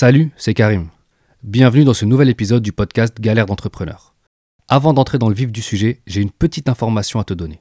[0.00, 0.88] Salut, c'est Karim.
[1.42, 4.14] Bienvenue dans ce nouvel épisode du podcast Galère d'entrepreneur.
[4.66, 7.60] Avant d'entrer dans le vif du sujet, j'ai une petite information à te donner.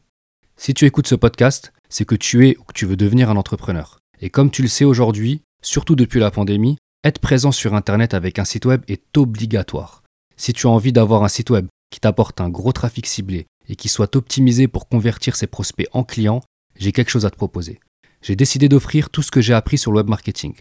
[0.56, 3.36] Si tu écoutes ce podcast, c'est que tu es ou que tu veux devenir un
[3.36, 4.00] entrepreneur.
[4.22, 8.40] Et comme tu le sais aujourd'hui, surtout depuis la pandémie, être présent sur Internet avec
[8.40, 10.04] un site web est obligatoire.
[10.38, 13.76] Si tu as envie d'avoir un site web qui t'apporte un gros trafic ciblé et
[13.76, 16.42] qui soit optimisé pour convertir ses prospects en clients,
[16.78, 17.82] j'ai quelque chose à te proposer.
[18.22, 20.54] J'ai décidé d'offrir tout ce que j'ai appris sur le web marketing.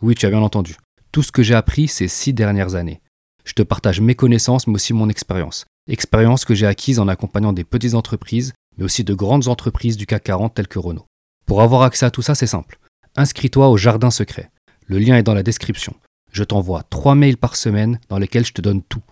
[0.00, 0.76] Oui, tu as bien entendu
[1.14, 3.00] tout ce que j'ai appris ces six dernières années.
[3.44, 5.64] Je te partage mes connaissances, mais aussi mon expérience.
[5.88, 10.06] Expérience que j'ai acquise en accompagnant des petites entreprises, mais aussi de grandes entreprises du
[10.06, 11.06] CAC 40 telles que Renault.
[11.46, 12.80] Pour avoir accès à tout ça, c'est simple.
[13.14, 14.50] Inscris-toi au Jardin Secret.
[14.88, 15.94] Le lien est dans la description.
[16.32, 19.04] Je t'envoie trois mails par semaine dans lesquels je te donne tout.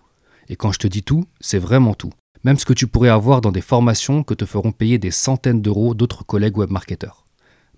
[0.48, 2.11] Et quand je te dis tout, c'est vraiment tout.
[2.42, 5.62] Même ce que tu pourrais avoir dans des formations que te feront payer des centaines
[5.62, 7.27] d'euros d'autres collègues webmarketeurs.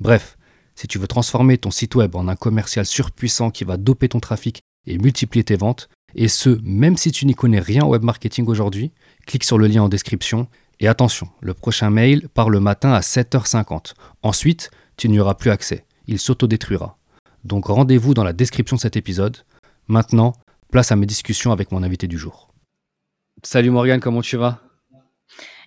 [0.01, 0.39] Bref,
[0.75, 4.21] si tu veux transformer ton site web en un commercial surpuissant qui va doper ton
[4.21, 8.03] trafic et multiplier tes ventes, et ce, même si tu n'y connais rien au web
[8.03, 8.93] marketing aujourd'hui,
[9.27, 10.47] clique sur le lien en description.
[10.81, 13.95] Et attention, le prochain mail part le matin à 7h50.
[14.23, 15.85] Ensuite, tu n'y auras plus accès.
[16.07, 16.99] Il s'autodétruira.
[17.45, 19.39] Donc rendez-vous dans la description de cet épisode.
[19.89, 20.33] Maintenant,
[20.71, 22.49] place à mes discussions avec mon invité du jour.
[23.43, 24.61] Salut Morgane, comment tu vas?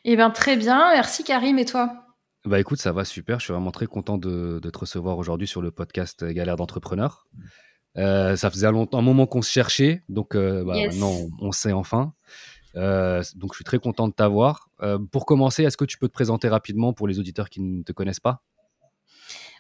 [0.04, 2.07] Eh bien très bien, merci Karim et toi?
[2.48, 3.40] Bah écoute, ça va super.
[3.40, 7.28] Je suis vraiment très content de, te recevoir aujourd'hui sur le podcast Galère d'entrepreneur.
[7.98, 11.72] Euh, ça faisait un, un moment qu'on se cherchait, donc euh, bah, maintenant on, sait
[11.72, 12.14] enfin.
[12.76, 14.70] Euh, donc je suis très content de t'avoir.
[15.12, 17.92] pour commencer, est-ce que tu peux te présenter rapidement pour les auditeurs qui ne te
[17.92, 18.44] connaissent pas?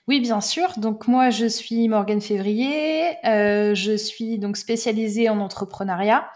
[0.07, 0.69] Oui, bien sûr.
[0.77, 3.17] Donc moi, je suis Morgane Février.
[3.23, 6.29] je suis donc spécialisée en entrepreneuriat.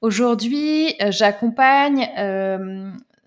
[0.00, 2.08] Aujourd'hui, j'accompagne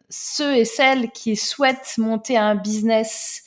[0.09, 3.43] ceux et celles qui souhaitent monter un business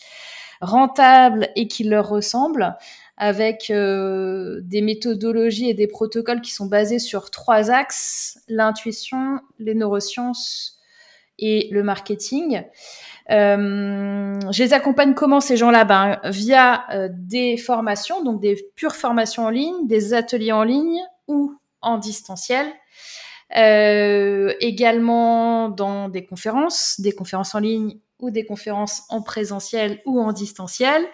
[0.61, 2.77] rentable et qui leur ressemble,
[3.17, 9.75] avec euh, des méthodologies et des protocoles qui sont basés sur trois axes, l'intuition, les
[9.75, 10.79] neurosciences
[11.39, 12.63] et le marketing.
[13.31, 15.85] Euh, je les accompagne comment ces gens-là?
[15.85, 21.01] Ben, Via euh, des formations, donc des pures formations en ligne, des ateliers en ligne
[21.27, 22.67] ou en distanciel,
[23.57, 30.21] euh, également dans des conférences, des conférences en ligne ou des conférences en présentiel ou
[30.21, 31.07] en distanciel.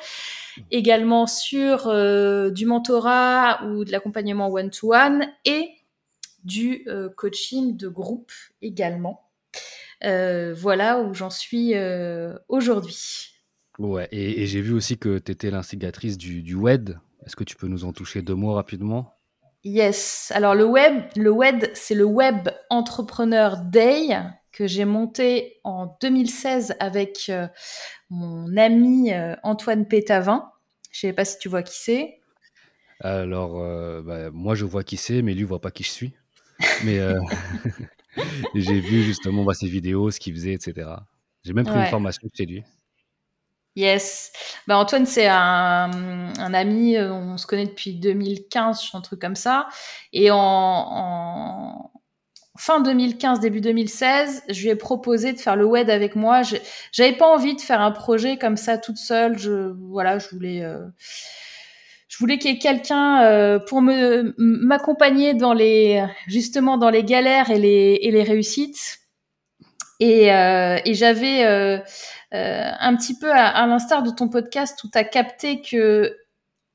[0.70, 5.70] Également sur euh, du mentorat ou de l'accompagnement one-to-one et
[6.44, 9.28] du euh, coaching de groupe également.
[10.02, 11.74] voilà où j'en suis
[12.48, 13.30] aujourd'hui.
[13.78, 16.98] Ouais, et, j'ai vu aussi que tu étais l'instigatrice du, du WED.
[17.26, 19.13] Est-ce que tu peux nous en toucher deux mots rapidement?
[19.64, 20.30] Yes.
[20.34, 24.08] Alors le web, le web, c'est le Web Entrepreneur Day
[24.52, 27.48] que j'ai monté en 2016 avec euh,
[28.10, 30.52] mon ami euh, Antoine Pétavin.
[30.92, 32.20] Je sais pas si tu vois qui c'est.
[33.00, 36.14] Alors, euh, bah, moi je vois qui c'est, mais lui voit pas qui je suis.
[36.84, 37.00] Mais
[38.54, 40.90] j'ai vu justement bah, ses vidéos, ce qu'il faisait, etc.
[41.42, 42.62] J'ai même pris une formation chez lui.
[43.76, 44.30] Yes.
[44.68, 45.90] Bah Antoine, c'est un,
[46.38, 49.66] un, ami, euh, on se connaît depuis 2015, un truc comme ça.
[50.12, 51.90] Et en, en,
[52.56, 56.42] fin 2015, début 2016, je lui ai proposé de faire le WED avec moi.
[56.92, 59.38] J'avais pas envie de faire un projet comme ça toute seule.
[59.38, 60.86] Je, voilà, je voulais, euh,
[62.06, 67.02] je voulais qu'il y ait quelqu'un euh, pour me m'accompagner dans les, justement dans les
[67.02, 69.03] galères et les, et les réussites.
[70.04, 71.78] Et, euh, et j'avais euh,
[72.34, 76.14] euh, un petit peu à, l'instar de ton podcast où tu as capté que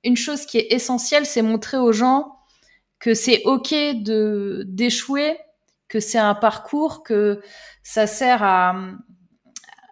[0.04, 2.40] une chose qui est essentielle, c'est montrer aux gens
[2.98, 5.38] que c'est ok de d'échouer,
[5.88, 7.42] que c'est un parcours, que
[7.84, 8.76] ça sert à,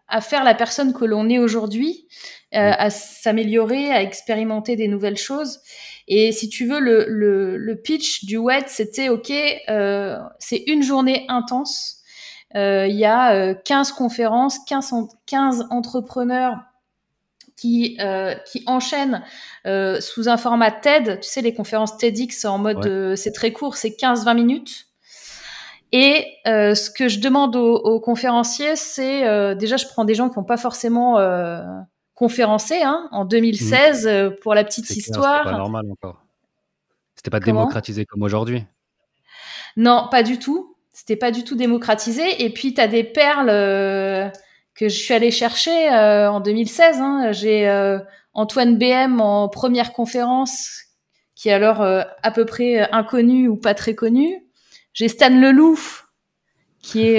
[0.08, 2.08] à faire la personne que l'on est aujourd'hui,
[2.56, 5.60] euh, à s'améliorer, à expérimenter des nouvelles choses.
[6.08, 9.32] Et si tu veux, le, le, le pitch du WED, c'était ok,
[10.40, 11.97] c'est une journée intense
[12.56, 14.92] il y a 15 euh, conférences, 15,
[15.26, 16.60] 15 entrepreneurs
[17.58, 18.64] qui, euh, qui
[19.66, 21.20] euh, sous un format TED.
[21.20, 24.86] Tu sais, les conférences TEDx en mode c'est très court, c'est 15-20 minutes.
[25.92, 30.38] Et euh, ce que je demande aux, conférenciers, c'est déjà, je prends des gens qui
[30.38, 31.18] n'ont pas forcément
[32.14, 34.36] conférencé hein, en 2016 mmh.
[34.42, 35.40] pour la petite histoire.
[35.44, 36.24] C'était pas normal encore.
[37.16, 38.64] C'était pas démocratisé comme aujourd'hui.
[39.76, 40.67] Non, pas du tout.
[40.98, 42.44] C'était pas du tout démocratisé.
[42.44, 44.28] Et puis, tu as des perles euh,
[44.74, 46.98] que je suis allée chercher euh, en 2016.
[47.00, 47.32] Hein.
[47.34, 48.00] J'ai euh,
[48.34, 50.86] Antoine BM en première conférence,
[51.36, 54.44] qui est alors à peu près inconnu ou pas très connu.
[54.94, 55.78] J'ai Stan Leloup,
[56.82, 57.18] qui est,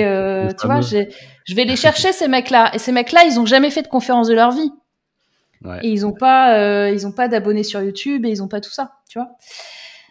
[0.59, 2.73] tu vois, je vais les chercher ces mecs-là.
[2.75, 4.73] Et ces mecs-là, ils ont jamais fait de conférence de leur vie.
[5.65, 5.79] Ouais.
[5.85, 8.73] Et ils ont pas, ils ont pas d'abonnés sur YouTube et ils ont pas tout
[8.73, 9.29] ça, tu vois.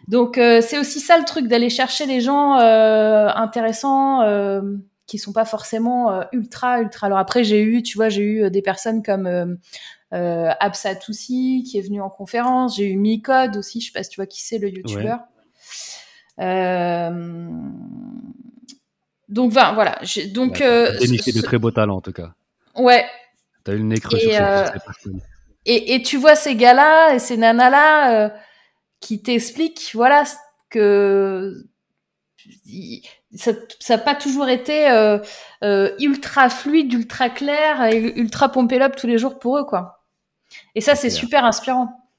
[0.06, 4.62] Donc euh, c'est aussi ça le truc d'aller chercher les gens euh, intéressants euh,
[5.06, 7.08] qui sont pas forcément euh, ultra ultra.
[7.08, 9.26] Alors après j'ai eu, tu vois, j'ai eu des personnes comme
[10.14, 12.76] euh, Absa Toussi qui est venu en conférence.
[12.76, 15.18] J'ai eu Micode aussi, je sais pas si tu vois qui c'est le youtubeur.
[19.28, 19.98] Donc ben, voilà.
[20.32, 22.30] Donc euh, de très beaux talents en tout cas.
[22.76, 23.04] Ouais.
[23.64, 25.20] T'as eu le nez creux sur ces personnes.
[25.66, 28.32] Et, et, tu vois ces gars-là et ces nanas-là
[29.00, 30.24] qui t'expliquent, voilà,
[30.70, 31.64] que
[33.34, 33.52] ça
[33.90, 35.18] n'a pas toujours été euh,
[35.62, 40.04] euh, ultra fluide, ultra clair, et ultra pompé up tous les jours pour eux, quoi.
[40.74, 42.10] Et ça, c'est super inspirant.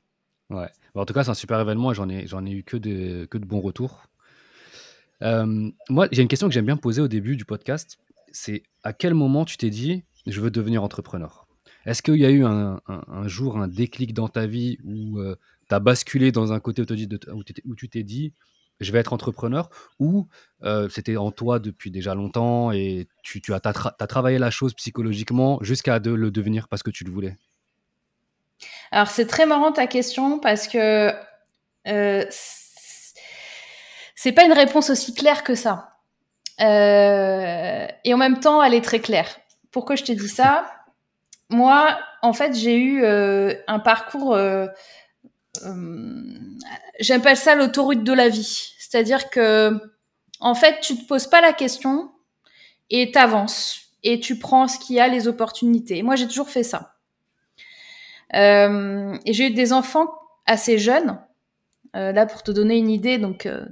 [0.50, 0.70] Ouais.
[0.96, 3.26] en tout cas, c'est un super événement et j'en ai, j'en ai eu que de,
[3.26, 4.04] que de bons retours.
[5.22, 8.00] Euh, moi, j'ai une question que j'aime bien poser au début du podcast.
[8.32, 11.48] C'est à quel moment tu t'es dit, je veux devenir entrepreneur?
[11.86, 15.20] Est-ce qu'il y a eu un, un, jour, un déclic dans ta vie où
[15.70, 16.84] tu as basculé dans un côté
[17.66, 18.34] où tu t'es dit,
[18.80, 19.70] je vais être entrepreneur
[20.00, 20.28] ou
[20.64, 26.00] euh, c'était en toi depuis déjà longtemps et tu, as, travaillé la chose psychologiquement jusqu'à
[26.00, 27.38] le devenir parce que tu le voulais?
[28.92, 31.14] Alors c'est très marrant ta question parce que
[31.88, 32.26] euh,
[34.16, 35.96] c'est pas une réponse aussi claire que ça.
[36.62, 39.40] Euh, et en même temps, elle est très claire.
[39.72, 40.70] Pourquoi je te dis ça?
[41.50, 44.38] Moi, en fait, j'ai eu euh, un parcours
[47.00, 48.74] j'appelle ça l'autoroute de la vie.
[48.80, 49.80] C'est-à-dire que,
[50.40, 52.12] en fait, tu te poses pas la question
[52.90, 56.02] et t'avances et tu prends ce qu'il y a, les opportunités.
[56.04, 56.96] Moi, j'ai toujours fait ça.
[58.36, 60.14] Euh, et j'ai eu des enfants
[60.46, 61.20] assez jeunes.
[61.96, 63.66] Euh, là, pour te donner une idée, donc euh,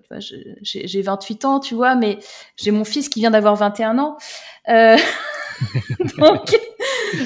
[0.62, 2.18] j'ai 28 ans, tu vois, mais
[2.56, 4.18] j'ai mon fils qui vient d'avoir 21 ans.
[4.70, 4.98] Euh,
[6.18, 6.58] donc,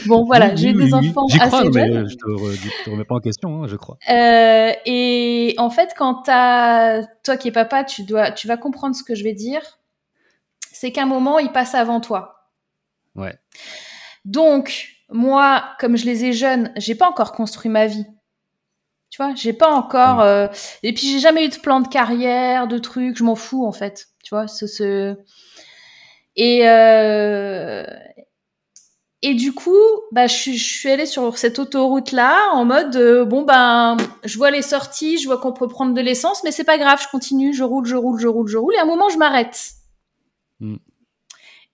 [0.08, 2.10] bon, voilà, j'ai des enfants assez jeunes.
[2.10, 3.98] je te, te remets pas en question, hein, je crois.
[4.10, 8.96] Euh, et en fait, quand as, toi qui es papa, tu dois, tu vas comprendre
[8.96, 9.62] ce que je vais dire.
[10.72, 12.50] C'est qu'à un moment, il passe avant toi.
[13.16, 13.36] Ouais.
[14.26, 18.06] Donc, moi, comme je les ai jeunes, j'ai pas encore construit ma vie.
[19.10, 20.18] Tu vois, j'ai pas encore.
[20.18, 20.22] Mm.
[20.22, 20.48] Euh...
[20.84, 23.18] Et puis, j'ai jamais eu de plan de carrière, de trucs.
[23.18, 24.08] Je m'en fous en fait.
[24.24, 24.68] Tu vois, ce.
[24.68, 25.18] ce...
[26.38, 27.86] Et, euh,
[29.24, 29.78] et du coup,
[30.12, 34.38] bah, je, suis, je suis allée sur cette autoroute-là en mode euh, bon ben, je
[34.38, 37.08] vois les sorties, je vois qu'on peut prendre de l'essence, mais c'est pas grave, je
[37.08, 39.74] continue, je roule, je roule, je roule, je roule, et à un moment je m'arrête.
[40.60, 40.78] Mm.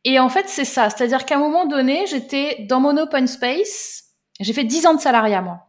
[0.04, 4.04] Et en fait, c'est ça, c'est-à-dire qu'à un moment donné, j'étais dans mon open space,
[4.42, 5.68] j'ai fait 10 ans de salariat moi.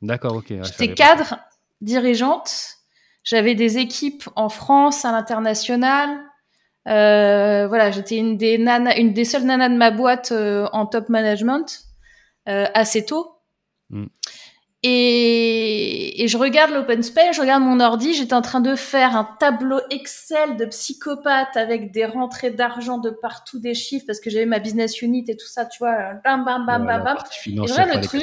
[0.00, 0.46] D'accord, ok.
[0.62, 1.38] j'étais cadre,
[1.82, 2.78] dirigeante,
[3.22, 6.08] j'avais des équipes en France, à l'international,
[6.86, 11.08] voilà, j'étais une des nanas, une des seules nanas de ma boîte euh, en top
[11.08, 11.84] management
[12.48, 13.36] euh, assez tôt.
[13.90, 14.06] Mm.
[14.84, 19.14] Et, et, je regarde l'open space, je regarde mon ordi, j'étais en train de faire
[19.14, 24.28] un tableau Excel de psychopathe avec des rentrées d'argent de partout, des chiffres, parce que
[24.28, 27.16] j'avais ma business unit et tout ça, tu vois, bam, bam, bam, bam, bam.
[27.46, 28.22] Et je regarde le truc.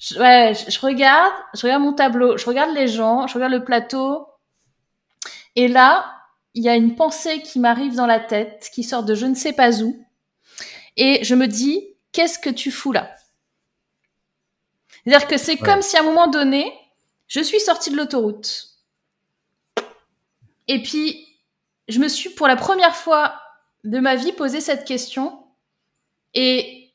[0.00, 3.52] Je, ouais, je, je, regarde, je regarde mon tableau, je regarde les gens, je regarde
[3.52, 4.26] le plateau.
[5.54, 6.19] Et là,
[6.54, 9.34] il y a une pensée qui m'arrive dans la tête, qui sort de je ne
[9.34, 10.04] sais pas où,
[10.96, 13.14] et je me dis, qu'est-ce que tu fous là?
[15.04, 16.72] C'est-à-dire que c'est comme si à un moment donné,
[17.28, 18.68] je suis sortie de l'autoroute,
[20.68, 21.26] et puis
[21.88, 23.40] je me suis pour la première fois
[23.84, 25.44] de ma vie posé cette question,
[26.34, 26.92] et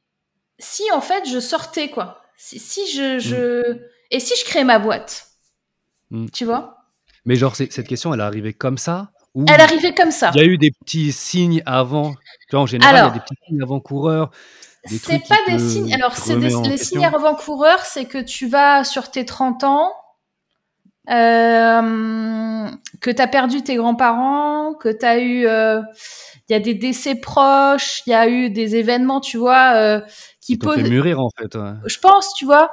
[0.59, 3.71] si en fait je sortais quoi, si, si je, je...
[3.71, 3.79] Mm.
[4.11, 5.27] et si je créais ma boîte,
[6.11, 6.29] mm.
[6.29, 6.75] tu vois?
[7.25, 9.11] Mais genre, cette question, elle est arrivée comme ça?
[9.47, 10.31] Elle arrivait comme ça.
[10.35, 12.13] Il y a eu des petits signes avant.
[12.49, 14.31] Tu vois, en général, il y a des petits signes avant-coureurs.
[14.85, 15.93] C'est pas des signes.
[15.93, 19.91] Alors, c'est les signes avant-coureurs, c'est que tu vas sur tes 30 ans,
[21.09, 22.69] euh,
[23.01, 25.45] que tu as perdu tes grands-parents, que tu as eu.
[25.47, 25.81] Euh,
[26.47, 30.01] il y a des décès proches, il y a eu des événements, tu vois, euh,
[30.41, 30.77] qui posent.
[30.77, 31.57] mûrir, en fait.
[31.85, 32.71] Je pense, tu vois,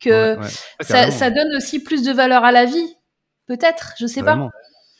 [0.00, 0.38] que
[0.80, 2.96] Ça, ça, donne aussi plus de valeur à la vie.
[3.46, 4.50] Peut-être, je sais pas.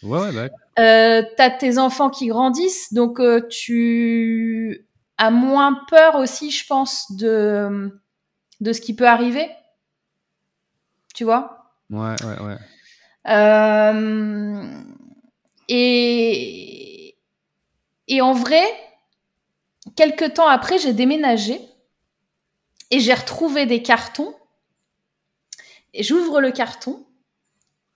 [0.04, 6.50] Ouais, ouais, euh, t'as tes enfants qui grandissent, donc euh, tu as moins peur aussi,
[6.50, 7.98] je pense, de,
[8.60, 9.48] de ce qui peut arriver.
[11.14, 11.72] Tu vois?
[11.90, 12.56] Ouais, ouais, ouais.
[13.28, 14.82] Euh,
[15.68, 17.16] et,
[18.08, 18.64] et en vrai,
[19.96, 21.60] quelques temps après, j'ai déménagé
[22.90, 24.34] et j'ai retrouvé des cartons.
[25.94, 27.06] Et j'ouvre le carton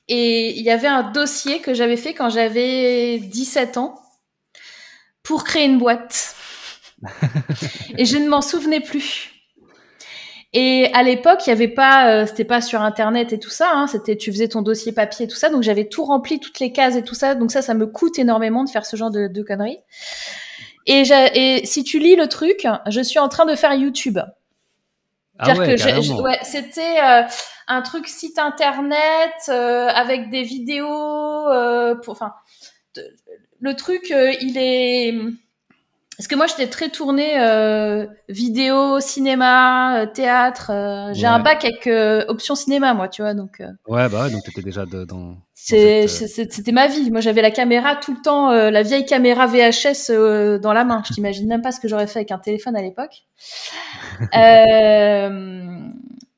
[0.08, 4.00] et il y avait un dossier que j'avais fait quand j'avais 17 ans
[5.22, 6.34] pour créer une boîte.
[7.98, 9.30] et je ne m'en souvenais plus.
[10.54, 13.70] Et à l'époque, il y avait pas, euh, c'était pas sur internet et tout ça.
[13.74, 15.50] Hein, c'était, tu faisais ton dossier papier et tout ça.
[15.50, 17.34] Donc j'avais tout rempli, toutes les cases et tout ça.
[17.34, 19.78] Donc ça, ça me coûte énormément de faire ce genre de, de conneries.
[20.86, 21.02] Et,
[21.34, 24.18] et si tu lis le truc, je suis en train de faire YouTube.
[25.38, 27.22] Ah ouais, que ouais, c'était euh,
[27.68, 31.48] un truc site internet euh, avec des vidéos.
[31.48, 32.34] Euh, pour, enfin,
[33.60, 35.14] le truc, il est
[36.18, 40.72] parce que moi, j'étais très tournée euh, vidéo, cinéma, euh, théâtre.
[40.74, 41.88] Euh, j'ai un bac avec
[42.28, 43.34] option cinéma, moi, tu vois.
[43.34, 45.36] Donc, ouais, bah ouais, donc t'étais déjà dans.
[45.54, 47.12] C'était ma vie.
[47.12, 50.10] Moi, j'avais la caméra tout le temps, la vieille caméra VHS
[50.60, 51.04] dans la main.
[51.06, 53.14] Je t'imagine même pas ce que j'aurais fait avec un téléphone à l'époque.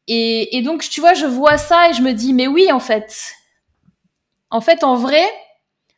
[0.08, 2.80] et, et donc, tu vois, je vois ça et je me dis, mais oui, en
[2.80, 3.32] fait.
[4.50, 5.24] En fait, en vrai,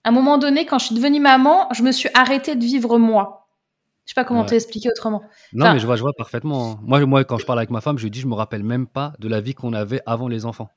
[0.05, 2.97] à un moment donné, quand je suis devenue maman, je me suis arrêtée de vivre
[2.97, 3.42] moi.
[4.05, 5.23] Je sais pas comment t'expliquer autrement.
[5.53, 6.73] Non, mais je vois, je vois parfaitement.
[6.73, 6.81] Hein.
[6.83, 8.87] Moi, moi, quand je parle avec ma femme, je lui dis, je me rappelle même
[8.87, 10.71] pas de la vie qu'on avait avant les enfants.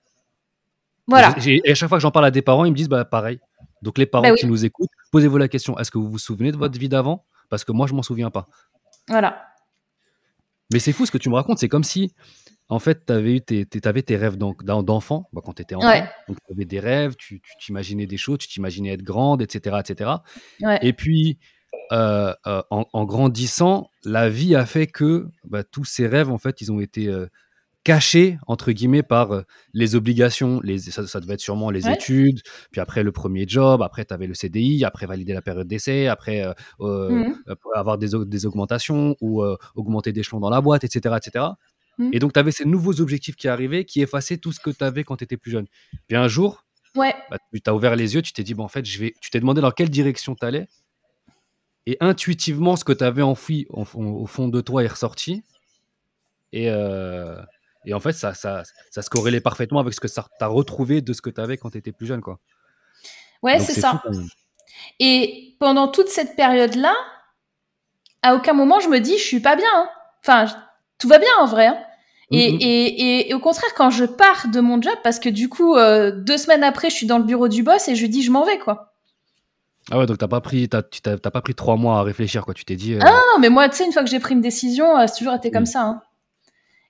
[1.08, 1.36] Voilà.
[1.46, 3.39] Et, à chaque fois que j'en parle à des parents, ils me disent, bah pareil.
[3.82, 6.51] Donc les parents bah qui nous écoutent, posez-vous la question, est-ce que vous vous souvenez
[6.51, 7.25] de votre vie d'avant?
[7.50, 8.48] Parce que moi, je m'en souviens pas.
[9.08, 9.44] Voilà.
[10.72, 11.60] Mais c'est fou ce que tu me racontes.
[11.60, 12.13] C'est comme si,
[12.70, 16.05] en fait, tu avais, eu tes, avais tes rêves d'enfant bah, quand tu étais enfant.
[16.27, 19.77] Donc tu avais des rêves, tu t'imaginais des choses, tu t'imaginais être grande, etc.
[19.79, 20.12] etc.
[20.82, 21.38] Et puis,
[21.92, 26.62] euh, euh, en, grandissant, la vie a fait que bah, tous ces rêves, en fait,
[26.62, 27.27] ils ont été euh,
[27.84, 30.60] cachés, entre guillemets, par les obligations.
[30.63, 34.27] Les, ça, devait être sûrement les études, puis après le premier job, après tu avais
[34.27, 36.44] le CDI, après valider la période d'essai, après
[36.80, 37.34] mmh
[37.75, 39.44] avoir des, des, augmentations ou
[39.75, 41.15] augmenter d'échelon dans la boîte, etc.
[41.18, 41.46] etc.
[41.98, 42.10] Mmh.
[42.13, 44.84] Et donc, tu avais ces nouveaux objectifs qui arrivaient, qui effaçaient tout ce que tu
[44.84, 45.68] avais quand tu étais plus jeune.
[46.08, 46.65] Puis un jour,
[46.96, 47.13] ouais.
[47.30, 49.13] Bah, tu as ouvert les yeux, tu t'es dit, bon, en fait, je vais...
[49.22, 50.68] tu t'es demandé dans quelle direction tu allais
[51.88, 53.86] et intuitivement, ce que tu avais enfoui au,
[54.25, 55.44] fond de toi est ressorti.
[56.51, 57.36] Et, euh,
[57.86, 61.01] et en fait, ça, ça, ça, se corrélait parfaitement avec ce que tu as retrouvé
[61.01, 62.22] de ce que tu avais quand tu étais plus jeune.
[62.22, 62.39] Quoi.
[63.44, 64.01] Ouais, c'est ça.
[65.00, 66.96] Et pendant toute cette période-là,
[68.22, 69.70] à aucun moment je me dis je suis pas bien.
[69.74, 69.89] Hein.
[70.22, 70.46] Enfin,
[70.98, 71.68] tout va bien en vrai.
[71.68, 71.77] Hein.
[72.32, 72.58] Et, mm-hmm.
[72.62, 76.10] et, et, au contraire, quand je pars de mon job, parce que du coup, euh,
[76.10, 78.32] deux semaines après, je suis dans le bureau du boss et je lui dis je
[78.32, 78.95] m'en vais quoi.
[79.92, 82.54] Ah ouais, donc t'as pas pris, t'as, t'as, pas pris trois mois à réfléchir, quoi.
[82.54, 82.96] Tu t'es dit.
[82.96, 85.06] Euh, ah non, mais moi, tu sais, une fois que j'ai pris une décision, euh,
[85.08, 85.82] c'est toujours été comme ça.
[85.82, 86.01] Hein.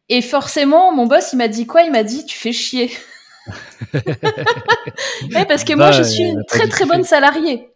[0.08, 1.82] Et forcément, mon boss, il m'a dit quoi?
[1.82, 2.92] Il m'a dit, tu fais chier.
[3.94, 7.70] ouais, parce que moi, je suis une très très bonne salariée.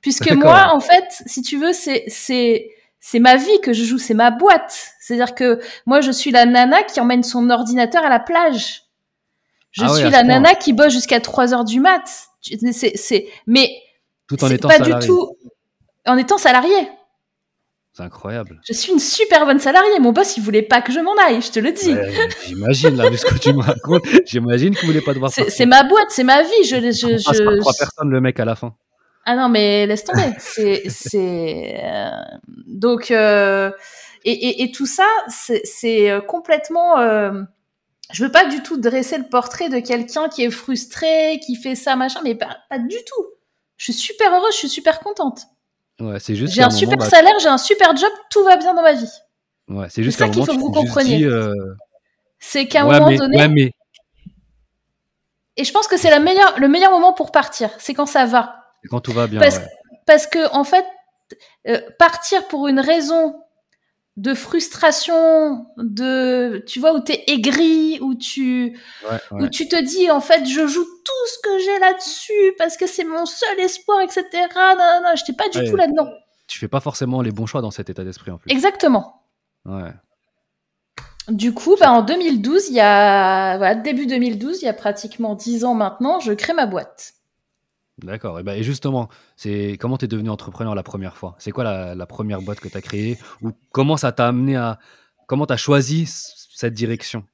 [0.00, 3.98] Puisque moi, en fait, si tu veux, c'est c'est c'est ma vie que je joue,
[3.98, 4.94] c'est ma boîte.
[5.00, 8.82] C'est-à-dire que moi, je suis la nana qui emmène son ordinateur à la plage.
[9.72, 12.02] Je ah suis la nana qui bosse jusqu'à 3 heures du mat.
[12.72, 13.70] C'est, c'est, mais
[14.30, 15.36] tout en étant pas du tout
[16.06, 16.88] en étant salarié.
[17.92, 18.60] C'est incroyable.
[18.64, 19.98] Je suis une super bonne salariée.
[19.98, 21.94] Mon boss, il voulait pas que je m'en aille, je te le dis.
[22.46, 25.82] j'imagine, là, vu ce que tu me racontes, j'imagine qu'il voulait pas devoir C'est ma
[25.82, 26.64] boîte, c'est ma vie.
[26.64, 28.74] Je, je, je, passe par trois personnes, le mec, à la fin.
[29.26, 30.32] Ah non, mais laisse tomber.
[30.38, 32.10] c'est, euh,
[32.66, 33.70] donc, euh...
[34.24, 37.42] et, et, et, tout ça, c'est euh, complètement, euh...
[38.12, 41.74] je veux pas du tout dresser le portrait de quelqu'un qui est frustré, qui fait
[41.74, 43.26] ça, machin, mais pas, pas du tout.
[43.80, 45.46] Je suis super heureuse, je suis super contente.
[46.00, 46.52] Ouais, c'est juste.
[46.52, 49.10] J'ai un, super bah, salaire, j'ai un super job, tout va bien dans ma vie.
[49.68, 51.24] Ouais, c'est juste ça qu'il faut que vous compreniez.
[51.24, 51.54] Euh,
[52.38, 53.48] c'est qu'à un moment donné.
[53.48, 53.72] mais...
[55.56, 58.66] Et je pense que c'est meilleure, le meilleur moment pour partir, c'est quand ça va.
[58.90, 59.40] quand tout va bien.
[59.40, 59.60] Parce,
[60.04, 60.84] parce que en fait,
[61.66, 63.42] euh, partir pour une raison
[64.16, 68.78] de frustration, de tu vois où t'es aigri, où tu
[69.30, 72.86] où tu te dis en fait je joue tout ce que j'ai là-dessus parce que
[72.86, 74.24] c'est mon seul espoir, etc.
[74.54, 76.10] Non, non, non, j'étais pas du tout là-dedans.
[76.46, 78.50] Tu fais pas forcément les bons choix dans cet état d'esprit en plus.
[78.50, 79.22] Exactement.
[79.64, 79.92] Ouais.
[81.28, 85.34] Du coup, bah, en 2012, il y a voilà, début 2012, il y a pratiquement
[85.34, 87.14] 10 ans maintenant, je crée ma boîte.
[88.02, 88.38] D'accord.
[88.40, 91.36] Et, ben, et justement, c'est comment tu es devenu entrepreneur la première fois?
[91.38, 93.18] C'est quoi la, première boîte que tu as créée?
[93.42, 94.78] Ou comment ça t'a amené à.
[95.26, 97.24] Comment tu as choisi cette direction?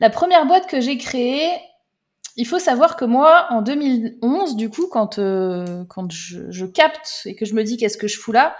[0.00, 1.48] La première boîte que j'ai créée,
[2.36, 7.36] il faut savoir que moi, en 2011, du coup, quand, euh, quand je, capte et
[7.36, 8.56] que je me dis qu'est-ce que je fous là,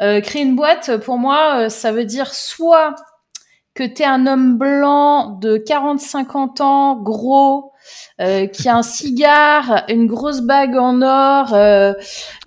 [0.00, 2.94] euh, créer une boîte, pour moi, euh, ça veut dire soit
[3.74, 7.69] que tu es un homme blanc de 40-50 ans, gros,
[8.20, 11.52] euh, qui a un cigare, une grosse bague en or.
[11.54, 11.92] Euh,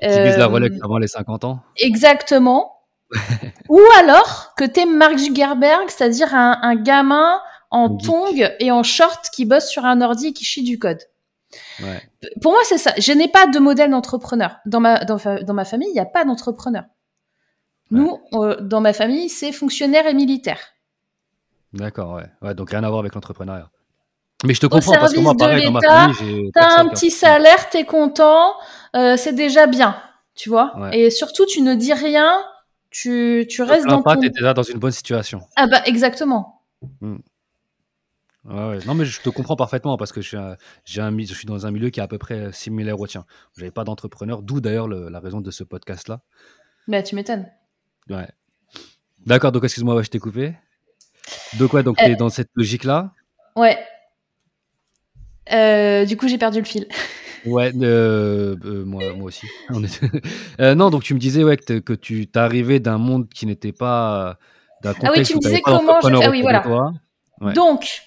[0.02, 1.60] qui vise la Rolex avant les 50 ans.
[1.78, 2.82] Exactement.
[3.70, 7.40] Ou alors que tu es Mark Zuckerberg, c'est-à-dire un, gamin
[7.72, 11.00] en tongs et en short qui bosse sur un ordi et qui chie du code.
[11.82, 12.02] Ouais.
[12.42, 12.94] Pour moi, c'est ça.
[12.98, 14.58] Je n'ai pas de modèle d'entrepreneur.
[14.66, 16.84] Dans ma, dans, dans ma famille, il n'y a pas d'entrepreneur.
[17.92, 20.60] Nous, euh, dans ma famille, c'est fonctionnaire et militaire.
[21.74, 22.26] D'accord, ouais.
[22.42, 22.56] ouais.
[22.56, 23.70] Donc rien à voir avec l'entrepreneuriat.
[24.44, 27.70] Mais je te comprends parce que moi, pareil, dans ma famille, T'as un petit salaire,
[27.70, 28.54] t'es content,
[28.96, 29.96] euh, c'est déjà bien,
[30.36, 30.78] tu vois.
[30.78, 31.00] Ouais.
[31.00, 32.44] Et surtout, tu ne dis rien,
[32.92, 34.22] tu, tu te restes dans pas, ton...
[34.22, 35.42] t'es déjà dans une bonne situation.
[35.56, 36.62] Ah bah exactement.
[38.46, 38.80] Ouais, ouais.
[38.86, 41.34] Non, mais je te comprends parfaitement parce que je suis, un- j'ai un, mi- je
[41.34, 43.26] suis dans un milieu qui est à peu près similaire au tien.
[43.58, 46.20] J'avais pas d'entrepreneur, d'où d'ailleurs le- la raison de ce podcast-là.
[46.90, 47.48] Bah tu m'étonnes.
[48.10, 48.28] Ouais.
[49.26, 50.54] D'accord, donc excuse-moi, je t'ai coupé.
[51.58, 52.06] Donc, ouais, donc Euh.
[52.06, 53.12] t'es dans cette logique-là?
[53.56, 53.78] Ouais.
[55.52, 56.88] Euh, du coup, j'ai perdu le fil.
[57.46, 59.46] Ouais, euh, euh, moi, moi aussi.
[60.60, 63.74] Non, donc tu me disais ouais, que, t'es- que tu t'arrivais d'un monde qui n'était
[63.74, 64.38] pas
[64.82, 66.08] d'un Ah oui, tu me disais comment je...
[66.24, 66.64] Ah oui, voilà.
[67.42, 67.54] Ouais.
[67.54, 68.02] Donc,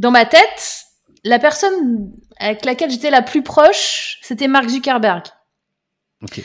[0.00, 0.84] dans ma tête,
[1.22, 5.24] la personne avec laquelle j'étais la plus proche, c'était Mark Zuckerberg.
[6.22, 6.42] Ok.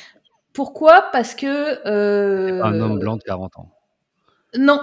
[0.53, 1.09] Pourquoi?
[1.11, 1.87] Parce que...
[1.87, 3.71] euh, Un homme blanc de 40 ans.
[4.57, 4.81] Non.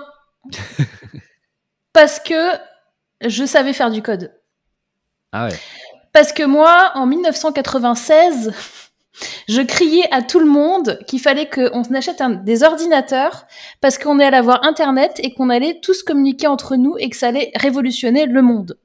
[1.92, 2.34] Parce que
[3.24, 4.32] je savais faire du code.
[5.32, 5.56] Ah ouais.
[6.12, 8.52] Parce que moi, en 1996,
[9.48, 13.44] je criais à tout le monde qu'il fallait qu'on achète un- des ordinateurs
[13.80, 17.28] parce qu'on allait avoir Internet et qu'on allait tous communiquer entre nous et que ça
[17.28, 18.78] allait révolutionner le monde.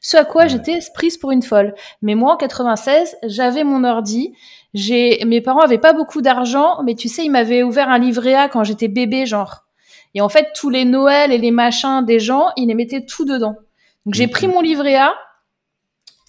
[0.00, 0.48] Ce à quoi Ouais.
[0.48, 1.74] j'étais prise pour une folle.
[2.02, 4.34] Mais moi, en 96, j'avais mon ordi.
[4.74, 8.34] J'ai, mes parents avaient pas beaucoup d'argent, mais tu sais, ils m'avaient ouvert un livret
[8.34, 9.64] A quand j'étais bébé, genre.
[10.14, 13.24] Et en fait, tous les Noëls et les machins des gens, ils les mettaient tout
[13.24, 13.54] dedans.
[14.04, 15.14] Donc j'ai pris mon livret A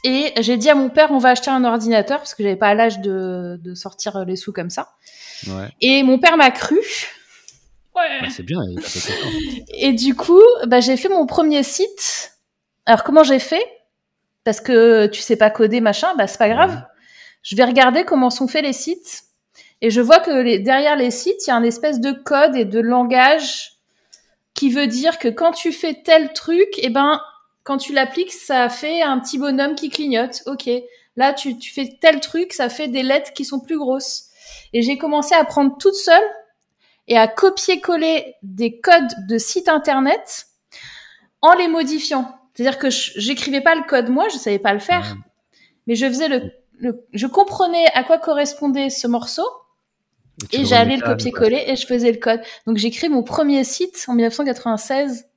[0.04, 2.74] et j'ai dit à mon père, on va acheter un ordinateur parce que j'avais pas
[2.74, 4.90] l'âge de, de sortir les sous comme ça.
[5.48, 5.70] Ouais.
[5.82, 6.80] Et mon père m'a cru.
[7.96, 8.22] Ouais.
[8.22, 8.62] Bah, c'est bien.
[9.74, 12.34] Et du coup, bah, j'ai fait mon premier site.
[12.86, 13.64] Alors comment j'ai fait?
[14.44, 16.72] Parce que tu sais pas coder, machin, bah c'est pas grave.
[16.72, 16.82] Ouais.
[17.44, 19.24] Je vais regarder comment sont faits les sites.
[19.82, 22.56] Et je vois que les, derrière les sites, il y a un espèce de code
[22.56, 23.74] et de langage
[24.54, 27.22] qui veut dire que quand tu fais tel truc, et ben
[27.64, 30.42] quand tu l'appliques, ça fait un petit bonhomme qui clignote.
[30.46, 30.70] Ok.
[31.16, 34.30] Là, tu, tu fais tel truc, ça fait des lettres qui sont plus grosses.
[34.74, 36.24] Et j'ai commencé à prendre toute seule
[37.08, 40.48] et à copier-coller des codes de sites internet
[41.42, 42.34] en les modifiant.
[42.54, 45.20] C'est-à-dire que j'écrivais pas le code moi, je savais pas le faire, Ouais.
[45.88, 49.44] mais je faisais le, le- je comprenais à quoi correspondait ce morceau
[50.52, 52.42] et le j'allais le copier-coller et je faisais le code.
[52.68, 55.28] Donc j'ai créé mon premier site en 1996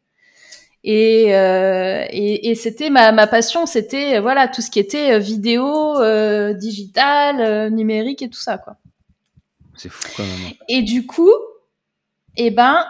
[0.85, 5.19] et, euh, et, et c'était ma, ma passion, c'était voilà tout ce qui était euh,
[5.19, 8.77] vidéo, euh, digital, numérique et tout ça quoi.
[9.77, 10.53] C'est fou quand même.
[10.69, 11.33] Et du coup,
[12.37, 12.87] eh ben,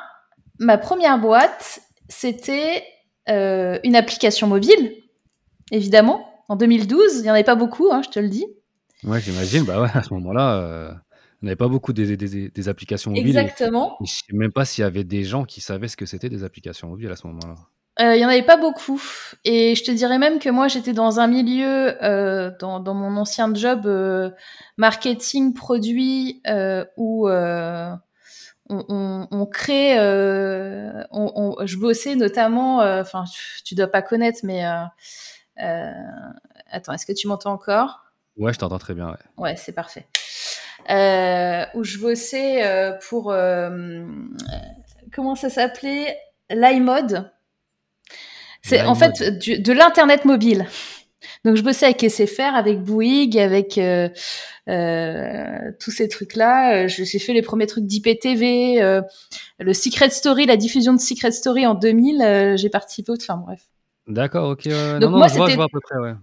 [0.58, 2.84] ma première boîte, c'était
[3.26, 4.92] une application mobile,
[5.70, 6.28] évidemment.
[6.48, 8.44] En 2012, il n'y en avait pas beaucoup, hein, je te le dis.
[9.04, 9.64] Ouais, j'imagine.
[9.64, 10.92] Bah ouais, à ce moment-là, euh,
[11.42, 13.38] on n'avait pas beaucoup des, des, des applications mobiles.
[13.38, 13.96] Exactement.
[14.00, 16.28] et je sais même pas s'il y avait des gens qui savaient ce que c'était
[16.28, 17.54] des applications mobiles à ce moment-là.
[18.00, 19.00] Euh, Il y en avait pas beaucoup.
[19.44, 23.16] Et je te dirais même que moi, j'étais dans un milieu, euh, dans, dans mon
[23.16, 24.30] ancien job, euh,
[24.76, 27.90] marketing, produit, euh, où euh,
[28.68, 29.98] on, on, on crée...
[29.98, 32.80] euh, on, je bossais notamment...
[32.82, 33.24] euh, Enfin,
[33.64, 34.66] tu dois pas connaître, mais...
[34.66, 34.82] euh,
[35.62, 35.92] euh,
[36.72, 38.00] attends, est-ce que tu m'entends encore?
[38.36, 39.10] Ouais, je t'entends très bien.
[39.10, 39.16] Ouais.
[39.36, 40.08] Ouais, c'est parfait.
[40.90, 43.30] Euh, où je bossais euh, pour...
[43.30, 44.04] euh,
[45.12, 46.18] comment ça s'appelait?
[46.50, 47.30] l'iMode.
[48.64, 50.66] C'est en fait du- de l'internet mobile.
[51.44, 54.08] Donc je bossais avec SFR, avec Bouygues, avec euh,
[54.68, 56.84] euh, tous ces trucs-là.
[56.84, 59.02] Euh, J'ai fait les premiers trucs d'IPTV, euh,
[59.58, 62.22] le Secret Story, la diffusion de Secret Story en 2000.
[62.22, 63.12] euh, J'ai participé.
[63.12, 63.60] au- Enfin bref,
[64.06, 64.62] D'accord, ok.
[64.66, 64.98] ouais, ouais.
[65.00, 66.14] Donc non, moi, je vois, je c'était- vois à peu près, ouais.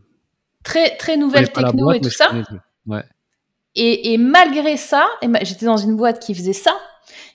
[0.64, 2.32] très très nouvelle la techno boîte, et tout ça.
[2.88, 3.04] Ouais.
[3.76, 6.74] Et, et malgré ça, ma- j'étais dans une boîte qui faisait ça.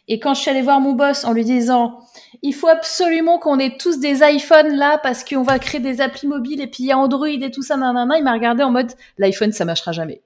[0.08, 1.98] Et quand je suis allée voir mon boss en lui disant,
[2.42, 6.28] il faut absolument qu'on ait tous des iPhones là parce qu'on va créer des applis
[6.28, 8.70] mobiles et puis il y a Android et tout ça, nanana, il m'a regardé en
[8.70, 10.22] mode, l'iPhone ça marchera jamais.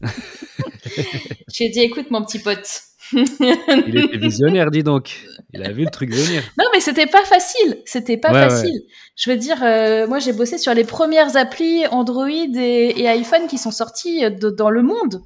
[1.52, 2.80] J'ai dit, écoute mon petit pote.
[3.12, 5.24] Il était visionnaire, dis donc.
[5.52, 6.42] Il a vu le truc venir.
[6.58, 7.78] Non, mais c'était pas facile.
[7.84, 8.50] C'était pas Ouais, ouais.
[8.50, 8.80] facile.
[9.14, 13.46] Je veux dire, euh, moi, j'ai bossé sur les premières applis Android et, et iPhone
[13.46, 15.22] qui sont sorties euh, de- dans le monde.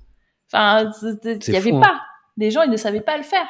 [0.52, 0.90] Enfin,
[1.24, 1.98] il C'est y avait fou, hein.
[2.40, 3.46] Les gens, ils ne savaient pas le faire.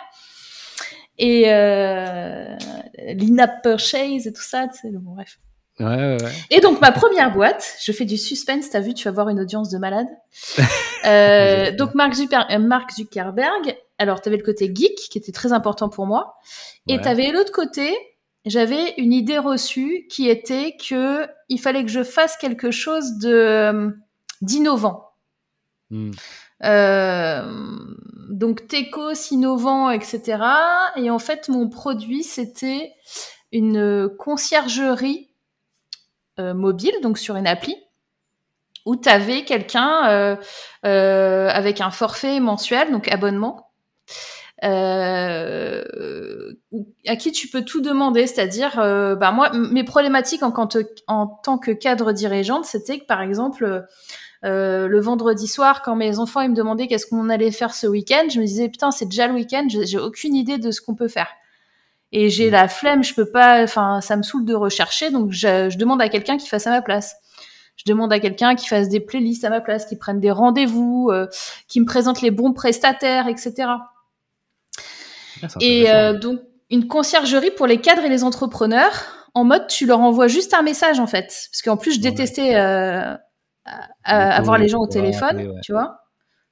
[1.16, 2.56] Et euh,
[2.98, 5.38] l'in-app purchase et tout ça, tu sais, bon, bref.
[5.78, 6.32] Ouais, ouais, ouais.
[6.50, 9.40] Et donc, ma première boîte, je fais du suspense, t'as vu, tu vas voir une
[9.40, 10.08] audience de malade.
[11.06, 15.88] Euh, donc, Mark, euh, Mark Zuckerberg, alors, t'avais le côté geek, qui était très important
[15.88, 16.34] pour moi.
[16.88, 17.96] Et t'avais l'autre côté,
[18.44, 23.96] j'avais une idée reçue qui était que il fallait que je fasse quelque chose de
[24.42, 25.08] d'innovant.
[25.88, 26.10] Hmm.
[26.64, 27.42] Euh,
[28.28, 30.38] donc techos, innovant, etc.
[30.96, 32.92] Et en fait, mon produit, c'était
[33.52, 35.28] une conciergerie
[36.38, 37.76] mobile, donc sur une appli,
[38.86, 40.38] où tu avais quelqu'un
[40.82, 43.70] avec un forfait mensuel, donc abonnement,
[44.62, 46.52] euh,
[47.06, 51.70] à qui tu peux tout demander, c'est-à-dire, euh, bah moi, mes problématiques en, tant que
[51.70, 53.86] cadre dirigeante, c'était que par exemple,
[54.44, 57.86] euh, le vendredi soir, quand mes enfants ils me demandaient qu'est-ce qu'on allait faire ce
[57.86, 60.94] week-end, je me disais putain c'est déjà le week-end, j'ai aucune idée de ce qu'on
[60.94, 61.28] peut faire.
[62.12, 62.52] Et j'ai mmh.
[62.52, 66.02] la flemme, je peux pas, enfin ça me saoule de rechercher, donc je, je demande
[66.02, 67.16] à quelqu'un qui fasse à ma place.
[67.84, 71.08] Je demande à quelqu'un qui fasse des playlists à ma place, qui prenne des rendez-vous,
[71.10, 71.26] euh,
[71.66, 73.54] qui me présente les bons prestataires, etc.
[75.42, 79.86] Ah, et euh, donc, une conciergerie pour les cadres et les entrepreneurs, en mode, tu
[79.86, 81.48] leur envoies juste un message, en fait.
[81.50, 83.16] Parce qu'en plus, je détestais euh,
[84.04, 86.00] avoir les gens au téléphone, tu vois.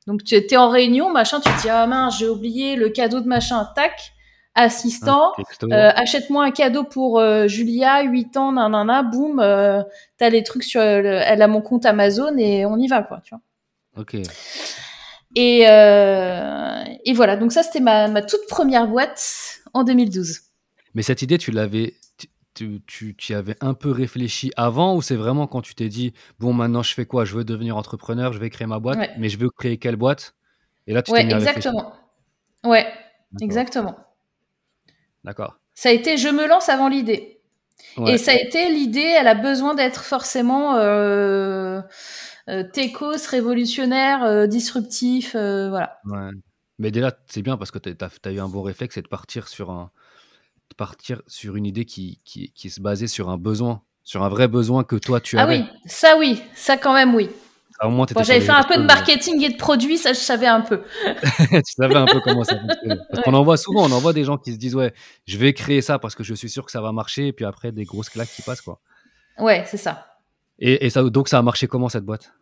[0.07, 3.21] Donc, tu étais en réunion, machin, tu te dis, ah mince, j'ai oublié le cadeau
[3.21, 4.13] de machin, tac,
[4.55, 5.33] assistant,
[5.65, 9.37] euh, achète-moi un cadeau pour Julia, 8 ans, nanana, boum,
[10.17, 13.35] t'as les trucs sur, elle a mon compte Amazon et on y va, quoi, tu
[13.35, 13.43] vois.
[14.03, 14.17] Ok.
[15.35, 20.41] Et, euh, et voilà, donc ça c'était ma, ma, toute première boîte en 2012.
[20.95, 21.95] Mais cette idée, tu l'avais,
[22.59, 26.13] tu, tu, tu, avais un peu réfléchi avant ou c'est vraiment quand tu t'es dit,
[26.39, 27.25] bon maintenant je fais quoi?
[27.25, 30.35] Je veux devenir entrepreneur, je vais créer ma boîte, mais je veux créer quelle boîte?
[30.87, 31.93] Et là tu t'es mis exactement.
[32.65, 32.87] ouais,
[33.41, 33.97] exactement.
[35.25, 35.59] D'accord.
[35.75, 37.41] Ça a été, je me lance avant l'idée.
[38.07, 41.81] Et ça a été l'idée, elle a besoin d'être forcément euh,
[42.49, 45.99] euh, techos, révolutionnaire, euh, disruptif, euh, voilà.
[46.05, 46.31] Ouais.
[46.79, 49.49] Mais déjà, c'est bien parce que tu as, eu un bon réflexe, c'est de partir
[49.49, 49.91] sur, un,
[50.79, 54.49] partir sur une idée qui, qui, qui se basait sur un besoin, sur un vrai
[54.49, 55.59] besoin que toi tu avais.
[55.59, 57.29] Ah oui, ça oui, ça quand même oui.
[57.81, 60.83] Bon, J'avais fait un peu de marketing et de produits, ça je savais un peu.
[61.39, 62.97] tu savais un peu comment ça fonctionnait.
[63.11, 64.93] Parce qu'on en voit souvent, on en voit des gens qui se disent ouais,
[65.27, 67.45] je vais créer ça parce que je suis sûr que ça va marcher, et puis
[67.45, 68.81] après des grosses claques qui passent quoi.
[69.39, 70.17] Ouais, c'est ça.
[70.59, 72.33] Et, et ça, donc ça a marché comment cette boîte?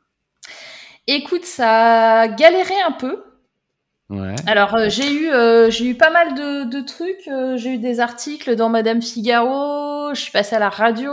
[1.06, 3.22] Écoute, ça a galéré un peu.
[4.08, 4.36] Ouais.
[4.46, 7.26] Alors euh, j'ai eu euh, j'ai eu pas mal de, de trucs.
[7.26, 10.14] Euh, j'ai eu des articles dans Madame Figaro.
[10.14, 11.10] Je suis passée à la radio.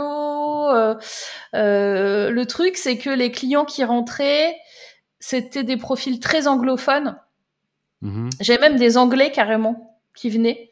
[1.52, 4.56] le truc c'est que les clients qui rentraient
[5.18, 7.16] c'était des profils très anglophones.
[8.02, 8.30] Mm-hmm.
[8.40, 10.70] J'ai même des Anglais carrément qui venaient.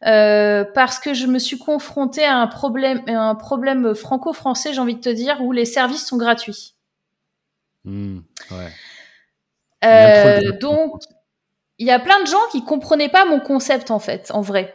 [0.00, 5.00] parce que je me suis confrontée à un problème, un problème franco-français, j'ai envie de
[5.00, 6.74] te dire, où les services sont gratuits.
[7.84, 8.20] Mmh,
[9.84, 11.02] euh, donc,
[11.78, 14.74] il y a plein de gens qui comprenaient pas mon concept en fait, en vrai.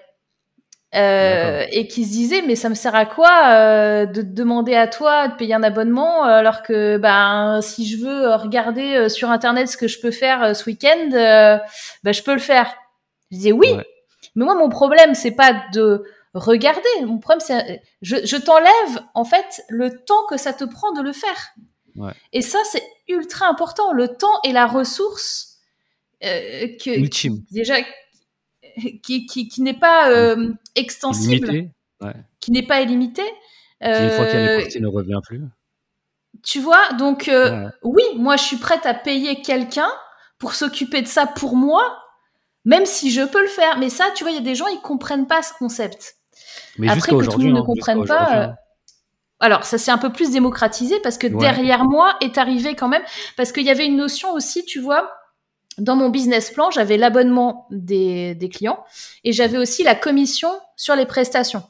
[0.96, 4.86] Euh, et qui se disaient mais ça me sert à quoi euh, de demander à
[4.86, 9.76] toi de payer un abonnement alors que ben si je veux regarder sur internet ce
[9.76, 12.76] que je peux faire ce week-end ben je peux le faire.
[13.32, 13.76] Je disais oui.
[14.36, 16.04] Mais moi mon problème c'est pas de
[16.36, 16.82] regarder.
[17.06, 21.02] Mon problème c'est je, je t'enlève en fait le temps que ça te prend de
[21.02, 21.56] le faire.
[22.32, 23.94] Et ça, c'est ultra important.
[23.94, 25.53] Le temps et la ressource
[26.24, 27.44] euh, que, Ultime.
[27.52, 27.76] déjà
[29.04, 31.70] qui, qui, qui n'est pas euh, extensible,
[32.40, 33.24] qui n'est pas illimité.
[33.82, 35.42] une fois qu'elle est partie, ne revient plus.
[36.44, 39.90] Tu vois, donc euh, oui, moi je suis prête à payer quelqu'un
[40.40, 42.00] pour s'occuper de ça pour moi,
[42.66, 43.78] même si je peux le faire.
[43.78, 46.16] Mais ça, tu vois, il y a des gens, ils comprennent pas ce concept.
[46.78, 48.56] Mais Après que tout le monde ne comprenne pas,
[49.40, 53.04] alors, ça s'est un peu plus démocratisé parce que derrière moi est arrivé quand même,
[53.36, 55.12] parce qu'il y avait une notion aussi, tu vois,
[55.78, 58.84] dans mon business plan, j'avais l'abonnement des, clients
[59.24, 61.64] et j'avais aussi la commission sur les prestations.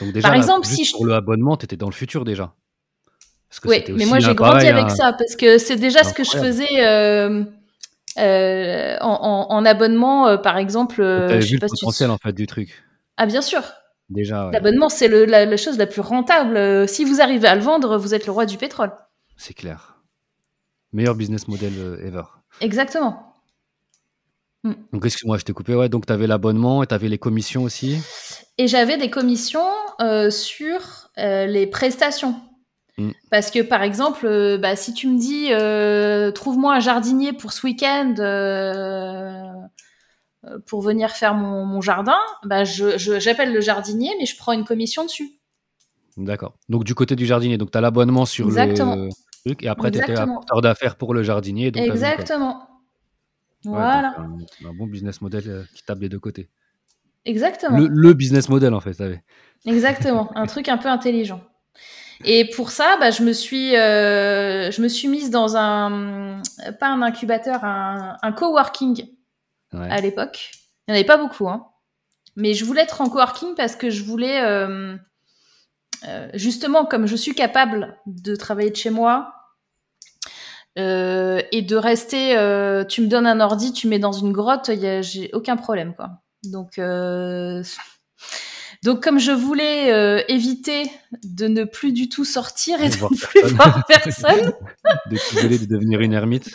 [0.00, 2.54] Donc déjà, Par exemple, si pour le abonnement, tu étais dans le futur déjà.
[3.64, 6.84] oui, mais moi j'ai grandi avec ça parce que c'est déjà ce que je faisais
[6.84, 7.44] euh,
[8.18, 10.96] euh, en, abonnement, euh, par exemple.
[10.96, 12.82] Tu vu le potentiel en fait du truc.
[13.16, 13.62] Ah bien sûr,
[14.10, 14.50] Déjà.
[14.52, 16.88] L'abonnement, c'est la, chose la plus rentable.
[16.88, 18.92] Si vous arrivez à le vendre, vous êtes le roi du pétrole.
[19.36, 19.96] C'est clair.
[20.92, 21.72] Meilleur business model
[22.04, 22.24] ever.
[22.60, 23.33] Exactement.
[24.64, 24.72] Mm.
[24.92, 25.74] Donc, excuse-moi, je t'ai coupé.
[25.74, 27.98] Ouais, donc, tu avais l'abonnement et tu avais les commissions aussi
[28.58, 29.68] Et j'avais des commissions
[30.00, 32.34] euh, sur les prestations.
[32.98, 33.10] Mm.
[33.30, 35.50] Parce que, par exemple, bah, si tu me dis
[36.34, 38.14] trouve-moi un jardinier pour ce week-end
[40.46, 44.64] euh, pour venir faire mon, jardin, bah je, j'appelle le jardinier, mais je prends une
[44.64, 45.38] commission dessus.
[46.16, 46.54] D'accord.
[46.68, 49.08] Donc du côté du jardinier, donc tu as l'abonnement sur le
[49.44, 51.70] truc et après tu étais apporteur d'affaires pour le jardinier.
[51.70, 52.68] Donc Exactement.
[53.64, 54.14] Voilà.
[54.64, 56.48] un, bon business model euh, qui tape des deux côtés.
[57.24, 57.78] Exactement.
[57.78, 59.22] Le, business model en fait, savez.
[59.64, 60.30] Exactement.
[60.36, 61.40] un truc un peu intelligent.
[62.24, 66.42] Et pour ça, bah, je me suis, euh, je me suis mise dans un,
[66.78, 69.06] pas un incubateur, un, un coworking
[69.72, 70.52] à l'époque.
[70.86, 71.66] Il n'y en avait pas beaucoup, hein.
[72.36, 74.96] Mais je voulais être en coworking parce que je voulais, euh,
[76.34, 79.32] justement, comme je suis capable de travailler de chez moi,
[80.76, 82.30] et de rester,
[82.88, 84.70] tu me donnes un ordi, tu mets dans une grotte,
[85.02, 86.10] j'ai aucun problème, quoi.
[86.44, 86.78] Donc,
[88.84, 90.90] donc, comme je voulais euh, éviter
[91.22, 94.52] de ne plus du tout sortir et de, ne plus voir personne,
[95.10, 96.50] de de devenir une ermite,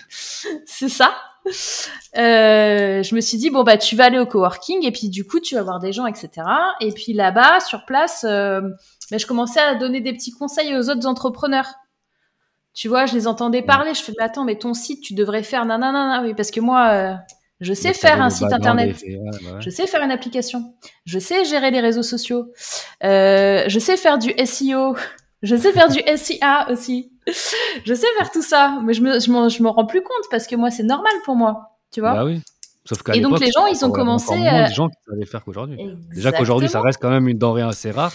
[0.67, 1.15] c'est ça.
[2.15, 5.25] Euh, je me suis dit bon bah tu vas aller au coworking et puis du
[5.25, 6.29] coup tu vas voir des gens etc.
[6.81, 8.61] Et puis là-bas sur place, euh,
[9.09, 11.73] bah, je commençais à donner des petits conseils aux autres entrepreneurs.
[12.79, 13.93] Tu vois, je les entendais parler.
[13.93, 17.19] Je fais mais attends mais ton site tu devrais faire nanana oui parce que moi
[17.59, 19.03] je sais faire un site internet.
[19.59, 20.73] Je sais faire une application.
[21.05, 22.53] Je sais gérer les réseaux sociaux.
[23.03, 24.95] Euh, je sais faire du SEO.
[25.41, 27.11] Je sais faire du SIA aussi.
[27.85, 30.55] Je sais faire tout ça, mais je me, je me, rends plus compte parce que
[30.55, 31.77] moi, c'est normal pour moi.
[31.91, 32.13] Tu vois?
[32.13, 32.41] Bah oui.
[32.85, 34.35] Sauf et donc les gens, ils ont commencé.
[34.35, 35.77] Il y a de gens qui savaient faire qu'aujourd'hui.
[36.13, 38.13] Déjà qu'aujourd'hui, ça reste quand même une denrée assez rare.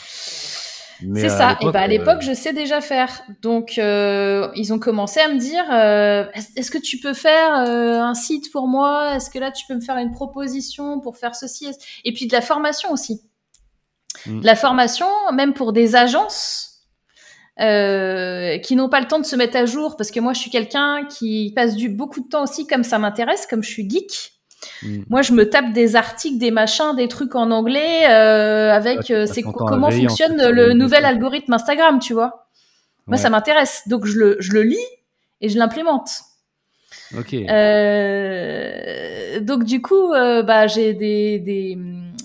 [1.14, 1.59] C'est ça.
[1.61, 3.23] Et bah, à l'époque, euh, je sais déjà faire.
[3.43, 6.25] Donc, euh, ils ont commencé à me dire euh,
[6.57, 9.14] est-ce que tu peux faire un site pour moi?
[9.14, 11.69] Est-ce que là, tu peux me faire une proposition pour faire ceci?
[12.05, 13.23] Et puis de la formation aussi.
[14.27, 14.40] Mm.
[14.40, 16.71] De la formation, même pour des agences.
[17.59, 20.51] qui n'ont pas le temps de se mettre à jour parce que moi je suis
[20.51, 24.34] quelqu'un qui passe du beaucoup de temps aussi comme ça m'intéresse comme je suis geek
[24.83, 25.03] Mm.
[25.09, 29.27] Moi, je me tape des articles, des machins, des trucs en anglais euh, avec euh,
[29.27, 32.49] c'est comment fonctionne le nouvel algorithme Instagram, tu vois?
[33.07, 34.87] Moi, ça m'intéresse, donc je le, je le lis
[35.43, 36.09] et je l'implémente.
[37.19, 37.35] Ok.
[37.35, 41.79] Euh, donc du coup, bah, j'ai des, des,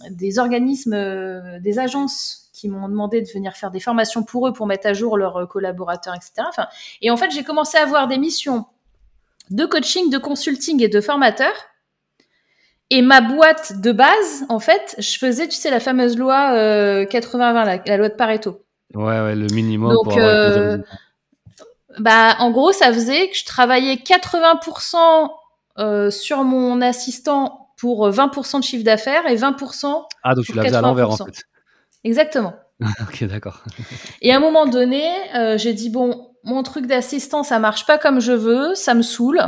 [0.09, 4.67] des organismes, des agences qui m'ont demandé de venir faire des formations pour eux pour
[4.67, 6.47] mettre à jour leurs collaborateurs, etc.
[6.47, 6.67] Enfin,
[7.01, 8.65] et en fait, j'ai commencé à avoir des missions
[9.49, 11.68] de coaching, de consulting et de formateurs
[12.91, 16.53] et ma boîte de base, en fait, je faisais, tu sais, la fameuse loi
[17.05, 18.63] 80-20, euh, la, loi de Pareto.
[18.95, 19.93] Ouais, ouais, le minimum.
[19.93, 20.79] Donc, euh,
[21.99, 25.29] bah, en gros, ça faisait que je travaillais 80%
[25.77, 30.03] euh, sur mon assistant pour 20% de chiffre d'affaires et 20%.
[30.23, 31.43] Ah, donc tu la faisais à l'envers, en fait.
[32.03, 32.55] Exactement.
[33.01, 33.63] ok, d'accord.
[34.21, 35.05] et à un moment donné,
[35.57, 39.41] j'ai dit, bon, mon truc d'assistant, ça marche pas comme je veux, ça me saoule,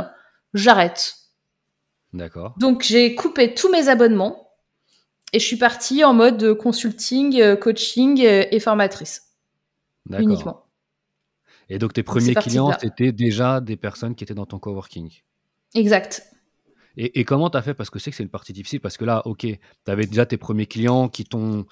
[0.54, 1.21] j'arrête.
[2.12, 2.54] D'accord.
[2.58, 4.50] Donc j'ai coupé tous mes abonnements
[5.32, 9.30] et je suis partie en mode consulting, euh, coaching euh, et formatrice.
[10.10, 10.66] Uniquement.
[11.68, 15.10] Et donc tes premiers clients, c'était déjà des personnes qui étaient dans ton coworking.
[15.74, 16.28] Exact.
[16.98, 17.72] Et, comment tu as fait?
[17.72, 18.80] Parce que c'est que c'est une partie difficile.
[18.80, 21.64] Parce que là, ok, tu avais déjà tes premiers clients qui t'ont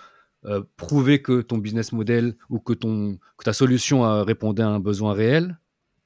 [0.46, 4.80] euh, prouvé que ton business model ou que, ton, que ta solution répondait à un
[4.80, 5.58] besoin réel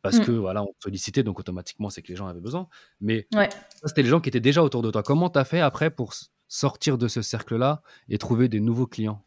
[0.04, 0.24] parce mmh.
[0.26, 2.68] que voilà, on sollicitait, donc automatiquement, c'est que les gens avaient besoin.
[3.00, 3.48] Mais ça,
[3.86, 5.02] c'était les gens qui étaient déjà autour de toi.
[5.02, 6.12] Comment tu as fait après pour
[6.46, 9.24] sortir de ce cercle-là et trouver des nouveaux clients?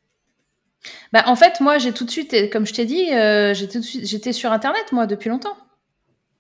[1.12, 4.52] Bah, En fait, moi, j'ai tout de suite, comme je t'ai dit, euh, j'étais sur
[4.52, 5.58] Internet, moi, depuis longtemps.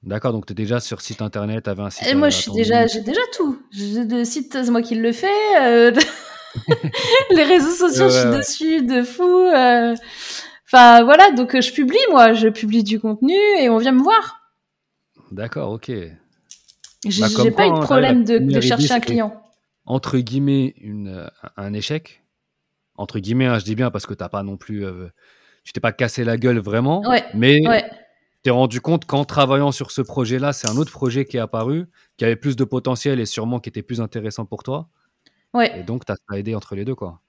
[0.03, 2.07] D'accord, donc tu es déjà sur site internet, tu avais un site.
[2.07, 3.59] Et moi, j'ai déjà, déjà tout.
[3.71, 5.27] J'ai le site, c'est moi qui le fais.
[5.59, 5.91] Euh,
[7.31, 9.23] les réseaux sociaux, je suis dessus de fou.
[9.23, 9.95] Euh.
[10.69, 14.03] Enfin voilà, donc euh, je publie moi, je publie du contenu et on vient me
[14.03, 14.51] voir.
[15.31, 15.91] D'accord, ok.
[17.05, 19.41] J'ai bah, pas eu de hein, problème de, chercher un client.
[19.85, 22.23] Entre guillemets, une, euh, un échec.
[22.95, 25.07] Entre guillemets, hein, je dis bien parce que t'as pas non plus, euh,
[25.63, 27.01] tu t'es pas cassé la gueule vraiment,
[27.33, 27.69] mais tu
[28.43, 31.85] t'es rendu compte qu'en travaillant sur ce projet-là, c'est un autre projet qui est apparu,
[32.17, 34.89] qui avait plus de potentiel et sûrement qui était plus intéressant pour toi.
[35.53, 35.79] Ouais.
[35.79, 37.21] Et donc, tu as aidé entre les deux, quoi.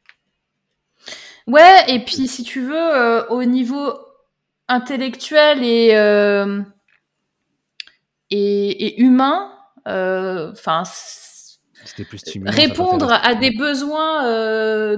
[1.48, 3.94] Ouais, et puis si tu veux, euh, au niveau
[4.68, 6.61] intellectuel et, euh,
[8.28, 9.50] et, humain,
[9.87, 10.82] euh, enfin,
[12.44, 14.24] répondre à des besoins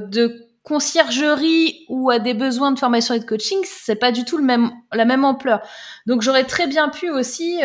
[0.00, 4.36] de conciergerie ou à des besoins de formation et de coaching, c'est pas du tout
[4.36, 5.60] le même, la même ampleur.
[6.06, 7.60] Donc j'aurais très bien pu aussi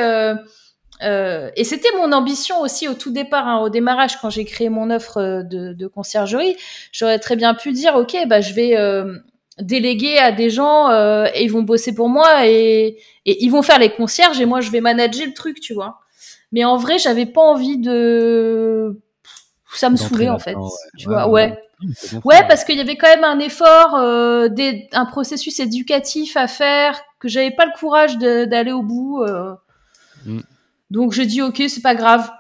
[1.04, 4.70] euh, et c'était mon ambition aussi au tout départ, hein, au démarrage, quand j'ai créé
[4.70, 6.56] mon offre euh, de, de conciergerie.
[6.92, 9.18] J'aurais très bien pu dire, ok, bah je vais euh,
[9.60, 13.62] déléguer à des gens euh, et ils vont bosser pour moi et, et, ils vont
[13.62, 16.00] faire les concierges et moi je vais manager le truc, tu vois.
[16.52, 19.02] Mais en vrai, j'avais pas envie de,
[19.74, 20.56] ça me saoulait en fait,
[20.98, 21.28] tu vois.
[21.28, 21.60] Ouais.
[22.24, 26.48] Ouais, parce qu'il y avait quand même un effort, euh, des, un processus éducatif à
[26.48, 29.26] faire que j'avais pas le courage d'aller au bout.
[30.26, 30.40] Mm.
[30.90, 32.32] Donc j'ai dit ok, c'est pas grave.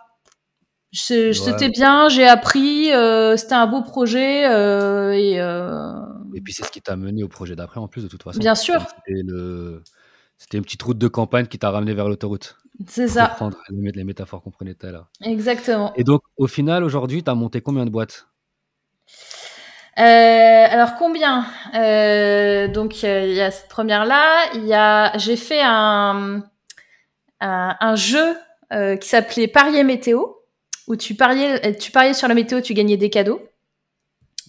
[0.97, 5.41] C'était bien, j'ai appris, euh, c'était un beau projet euh, et.
[5.41, 5.91] Euh,
[6.33, 8.39] et puis c'est ce qui t'a mené au projet d'après en plus de toute façon.
[8.39, 8.85] Bien sûr.
[10.37, 12.57] C'était une petite route de campagne qui t'a ramené vers l'autoroute.
[12.87, 13.35] C'est ça.
[13.69, 15.09] Les, les métaphores qu'on prenait tout à l'heure.
[15.21, 15.93] Exactement.
[15.95, 18.27] Et donc au final aujourd'hui, tu as monté combien de boîtes?
[19.97, 21.45] Alors combien?
[22.73, 24.45] Donc il y a cette première là.
[24.55, 26.43] Il y a, j'ai fait un
[27.45, 28.35] un, un jeu
[28.99, 30.25] qui s'appelait Parier météo
[30.87, 33.41] où tu pariais, tu pariais sur la météo, tu gagnais des cadeaux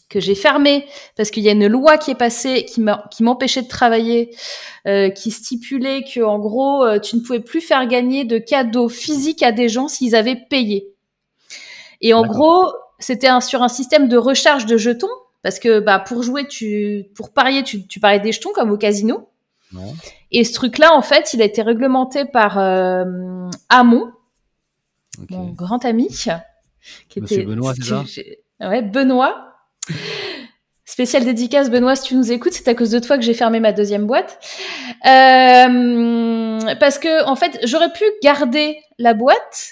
[0.08, 3.68] que j'ai fermé parce qu'il y a une loi qui est passée qui m'empêchait de
[3.68, 4.34] travailler,
[4.86, 8.88] euh, qui stipulait que en gros euh, tu ne pouvais plus faire gagner de cadeaux
[8.88, 10.94] physiques à des gens s'ils avaient payé.
[12.00, 15.08] Et en gros, c'était un, sur un système de recharge de jetons
[15.42, 18.76] parce que bah pour jouer tu pour parier tu, tu pariais des jetons comme au
[18.76, 19.28] casino.
[20.38, 23.06] Et ce truc-là, en fait, il a été réglementé par euh,
[23.70, 24.12] Hamon,
[25.30, 26.08] mon grand ami,
[27.08, 28.04] qui Monsieur était Benoît, ça
[28.60, 29.54] Ouais, Benoît.
[30.84, 33.60] Spécial dédicace, Benoît, si tu nous écoutes, c'est à cause de toi que j'ai fermé
[33.60, 34.38] ma deuxième boîte.
[35.06, 39.70] Euh, parce que, en fait, j'aurais pu garder la boîte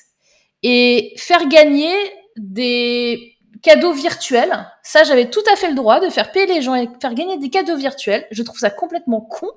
[0.63, 1.93] et faire gagner
[2.39, 4.67] des cadeaux virtuels.
[4.83, 7.37] Ça, j'avais tout à fait le droit de faire payer les gens et faire gagner
[7.37, 8.27] des cadeaux virtuels.
[8.31, 9.49] Je trouve ça complètement con.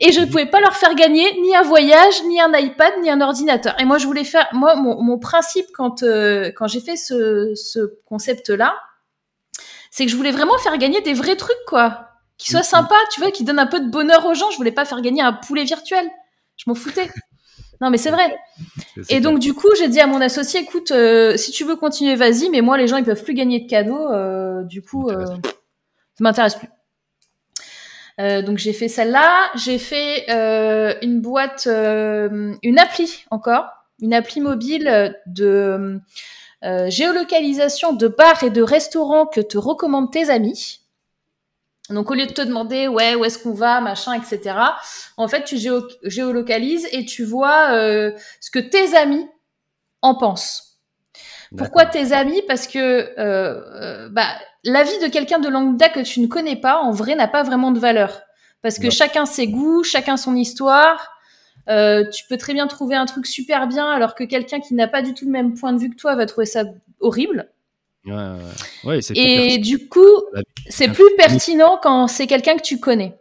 [0.00, 3.10] Et je ne pouvais pas leur faire gagner ni un voyage, ni un iPad, ni
[3.10, 3.78] un ordinateur.
[3.80, 7.98] Et moi, je voulais faire, moi, mon, principe quand euh, quand j'ai fait ce, ce
[8.06, 8.74] concept-là,
[9.90, 13.20] c'est que je voulais vraiment faire gagner des vrais trucs, quoi, qui soient sympas, tu
[13.20, 14.50] vois, qui donnent un peu de bonheur aux gens.
[14.50, 16.08] Je voulais pas faire gagner un poulet virtuel.
[16.56, 17.10] Je m'en foutais.
[17.80, 18.34] Non, mais c'est vrai.
[19.08, 22.14] Et donc, du coup, j'ai dit à mon associé, écoute, euh, si tu veux continuer,
[22.14, 24.10] vas-y, mais moi, les gens, ils peuvent plus gagner de cadeaux.
[24.12, 25.34] Euh, du coup, ça
[26.20, 26.68] m'intéresse plus.
[28.20, 29.50] Euh, donc j'ai fait celle-là.
[29.56, 33.66] J'ai fait euh, une boîte, euh, une appli encore,
[34.00, 36.00] une appli mobile de
[36.88, 40.80] géolocalisation de bars et de restaurants que te recommandent tes amis.
[41.90, 44.56] Donc au lieu de te demander ouais où est-ce qu'on va machin etc.
[45.18, 45.58] En fait tu
[46.04, 47.68] géolocalises et tu vois
[48.40, 49.28] ce que tes amis
[50.00, 50.78] en pensent.
[51.54, 52.40] Pourquoi tes amis?
[52.48, 54.28] Parce que bah
[54.64, 57.42] la vie de quelqu'un de lambda que tu ne connais pas, en vrai, n'a pas
[57.42, 58.22] vraiment de valeur.
[58.62, 61.10] Parce que chacun ses goûts, chacun son histoire.
[61.68, 64.88] Euh, tu peux très bien trouver un truc super bien, alors que quelqu'un qui n'a
[64.88, 66.64] pas du tout le même point de vue que toi va trouver ça
[67.00, 67.50] horrible.
[68.06, 68.36] Ouais,
[68.84, 69.00] ouais.
[69.14, 70.24] Et du coup,
[70.68, 73.18] c'est plus pertinent quand c'est quelqu'un que tu connais.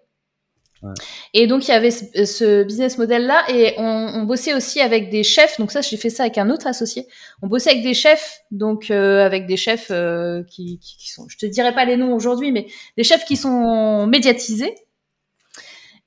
[1.33, 5.23] Et donc il y avait ce, business model là et on, bossait aussi avec des
[5.23, 5.59] chefs.
[5.59, 7.07] Donc ça, j'ai fait ça avec un autre associé.
[7.41, 11.37] On bossait avec des chefs, donc euh, avec des chefs euh, qui, qui, sont, je
[11.37, 12.67] te dirai pas les noms aujourd'hui, mais
[12.97, 14.75] des chefs qui sont médiatisés.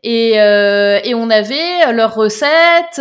[0.02, 3.00] Et, euh, et on avait leurs recettes,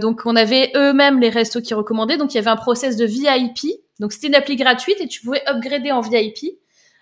[0.00, 2.16] donc on avait eux-mêmes les restos qui recommandaient.
[2.16, 3.80] Donc il y avait un process de VIP.
[4.00, 6.58] Donc c'était une appli gratuite et tu pouvais upgrader en VIP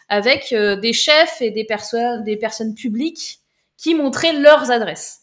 [0.09, 3.40] avec des chefs et des personnes, des personnes publiques
[3.81, 5.21] qui montraient leurs adresses.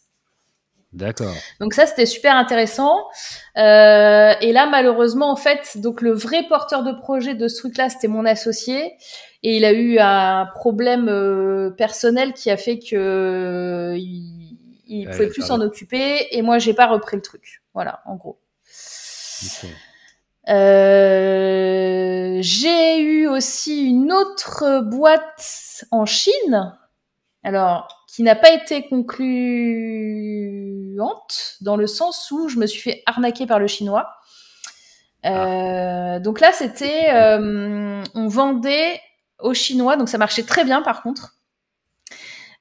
[0.93, 1.34] D'accord.
[1.60, 3.08] Donc ça, c'était super intéressant.
[3.58, 7.89] Euh, et là, malheureusement, en fait, donc le vrai porteur de projet de ce truc-là,
[7.89, 8.93] c'était mon associé.
[9.43, 15.28] Et il a eu un problème euh, personnel qui a fait que euh, il, pouvait
[15.28, 16.36] plus s'en occuper.
[16.36, 17.62] Et moi, j'ai pas repris le truc.
[17.74, 18.39] Voilà, en gros.
[22.41, 26.74] j'ai eu aussi une autre boîte en Chine.
[27.43, 29.19] Alors, qui n'a pas été concluante
[31.62, 34.10] dans le sens où je me suis fait arnaquer par le chinois.
[35.23, 38.99] Euh, donc là, c'était, euh, on vendait
[39.38, 41.36] aux Chinois, donc ça marchait très bien par contre,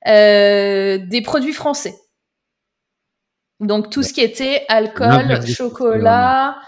[0.07, 1.95] euh, des produits français.
[3.61, 6.59] Donc tout ce qui était alcool, chocolat,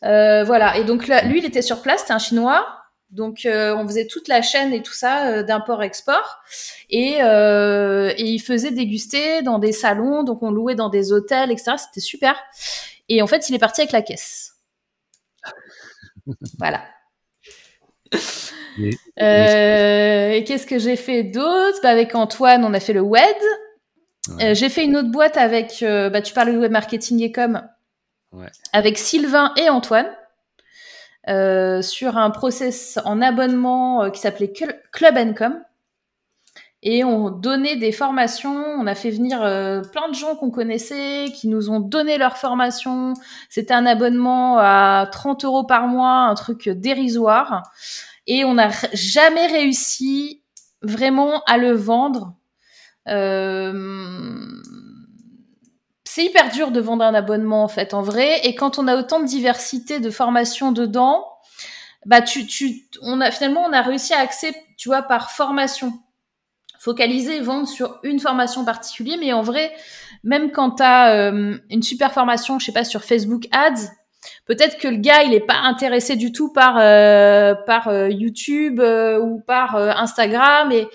[0.00, 0.78] voilà.
[0.78, 2.81] Et donc là, lui, il était sur place, c'était un Chinois.
[3.12, 6.40] Donc, euh, on faisait toute la chaîne et tout ça euh, d'import-export.
[6.88, 11.50] Et, euh, et il faisait déguster dans des salons, donc on louait dans des hôtels,
[11.50, 11.72] etc.
[11.76, 12.34] C'était super.
[13.10, 14.54] Et en fait, il est parti avec la caisse.
[16.58, 16.82] voilà.
[18.78, 21.80] Et, qu'est-ce que j'ai fait d'autre?
[21.82, 24.54] Bah, Avec Antoine, on a fait le WED.
[24.54, 27.62] j'ai fait une autre boîte avec, bah, tu parles de web marketing et com,
[28.72, 30.10] avec Sylvain et Antoine.
[31.28, 35.62] Euh, sur un process en abonnement euh, qui s'appelait Club Com.
[36.84, 41.26] Et on donnait des formations, on a fait venir euh, plein de gens qu'on connaissait,
[41.32, 43.14] qui nous ont donné leur formation.
[43.48, 47.62] C'était un abonnement à 30 euros par mois, un truc dérisoire.
[48.26, 50.42] Et on n'a jamais réussi
[50.82, 52.34] vraiment à le vendre.
[56.14, 58.40] C'est hyper dur de vendre un abonnement en fait en vrai.
[58.46, 61.26] Et quand on a autant de diversité de formations dedans
[62.04, 65.94] bah tu tu on a finalement on a réussi à accéder tu vois par formation.
[66.78, 69.16] Focaliser vendre sur une formation particulière.
[69.20, 69.72] Mais en vrai
[70.22, 73.88] même quand tu as euh, une super formation je sais pas sur Facebook Ads
[74.46, 78.80] Peut-être que le gars, il est pas intéressé du tout par euh, par euh, YouTube
[78.80, 80.70] ou par Instagram.
[80.70, 80.86] Et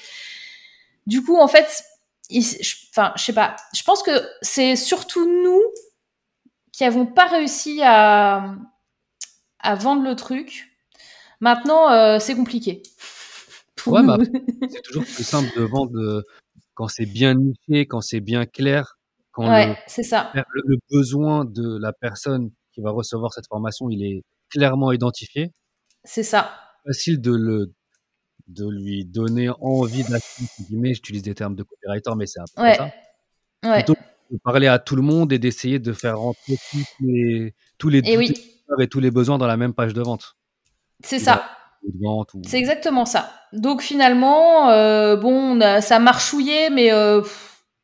[1.07, 1.83] du coup, en fait,
[2.31, 3.55] enfin, je sais pas.
[3.73, 4.11] Je pense que
[4.41, 5.61] c'est surtout nous
[6.71, 8.55] qui avons pas réussi à
[9.59, 10.77] à vendre le truc.
[11.39, 12.83] Maintenant, c'est compliqué.
[13.85, 14.17] Ouais, bah,
[14.69, 16.23] c'est toujours plus simple de vendre
[16.73, 18.97] quand c'est bien niché, quand c'est bien clair,
[19.31, 20.31] quand ouais, c'est ça.
[20.33, 25.51] le besoin de la personne qui va recevoir cette formation, il est clairement identifié.
[26.03, 26.51] C'est ça.
[26.85, 27.73] Facile de le
[28.47, 30.45] de lui donner envie d'acheter.
[30.93, 32.91] J'utilise des termes de copywriter, mais c'est un peu ça.
[33.63, 33.83] Ouais.
[33.83, 33.95] Plutôt
[34.31, 37.99] de parler à tout le monde et d'essayer de faire rentrer tous les tous les,
[37.99, 38.33] et,
[38.79, 40.35] et tous les besoins dans la même page de vente.
[41.03, 41.43] C'est ça.
[42.43, 43.31] C'est exactement ça.
[43.53, 47.21] Donc finalement, euh, bon, ça a marchouillé, mais euh,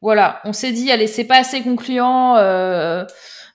[0.02, 2.36] voilà, on s'est dit, allez, c'est pas assez concluant.
[2.38, 3.06] Euh,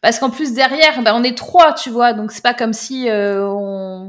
[0.00, 3.11] parce qu'en plus derrière, bah, on est trois, tu vois, donc c'est pas comme si
[3.11, 4.09] euh,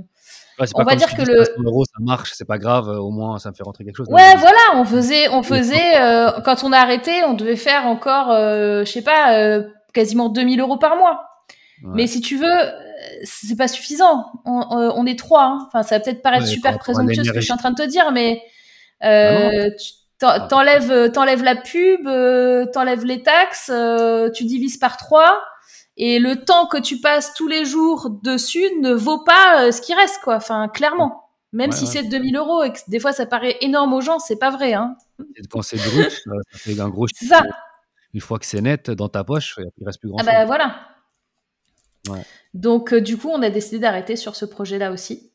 [0.59, 0.81] on.
[0.81, 3.55] on va dire que le euro, ça marche, c'est pas grave, au moins ça me
[3.55, 4.07] fait rentrer quelque chose.
[4.09, 8.31] Ouais, voilà, on faisait, on faisait, euh, quand on a arrêté, on devait faire encore,
[8.31, 9.59] euh, je sais pas,
[9.93, 11.25] quasiment 2000 euros par mois.
[11.81, 12.57] Mais si tu veux,
[13.23, 14.25] c'est pas suffisant.
[14.45, 15.45] On, on est trois.
[15.45, 15.67] Hein.
[15.67, 17.87] Enfin, ça va peut-être paraître super présomptueux ce que je suis en train de te
[17.87, 18.41] dire, mais
[19.03, 19.69] euh,
[20.21, 22.03] ah t'enlèves, t'enlèves la pub,
[22.73, 23.71] t'enlèves les taxes,
[24.33, 25.41] tu divises par trois
[25.99, 29.81] et le temps que tu passes tous les jours dessus ne vaut pas euh, ce
[29.81, 30.37] qui reste, quoi.
[30.37, 31.25] Enfin, clairement.
[31.51, 34.37] Même si c'est 2000 euros et que des fois ça paraît énorme aux gens, c'est
[34.37, 34.95] pas vrai, hein.
[35.49, 37.43] Quand c'est brut, ça fait un gros ça.
[38.13, 40.19] Une fois que c'est net dans ta poche, il reste plus grand.
[40.21, 40.79] Ah bah voilà.
[42.53, 45.31] Donc, euh, du coup, on a décidé d'arrêter sur ce projet-là aussi.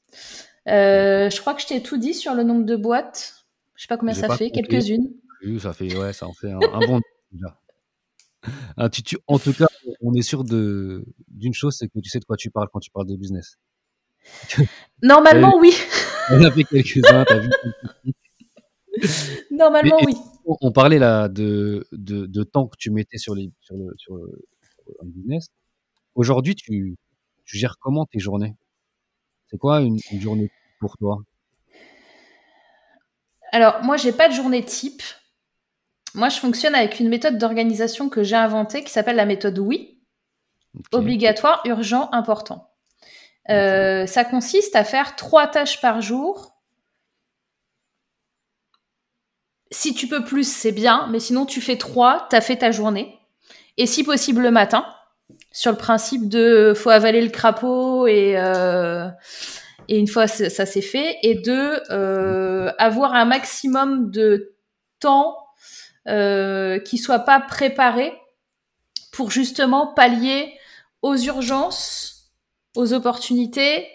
[0.68, 3.44] Euh, je crois que je t'ai tout dit sur le nombre de boîtes.
[3.74, 5.10] Je sais pas combien ça fait, quelques-unes.
[5.58, 7.00] Ça fait, ouais, ça en fait un, un bon
[7.30, 7.58] déjà.
[8.76, 8.88] Ah,
[9.26, 9.66] en tout cas,
[10.00, 12.90] on est sûr d'une chose, c'est que tu sais de quoi tu parles quand tu
[12.90, 13.56] parles de business.
[15.02, 15.74] Normalement, oui.
[16.30, 17.50] On a fait quelques-uns, t'as vu.
[19.50, 20.14] Normalement, oui.
[20.46, 25.06] On parlait là de, de, temps que tu mettais sur, les, sur, le, sur, un
[25.06, 25.48] business.
[26.14, 26.96] Aujourd'hui, tu,
[27.44, 28.54] tu gères comment tes journées?
[29.50, 31.18] C'est quoi une, une, journée pour toi?
[33.52, 35.02] Alors, moi, j'ai pas de journée type.
[36.14, 40.00] Moi, je fonctionne avec une méthode d'organisation que j'ai inventée qui s'appelle la méthode oui.
[40.92, 42.70] Obligatoire, urgent, important.
[43.50, 46.56] Euh, ça consiste à faire trois tâches par jour.
[49.70, 52.70] Si tu peux plus, c'est bien, mais sinon tu fais trois, tu as fait ta
[52.70, 53.18] journée.
[53.76, 54.86] Et si possible le matin,
[55.50, 59.08] sur le principe de faut avaler le crapaud et, euh,
[59.88, 64.54] et une fois ça s'est fait, et de euh, avoir un maximum de
[65.00, 65.43] temps
[66.08, 68.12] euh, qui soit pas préparé
[69.12, 70.52] pour justement pallier
[71.00, 72.30] aux urgences,
[72.76, 73.86] aux opportunités,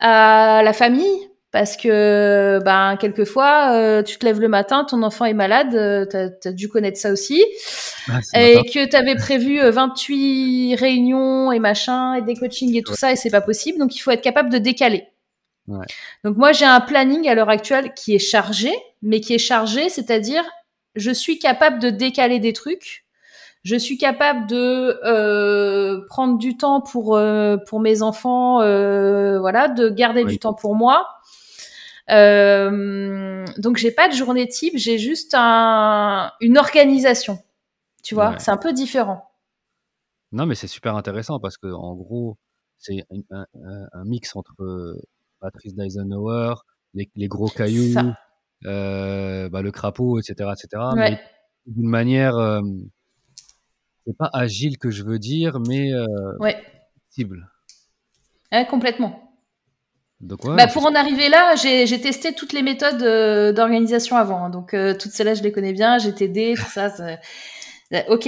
[0.00, 5.24] à la famille, parce que ben quelquefois euh, tu te lèves le matin, ton enfant
[5.24, 6.04] est malade, euh,
[6.40, 7.44] tu as, dû connaître ça aussi,
[8.08, 12.94] ah, et que tu avais prévu 28 réunions et machin et des coachings et tout
[12.94, 15.04] ça et c'est pas possible, donc il faut être capable de décaler.
[15.68, 15.86] Ouais.
[16.24, 18.72] Donc moi j'ai un planning à l'heure actuelle qui est chargé,
[19.02, 20.44] mais qui est chargé, c'est-à-dire
[20.96, 23.04] je suis capable de décaler des trucs.
[23.62, 29.68] Je suis capable de euh, prendre du temps pour euh, pour mes enfants, euh, voilà,
[29.68, 31.08] de garder du temps pour moi.
[32.10, 37.38] Euh, donc j'ai pas de journée type, j'ai juste un, une organisation.
[38.04, 39.28] Tu vois, c'est un peu différent.
[40.30, 42.38] Non, mais c'est super intéressant parce que en gros,
[42.78, 44.96] c'est un, mix entre
[45.40, 46.54] Patrice Eisenhower,
[46.94, 48.12] les, les gros cailloux, euh,
[48.62, 50.82] bah, le crapaud, etc., etc.
[50.94, 51.18] Mais
[51.66, 52.60] d'une manière, euh,
[54.06, 56.06] c'est pas agile que je veux dire, mais euh,
[56.38, 56.56] ouais.
[57.10, 57.48] cible.
[58.70, 59.22] complètement.
[60.20, 64.44] Donc, bah, pour en arriver là, j'ai testé toutes les méthodes d'organisation avant.
[64.44, 64.50] Hein.
[64.50, 65.98] donc toutes celles-là, je les connais bien.
[65.98, 66.90] GTD, tout ça.
[68.08, 68.26] Ok,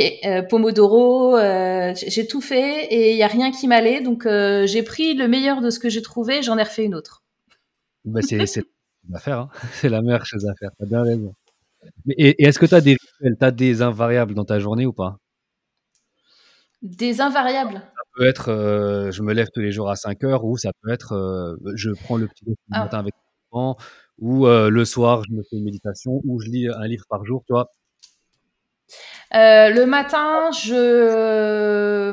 [0.51, 1.39] Pomodoro,
[1.95, 4.03] j'ai tout fait et il y a rien qui m'allait.
[4.03, 7.23] Donc j'ai pris le meilleur de ce que j'ai trouvé, j'en ai refait une autre.
[8.05, 8.65] Bah, c'est
[9.17, 9.39] faire.
[9.39, 9.51] Hein.
[9.73, 10.71] C'est la meilleure chose à faire.
[10.79, 11.35] T'as bien raison.
[12.11, 14.93] et, est-ce que tu as des rituels, tu as des invariables dans ta journée ou
[14.93, 15.19] pas?
[16.83, 17.75] Des invariables?
[17.75, 20.71] Ça peut être euh, je me lève tous les jours à 5 heures ou ça
[20.81, 22.85] peut être euh, je prends le petit le ah.
[22.85, 23.15] matin avec
[23.53, 23.81] mon enfant
[24.19, 27.25] ou euh, le soir je me fais une méditation ou je lis un livre par
[27.25, 27.73] jour, tu vois?
[29.33, 32.11] le matin, je.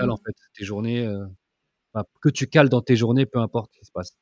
[0.00, 1.10] en fait tes journées,
[2.20, 4.16] que tu cales dans tes journées, peu importe ce qui se passe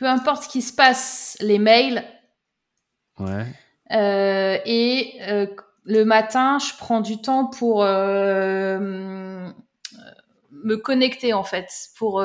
[0.00, 2.02] peu importe ce qui se passe, les mails.
[3.18, 3.44] Ouais.
[3.92, 5.46] Euh, et euh,
[5.84, 7.84] le matin, je prends du temps pour.
[7.84, 9.50] Euh,
[10.62, 12.22] me connecter en fait, pour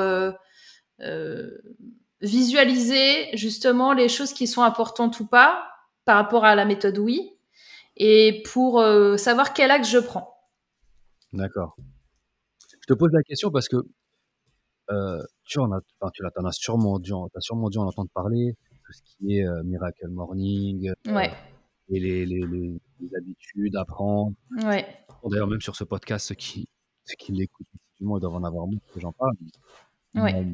[2.22, 5.70] visualiser justement les choses qui sont importantes ou pas
[6.04, 7.32] par rapport à la méthode oui,
[7.96, 8.84] et pour
[9.18, 10.38] savoir quel axe je prends.
[11.32, 11.78] D'accord.
[12.82, 13.78] Je te pose la question parce que
[14.92, 18.10] euh, tu en as, enfin, tu en as sûrement dû, as sûrement dû en entendre
[18.14, 18.56] parler,
[18.86, 21.28] tout ce qui est euh, Miracle Morning, euh,
[21.90, 24.36] et les, les, les, les, habitudes, apprendre.
[24.64, 24.86] Ouais.
[25.30, 26.68] D'ailleurs, même sur ce podcast, ceux qui,
[27.06, 27.68] ceux qui l'écoutent,
[28.00, 29.36] ils doivent en avoir beaucoup que j'en parle.
[30.16, 30.46] Ouais.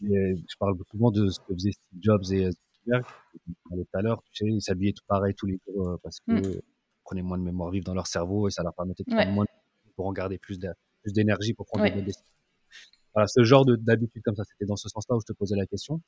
[0.00, 3.04] je parle souvent de ce que faisaient Steve Jobs et Zuckerberg.
[3.70, 6.60] tout à l'heure, tu sais, ils s'habillaient tout pareil tous les jours parce que mm.
[7.04, 9.44] prenaient moins de mémoire vive dans leur cerveau et ça leur permettait de prendre moins
[9.44, 9.50] de
[9.96, 10.58] pour en garder plus
[11.06, 12.24] d'énergie pour prendre des décisions.
[13.14, 15.66] Voilà, ce genre d'habitude comme ça, c'était dans ce sens-là où je te posais la
[15.66, 16.00] question.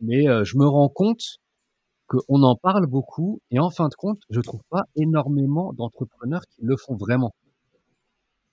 [0.00, 1.38] Mais euh, je me rends compte
[2.06, 6.62] qu'on en parle beaucoup et en fin de compte, je trouve pas énormément d'entrepreneurs qui
[6.62, 7.34] le font vraiment.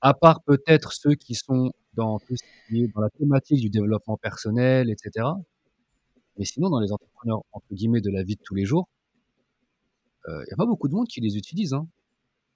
[0.01, 3.69] À part peut-être ceux qui sont dans tout ce qui est dans la thématique du
[3.69, 5.27] développement personnel, etc.
[6.37, 8.87] Mais sinon, dans les entrepreneurs entre guillemets de la vie de tous les jours,
[10.27, 11.73] il euh, n'y a pas beaucoup de monde qui les utilise.
[11.73, 11.87] Hein.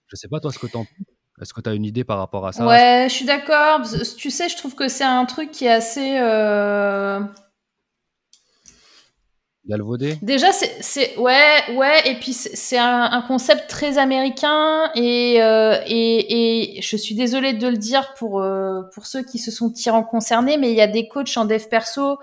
[0.07, 1.16] Je sais pas toi ce que tu en penses.
[1.41, 2.65] Est-ce que tu as une idée par rapport à ça?
[2.65, 3.81] Ouais, je suis d'accord.
[4.17, 6.17] Tu sais, je trouve que c'est un truc qui est assez.
[6.19, 7.19] Euh...
[9.67, 10.17] Galvaudé?
[10.21, 11.17] Déjà, c'est.
[11.17, 17.15] Ouais, ouais, et puis c'est un, concept très américain, et, euh, et, et, je suis
[17.15, 20.77] désolée de le dire pour, euh, pour ceux qui se sont tirant concernés, mais il
[20.77, 22.17] y a des coachs en dev perso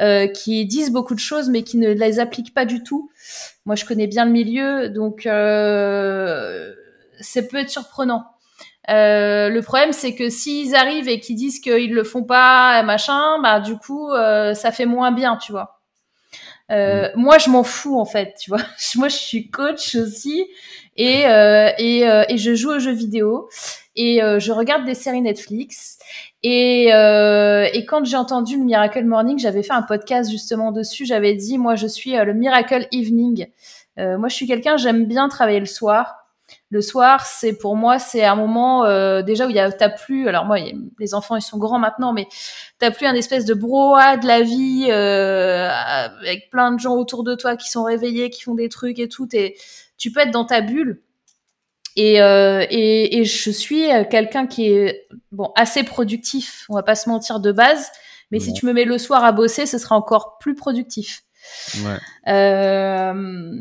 [0.00, 3.10] euh, qui disent beaucoup de choses, mais qui ne les appliquent pas du tout.
[3.64, 6.72] Moi, je connais bien le milieu, donc euh,
[7.20, 8.24] ça peut être surprenant.
[8.88, 13.40] Euh, le problème, c'est que s'ils arrivent et qu'ils disent qu'ils le font pas, machin,
[13.42, 15.76] bah du coup, euh, ça fait moins bien, tu vois.
[16.70, 17.20] Euh, mm.
[17.20, 18.60] Moi, je m'en fous en fait, tu vois.
[18.96, 20.46] moi, je suis coach aussi
[20.96, 23.48] et euh, et, euh, et je joue aux jeux vidéo
[23.94, 25.98] et je regarde des séries Netflix
[26.42, 31.06] et et quand j'ai entendu le Miracle Morning, j'avais fait un podcast justement dessus.
[31.06, 33.46] J'avais dit, moi, je suis le Miracle Evening.
[33.96, 36.25] moi, je suis quelqu'un, j'aime bien travailler le soir
[36.70, 39.88] le soir, c'est pour moi, c'est un moment euh, déjà où il y a, t'as
[39.88, 40.28] plus.
[40.28, 40.58] Alors moi,
[40.98, 42.26] les enfants ils sont grands maintenant, mais
[42.78, 47.22] t'as plus un espèce de brouhaha de la vie euh, avec plein de gens autour
[47.22, 49.28] de toi qui sont réveillés, qui font des trucs et tout.
[49.32, 49.56] Et
[49.96, 51.02] tu peux être dans ta bulle.
[51.94, 56.66] Et, euh, et, et je suis quelqu'un qui est bon assez productif.
[56.68, 57.90] On va pas se mentir de base,
[58.30, 61.22] mais si tu me mets le soir à bosser, ce sera encore plus productif.
[62.28, 63.12] Euh,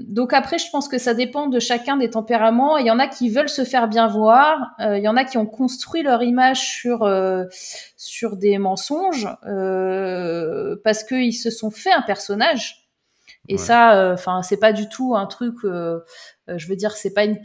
[0.08, 2.78] donc après, je pense que ça dépend de chacun des tempéraments.
[2.78, 4.72] Il y en a qui veulent se faire bien voir.
[4.80, 7.46] Euh, il y en a qui ont construit leur image sur euh,
[7.98, 9.28] sur des mensonges
[10.84, 12.82] parce qu'ils se sont fait un personnage.
[13.48, 15.56] Et ça, enfin, c'est pas du tout un truc.
[15.64, 17.40] je veux dire, c'est pas une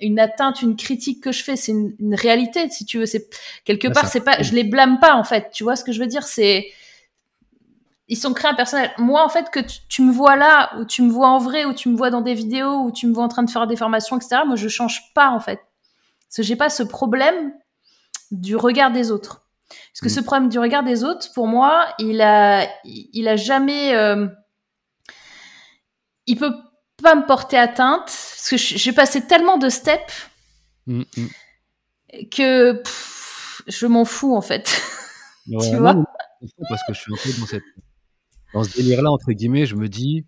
[0.00, 1.56] une atteinte, une critique que je fais.
[1.56, 3.06] C'est une, réalité, si tu veux.
[3.06, 3.28] C'est
[3.64, 4.42] quelque part, c'est pas.
[4.42, 5.50] Je les blâme pas en fait.
[5.52, 6.24] Tu vois ce que je veux dire?
[6.24, 6.66] C'est
[8.08, 8.90] ils sont créés un personnage.
[8.98, 11.74] Moi, en fait, que tu, me vois là, ou tu me vois en vrai, ou
[11.74, 13.76] tu me vois dans des vidéos, ou tu me vois en train de faire des
[13.76, 14.42] formations, etc.
[14.46, 15.60] Moi, je change pas, en fait.
[16.28, 17.52] Parce que j'ai pas ce problème
[18.30, 19.44] du regard des autres.
[19.68, 20.10] Parce que mm.
[20.10, 24.26] ce problème du regard des autres, pour moi, il a, il a jamais, euh,
[26.26, 26.54] il peut
[27.02, 30.28] pas me porter atteinte parce que j'ai passé tellement de steps
[30.86, 32.28] mm, mm.
[32.30, 32.82] que
[33.66, 34.82] je m'en fous en fait.
[35.46, 35.94] tu vois
[36.68, 37.62] parce que je suis un peu dans cette
[38.54, 40.24] dans ce délire-là, entre guillemets, je me dis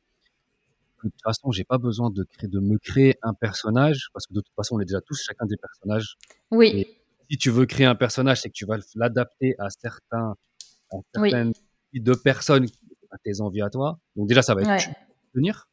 [1.05, 4.35] de toute façon, j'ai pas besoin de créer, de me créer un personnage parce que
[4.35, 6.16] de toute façon, on est déjà tous chacun des personnages.
[6.51, 6.68] Oui.
[6.68, 6.97] Et
[7.31, 10.35] si tu veux créer un personnage, c'est que tu vas l'adapter à certains,
[10.91, 11.53] à certaines
[11.95, 12.01] oui.
[12.01, 12.66] de personnes,
[13.11, 13.99] à tes envies à toi.
[14.16, 14.95] Donc déjà, ça va être ouais.
[15.35, 15.68] tenir.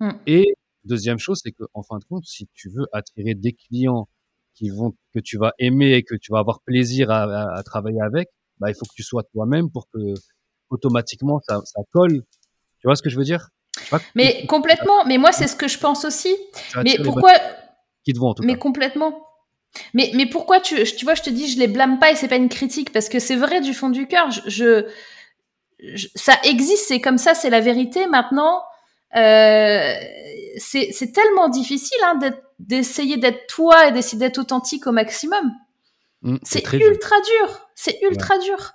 [0.00, 0.10] Mm.
[0.26, 0.54] Et
[0.84, 4.08] deuxième chose, c'est que en fin de compte, si tu veux attirer des clients
[4.54, 7.62] qui vont que tu vas aimer et que tu vas avoir plaisir à, à, à
[7.62, 10.14] travailler avec, bah il faut que tu sois toi-même pour que
[10.70, 12.22] automatiquement ça, ça colle.
[12.80, 13.48] Tu vois ce que je veux dire?
[14.14, 15.04] Mais complètement.
[15.06, 16.34] Mais moi, c'est ce que je pense aussi.
[16.84, 17.32] Mais pourquoi
[18.04, 19.24] Qui te vont, en tout Mais complètement.
[19.94, 22.28] Mais, mais pourquoi tu, tu vois, je te dis, je les blâme pas et c'est
[22.28, 24.30] pas une critique parce que c'est vrai du fond du cœur.
[24.30, 28.06] Je, je, ça existe, c'est comme ça, c'est la vérité.
[28.06, 28.62] Maintenant,
[29.16, 29.94] euh,
[30.56, 32.18] c'est tellement difficile hein,
[32.58, 35.52] d'essayer d'être toi et d'essayer d'être authentique au maximum.
[36.22, 37.68] Mmh, c'est ultra dur.
[37.74, 38.72] C'est ultra dur.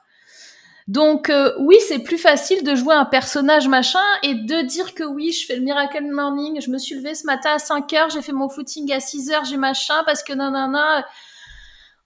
[0.87, 5.03] Donc euh, oui, c'est plus facile de jouer un personnage machin et de dire que
[5.03, 8.09] oui, je fais le miracle morning, je me suis levé ce matin à 5 heures,
[8.09, 11.05] j'ai fait mon footing à 6 heures, j'ai machin parce que nanana.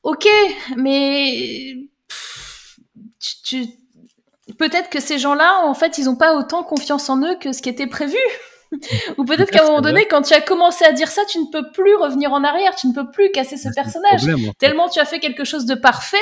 [0.03, 0.27] Ok,
[0.75, 1.75] mais
[3.43, 3.65] tu,
[4.57, 7.61] peut-être que ces gens-là, en fait, ils n'ont pas autant confiance en eux que ce
[7.61, 8.17] qui était prévu.
[9.17, 11.45] Ou peut-être qu'à un moment donné, quand tu as commencé à dire ça, tu ne
[11.45, 14.21] peux plus revenir en arrière, tu ne peux plus casser ce personnage.
[14.59, 16.17] tellement tu as fait quelque chose de parfait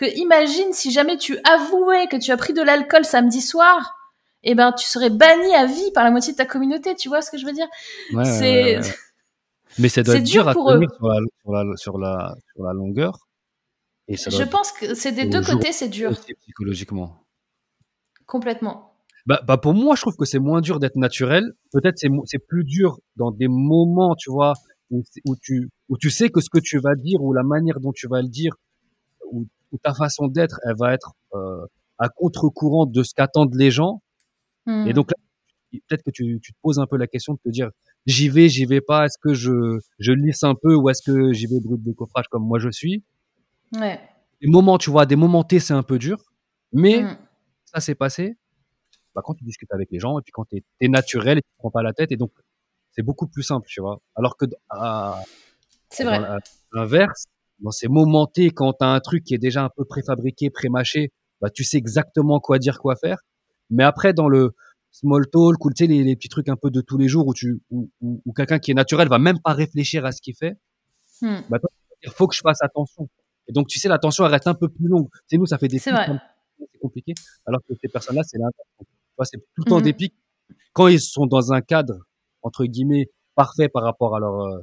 [0.00, 3.98] que imagine si jamais tu avouais que tu as pris de l'alcool samedi soir,
[4.42, 6.94] eh ben tu serais banni à vie par la moitié de ta communauté.
[6.94, 7.68] Tu vois ce que je veux dire?
[8.24, 8.80] C'est
[9.78, 12.72] mais ça doit être dur, à tenir sur la, sur, la, sur, la, sur la
[12.72, 13.18] longueur.
[14.08, 16.12] Et ça je pense que c'est des deux côtés, c'est dur.
[16.40, 17.22] psychologiquement.
[18.24, 18.94] Complètement.
[19.26, 21.52] Bah, bah, pour moi, je trouve que c'est moins dur d'être naturel.
[21.72, 24.54] Peut-être c'est c'est plus dur dans des moments, tu vois,
[24.90, 27.80] où, où, tu où tu sais que ce que tu vas dire ou la manière
[27.80, 28.54] dont tu vas le dire
[29.30, 29.46] ou,
[29.78, 31.66] ta façon d'être, elle va être euh,
[31.98, 34.02] à contre-courant de ce qu'attendent les gens.
[34.66, 34.86] Hmm.
[34.86, 35.10] Et donc
[35.72, 37.70] peut-être que tu, tu te poses un peu la question de te dire
[38.06, 41.32] j'y vais, j'y vais pas, est-ce que je, je lisse un peu ou est-ce que
[41.32, 43.04] j'y vais brut de coffrage comme moi je suis?
[43.76, 44.00] Ouais.
[44.40, 46.18] Des moments, tu vois, des moments T, c'est un peu dur,
[46.72, 47.18] mais mm.
[47.66, 48.36] ça s'est passé
[49.14, 51.48] bah, quand tu discutes avec les gens et puis quand tu es, naturel et tu
[51.58, 52.32] prends pas la tête et donc
[52.92, 54.00] c'est beaucoup plus simple, tu vois.
[54.16, 54.46] Alors que
[55.90, 56.20] c'est vrai.
[56.72, 57.26] l'inverse,
[57.60, 60.50] dans ces moments T, quand tu as un truc qui est déjà un peu préfabriqué,
[60.50, 63.18] prémâché, bah, tu sais exactement quoi dire, quoi faire.
[63.70, 64.54] Mais après, dans le,
[64.92, 67.26] small talk ou tu sais les, les, petits trucs un peu de tous les jours
[67.26, 70.34] où tu où, où, quelqu'un qui est naturel va même pas réfléchir à ce qu'il
[70.34, 70.56] fait
[71.22, 71.40] hmm.
[71.48, 71.58] bah
[72.02, 73.08] il faut que je fasse attention
[73.48, 75.68] et donc tu sais l'attention elle reste un peu plus longue c'est nous ça fait
[75.68, 75.92] des c'est
[76.80, 77.14] compliqué
[77.46, 78.38] alors que ces personnes là c'est
[79.24, 79.84] c'est tout le temps hmm.
[79.84, 80.14] des pics
[80.72, 81.94] quand ils sont dans un cadre
[82.42, 84.60] entre guillemets parfait par rapport à leur euh,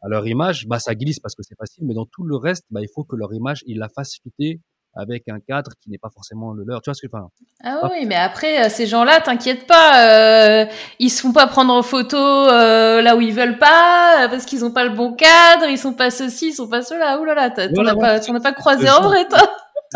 [0.00, 2.64] à leur image bah ça glisse parce que c'est facile mais dans tout le reste
[2.70, 4.60] bah il faut que leur image ils la fassent fitter
[4.98, 6.82] avec un cadre qui n'est pas forcément le leur.
[6.82, 7.30] Tu vois ce que je veux dire?
[7.62, 10.66] Ah oui, mais après, euh, ces gens-là, t'inquiète pas, euh,
[10.98, 14.64] ils se font pas prendre en photo euh, là où ils veulent pas, parce qu'ils
[14.64, 17.20] ont pas le bon cadre, ils sont pas ceci, ils sont pas cela.
[17.20, 19.40] Ouh là là, t'en as, pas, as pas croisé en vrai, toi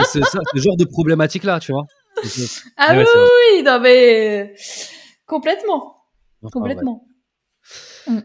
[0.05, 1.85] C'est ça, ce genre de problématique-là, tu vois.
[2.77, 4.55] Ah oui, oui, non mais
[5.27, 5.97] complètement,
[6.53, 7.07] complètement.
[8.07, 8.21] Mm.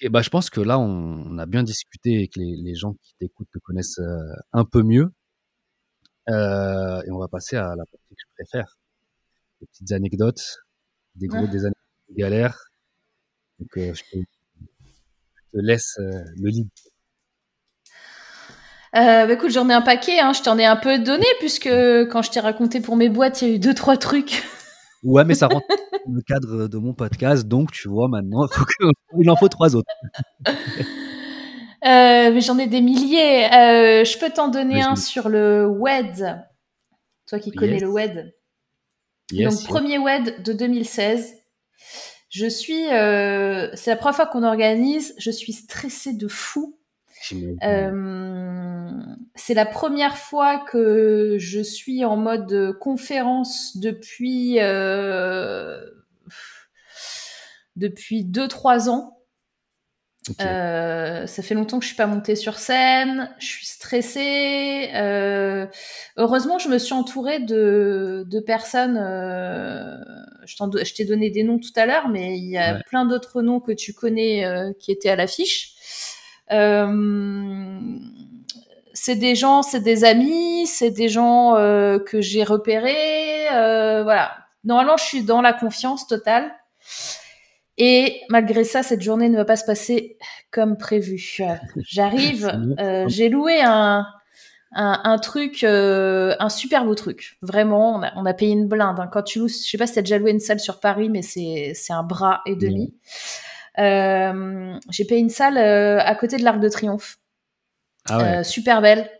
[0.00, 2.94] Et bah, je pense que là, on, a bien discuté et que les, les gens
[3.02, 4.00] qui t'écoutent te connaissent
[4.52, 5.12] un peu mieux.
[6.30, 8.78] Euh, et on va passer à la partie que je préfère.
[9.60, 10.58] Des petites anecdotes,
[11.14, 12.70] des gros, des anecdotes de galères.
[13.58, 14.18] Donc, euh, je, te,
[15.54, 16.68] laisse euh, le lead.
[18.94, 20.32] Euh, bah écoute, j'en ai un paquet, hein.
[20.32, 23.48] je t'en ai un peu donné puisque quand je t'ai raconté pour mes boîtes, il
[23.48, 24.44] y a eu deux trois trucs.
[25.02, 25.66] Ouais, mais ça rentre
[26.06, 28.84] dans le cadre de mon podcast, donc tu vois maintenant, il, faut que...
[29.20, 29.90] il en faut trois autres.
[31.84, 33.44] Euh, mais j'en ai des milliers.
[33.46, 36.44] Euh, je peux t'en donner un sur le WED.
[37.28, 38.34] Toi qui connais le WED.
[39.32, 41.34] Donc, premier WED de 2016.
[42.30, 42.88] Je suis.
[42.92, 45.14] Euh, c'est la première fois qu'on organise.
[45.18, 46.78] Je suis stressée de fou.
[47.62, 48.90] Euh,
[49.34, 55.80] c'est la première fois que je suis en mode conférence depuis euh,
[57.76, 59.14] depuis 2-3 ans.
[60.40, 64.90] Euh, ça fait longtemps que je suis pas montée sur scène, je suis stressée.
[64.94, 65.66] Euh,
[66.16, 68.98] heureusement, je me suis entourée de, de personnes.
[68.98, 69.96] Euh,
[70.44, 73.60] je t'ai donné des noms tout à l'heure, mais il y a plein d'autres noms
[73.60, 74.44] que tu connais
[74.78, 75.77] qui étaient à l'affiche.
[76.50, 77.80] Euh,
[78.94, 83.46] c'est des gens, c'est des amis, c'est des gens euh, que j'ai repérés.
[83.50, 84.32] voilà.
[84.64, 86.52] Normalement, je suis dans la confiance totale.
[87.78, 90.18] Et malgré ça, cette journée ne va pas se passer
[90.50, 91.38] comme prévu.
[91.76, 94.04] J'arrive, euh, j'ai loué un,
[94.72, 97.38] un, un truc, euh, un super beau truc.
[97.40, 98.98] Vraiment, on a, on a payé une blinde.
[98.98, 99.08] Hein.
[99.12, 101.08] Quand tu loues, je sais pas si tu as déjà loué une salle sur Paris,
[101.08, 102.94] mais c'est un bras et demi.
[102.94, 107.18] Euh, j'ai payé une salle euh, à côté de l'Arc de Triomphe.
[108.08, 108.24] Ah ouais.
[108.38, 109.10] Euh, super belle.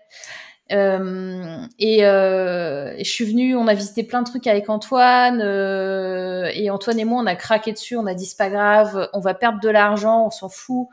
[0.71, 6.51] Euh, et, euh, je suis venue, on a visité plein de trucs avec Antoine, euh,
[6.53, 9.21] et Antoine et moi, on a craqué dessus, on a dit c'est pas grave, on
[9.21, 10.89] va perdre de l'argent, on s'en fout.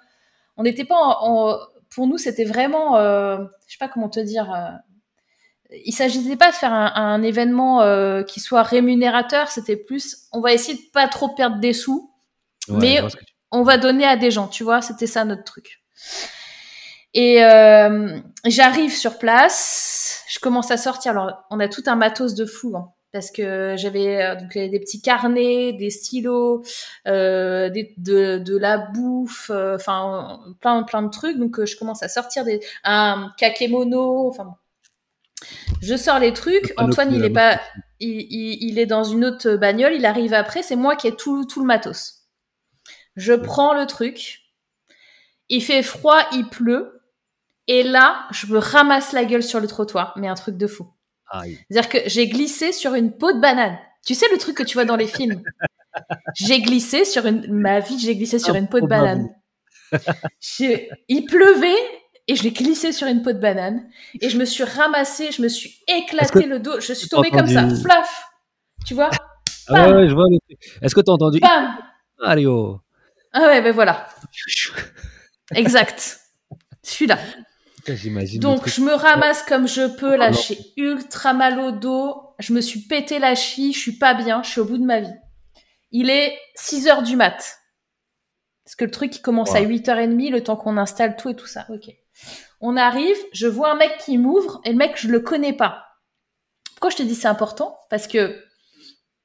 [0.57, 1.57] On n'était pas, en,
[1.89, 3.38] pour nous, c'était vraiment, euh,
[3.68, 4.53] je sais pas comment te dire.
[4.53, 4.70] Euh,
[5.84, 10.39] il s'agissait pas de faire un, un événement euh, qui soit rémunérateur, c'était plus, on
[10.39, 12.13] va essayer de pas trop perdre des sous,
[12.70, 13.01] mais
[13.51, 15.81] on va donner à des gens, tu vois, c'était ça notre truc.
[17.13, 21.11] Et euh, j'arrive sur place, je commence à sortir.
[21.11, 24.79] Alors, on a tout un matos de fou, hein, parce que j'avais euh, donc des
[24.81, 26.63] petits carnets, des stylos,
[27.07, 31.37] euh, des, de, de la bouffe, euh, enfin plein plein de trucs.
[31.37, 34.57] Donc, je commence à sortir des un kakemono, enfin
[35.81, 36.73] Je sors les trucs.
[36.75, 37.61] Antoine, il est pas,
[38.01, 39.93] il, il, il, est dans une autre bagnole.
[39.93, 40.63] Il arrive après.
[40.63, 42.14] C'est moi qui ai tout tout le matos.
[43.16, 44.41] Je prends le truc.
[45.49, 47.01] Il fait froid, il pleut.
[47.68, 50.88] Et là, je me ramasse la gueule sur le trottoir, mais un truc de fou.
[51.34, 53.78] C'est-à-dire que j'ai glissé sur une peau de banane.
[54.05, 55.41] Tu sais le truc que tu vois dans les films
[56.36, 57.51] J'ai glissé sur une...
[57.51, 59.30] Ma vie, j'ai glissé sur une peau de banane.
[61.09, 61.76] Il pleuvait
[62.28, 63.88] et je l'ai glissé sur une peau de banane
[64.20, 67.47] et je me suis ramassée, je me suis éclaté le dos, je suis tombée comme
[67.47, 68.26] ça, flaf,
[68.86, 69.09] tu vois?
[69.68, 70.26] Ah ouais, je vois.
[70.82, 71.78] Est-ce que tu as entendu Bam
[72.47, 72.80] oh.
[73.38, 74.07] Ah ouais, ben voilà.
[75.55, 76.21] exact.
[76.83, 77.19] Celui-là.
[78.39, 82.61] Donc je me ramasse comme je peux, là j'ai ultra mal au dos, je me
[82.61, 85.13] suis pété la chie, je suis pas bien, je suis au bout de ma vie.
[85.91, 87.59] Il est 6 heures du mat.
[88.63, 91.45] Parce que le truc il commence à 8h30, le temps qu'on installe tout et tout
[91.45, 91.67] ça.
[91.69, 91.93] Ok.
[92.61, 95.83] On arrive, je vois un mec qui m'ouvre et le mec je le connais pas.
[96.71, 97.77] Pourquoi je te dis c'est important?
[97.89, 98.41] Parce que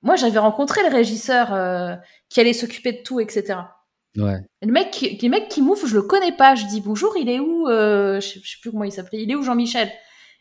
[0.03, 1.95] moi j'avais rencontré le régisseur euh,
[2.29, 3.61] qui allait s'occuper de tout, etc.
[4.17, 4.39] Ouais.
[4.63, 6.55] le mec, qui, le mec qui m'ouvre, je le connais pas.
[6.55, 9.23] Je dis bonjour, il est où euh, je, sais, sais plus comment il s'appelait.
[9.23, 9.91] Il est où Jean-Michel?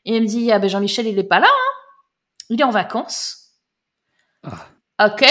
[0.05, 1.47] Et il me dit ah ben Jean-Michel il est pas là.
[1.47, 1.79] Hein
[2.49, 3.53] il est en vacances.
[4.43, 4.67] Ah.
[5.07, 5.25] Ok.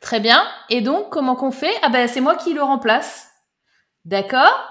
[0.00, 0.46] Très bien.
[0.68, 1.74] Et donc comment qu'on fait?
[1.82, 3.28] Ah ben c'est moi qui le remplace.
[4.04, 4.68] D'accord?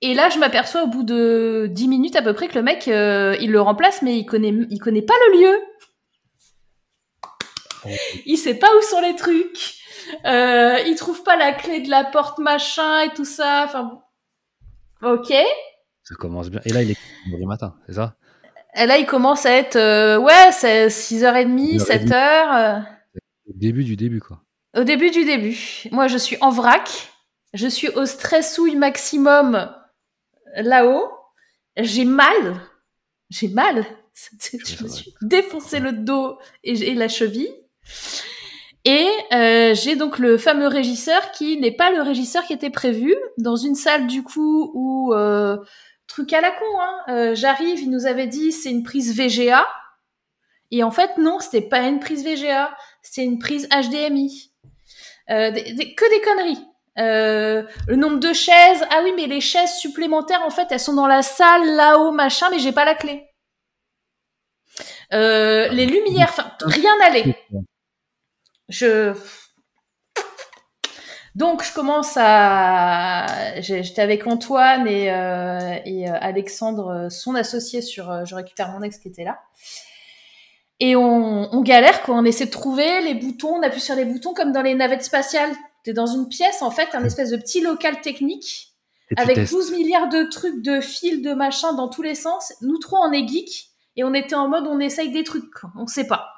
[0.00, 2.88] Et là je m'aperçois au bout de 10 minutes à peu près que le mec
[2.88, 5.60] euh, il le remplace mais il connaît il connaît pas le lieu.
[7.84, 7.88] Oh.
[8.26, 9.81] Il sait pas où sont les trucs.
[10.24, 13.64] Euh, il trouve pas la clé de la porte machin et tout ça.
[13.66, 14.02] Enfin,
[15.02, 15.32] ok.
[16.04, 16.60] Ça commence bien.
[16.64, 16.96] Et là, il est
[17.26, 18.16] le matin, c'est ça?
[18.74, 22.84] Et là, il commence à être, euh, ouais, c'est 6h30, 7h.
[23.46, 24.42] Au début du début, quoi.
[24.76, 25.84] Au début du début.
[25.90, 27.10] Moi, je suis en vrac.
[27.52, 29.70] Je suis au stressouille maximum
[30.56, 31.10] là-haut.
[31.76, 32.60] J'ai mal.
[33.28, 33.84] J'ai mal.
[34.42, 37.52] Je me suis défoncé le dos et la cheville.
[38.84, 43.14] Et euh, j'ai donc le fameux régisseur qui n'est pas le régisseur qui était prévu
[43.38, 45.56] dans une salle du coup où euh,
[46.08, 46.80] truc à la con.
[46.80, 49.66] Hein, euh, J'arrive, il nous avait dit c'est une prise VGA
[50.72, 54.52] et en fait non, c'était pas une prise VGA, c'est une prise HDMI.
[55.30, 56.66] Euh, que des conneries.
[56.98, 60.92] Euh, le nombre de chaises, ah oui mais les chaises supplémentaires en fait elles sont
[60.92, 63.28] dans la salle là-haut machin mais j'ai pas la clé.
[65.12, 67.36] Euh, les lumières, enfin rien n'allait.
[68.72, 69.14] Je
[71.34, 78.10] donc je commence à, j'étais avec Antoine et, euh, et euh, Alexandre, son associé sur,
[78.10, 79.40] euh, je récupère mon ex qui était là.
[80.78, 84.04] Et on, on galère quoi, on essaie de trouver les boutons, on appuie sur les
[84.04, 85.52] boutons comme dans les navettes spatiales.
[85.84, 88.74] T'es dans une pièce en fait, un espèce de petit local technique
[89.16, 92.52] avec 12 milliards de trucs, de fils, de machins dans tous les sens.
[92.60, 95.86] Nous trois on est geeks et on était en mode on essaye des trucs, on
[95.86, 96.31] sait pas.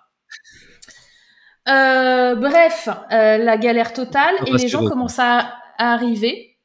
[1.68, 6.56] Euh, bref, euh, la galère totale et les gens commencent à, arriver.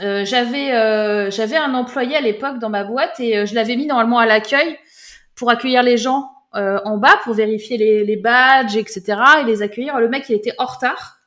[0.00, 3.86] Euh, j'avais euh, j'avais un employé à l'époque dans ma boîte et je l'avais mis
[3.86, 4.76] normalement à l'accueil
[5.36, 9.98] pour accueillir les gens en bas pour vérifier les, les, badges etc et les accueillir.
[10.00, 11.18] Le mec il était en retard.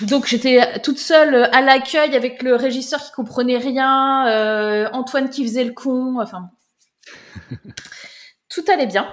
[0.00, 5.64] Donc j'étais toute seule à l'accueil avec le régisseur qui comprenait rien, Antoine qui faisait
[5.64, 6.50] le con, enfin
[8.48, 9.06] tout allait bien.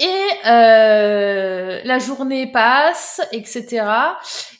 [0.00, 3.86] Et euh, la journée passe, etc.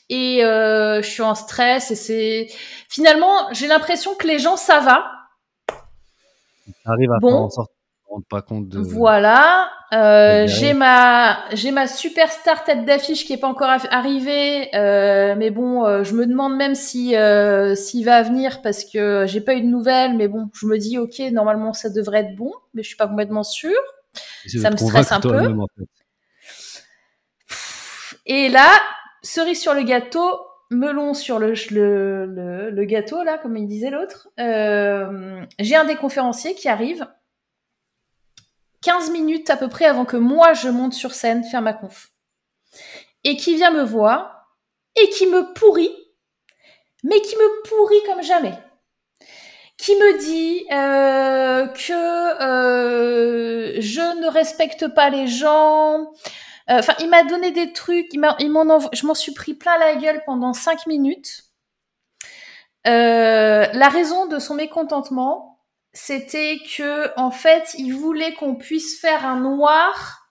[0.09, 2.47] Et euh, je suis en stress et c'est
[2.89, 5.05] finalement j'ai l'impression que les gens ça va.
[6.85, 7.49] Arrive à bon.
[7.49, 7.65] s'en
[8.29, 8.79] pas compte de.
[8.79, 15.35] Voilà, euh, j'ai ma j'ai ma superstar tête d'affiche qui est pas encore arrivée, euh,
[15.37, 19.41] mais bon, euh, je me demande même si euh, s'il va venir parce que j'ai
[19.41, 22.51] pas eu de nouvelles, mais bon, je me dis ok, normalement ça devrait être bon,
[22.73, 23.71] mais je suis pas complètement sûre
[24.47, 25.41] ça me stresse un peu.
[28.25, 28.71] Et là,
[29.21, 30.39] cerise sur le gâteau,
[30.71, 34.29] melon sur le, le, le, gâteau, là, comme il disait l'autre.
[34.39, 37.07] Euh, j'ai un des conférenciers qui arrive
[38.81, 42.11] 15 minutes à peu près avant que moi je monte sur scène faire ma conf.
[43.23, 44.51] Et qui vient me voir
[44.95, 45.95] et qui me pourrit,
[47.03, 48.53] mais qui me pourrit comme jamais
[49.77, 56.11] qui me dit euh, que euh, je ne respecte pas les gens.
[56.67, 60.23] Enfin, il m'a donné des trucs, il m'en je m'en suis pris plein la gueule
[60.25, 61.43] pendant cinq minutes.
[62.87, 65.59] Euh, la raison de son mécontentement,
[65.93, 70.29] c'était que en fait, il voulait qu'on puisse faire un noir.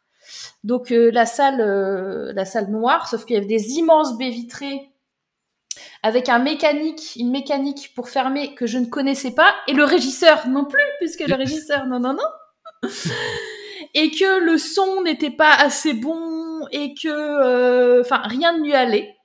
[0.64, 1.58] Donc la salle,
[2.34, 4.93] la salle noire, sauf qu'il y avait des immenses baies vitrées
[6.04, 10.46] avec un mécanique, une mécanique pour fermer que je ne connaissais pas, et le régisseur
[10.48, 12.90] non plus, puisque le régisseur, non, non, non.
[13.94, 18.74] et que le son n'était pas assez bon, et que, euh, enfin, rien ne lui
[18.74, 19.16] allait.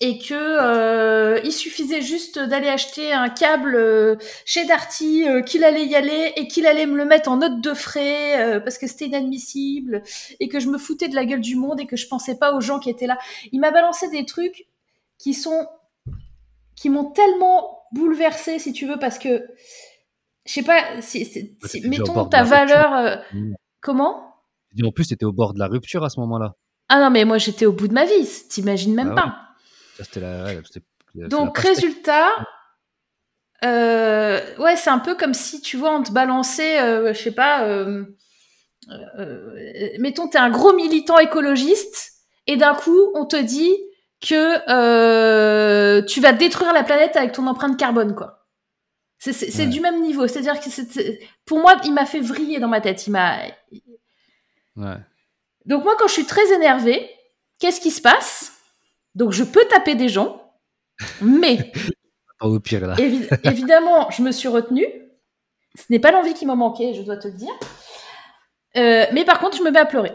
[0.00, 4.16] Et que euh, il suffisait juste d'aller acheter un câble euh,
[4.46, 7.74] chez Darty, qu'il allait y aller et qu'il allait me le mettre en note de
[7.74, 10.02] frais parce que c'était inadmissible
[10.40, 12.54] et que je me foutais de la gueule du monde et que je pensais pas
[12.54, 13.18] aux gens qui étaient là.
[13.52, 14.66] Il m'a balancé des trucs
[15.18, 15.68] qui sont
[16.82, 19.46] qui m'ont tellement bouleversée, si tu veux, parce que
[20.44, 22.92] je sais pas, si, si- si- mettons ta valeur.
[22.92, 23.54] euh, Mmh.
[23.80, 24.34] comment?
[24.76, 26.56] Et en plus, tu étais au bord de la rupture à ce moment-là.
[26.88, 29.34] Ah non, mais moi j'étais au bout de ma vie, t'imagines même Ah pas.
[29.96, 32.26] Ça, c'était la, c'était- la Donc, résultat,
[33.64, 37.30] euh, ouais, c'est un peu comme si, tu vois, on te balançait, euh, je sais
[37.32, 38.04] pas, euh,
[39.20, 42.10] euh, mettons, t'es un gros militant écologiste,
[42.48, 43.72] et d'un coup, on te dit
[44.26, 48.46] que euh, tu vas détruire la planète avec ton empreinte carbone, quoi.
[49.18, 49.66] C'est Ouais.
[49.66, 50.26] du même niveau.
[50.26, 53.06] C'est-à-dire que c'est- pour moi, il m'a fait vriller dans ma tête.
[53.06, 53.38] Il m'a.
[54.76, 54.96] Ouais.
[55.66, 57.08] Donc moi, quand je suis très énervée,
[57.60, 58.52] qu'est-ce qui se passe?
[59.14, 60.42] Donc je peux taper des gens,
[61.20, 61.72] mais
[62.40, 62.94] au pire, là.
[62.96, 64.86] Évi- évidemment, je me suis retenue.
[65.76, 67.54] Ce n'est pas l'envie qui m'a manqué, je dois te le dire.
[68.76, 70.12] Euh, mais par contre, je me mets à pleurer.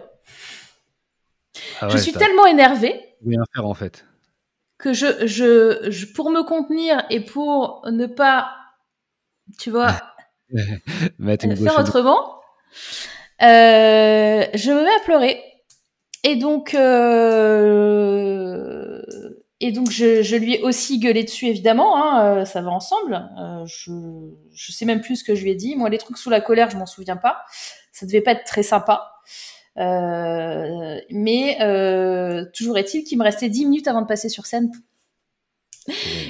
[1.81, 4.05] Ah je suis tellement énervée rien faire, en fait.
[4.77, 8.51] que je, je, je- pour me contenir et pour ne pas,
[9.57, 9.95] tu vois,
[11.19, 12.39] Mettre une euh, faire au- autrement,
[13.41, 15.43] euh, je me mets à pleurer.
[16.23, 16.73] Et donc,
[17.77, 19.01] euh,
[19.59, 23.27] et donc je, je lui ai aussi gueulé dessus, évidemment, hein, ça va ensemble.
[23.39, 23.91] Euh, je,
[24.53, 25.75] je sais même plus ce que je lui ai dit.
[25.75, 27.43] Moi, les trucs sous la colère, je m'en souviens pas.
[27.91, 29.11] Ça devait pas être très sympa.
[29.77, 34.71] Euh, mais euh, toujours est-il qu'il me restait 10 minutes avant de passer sur scène.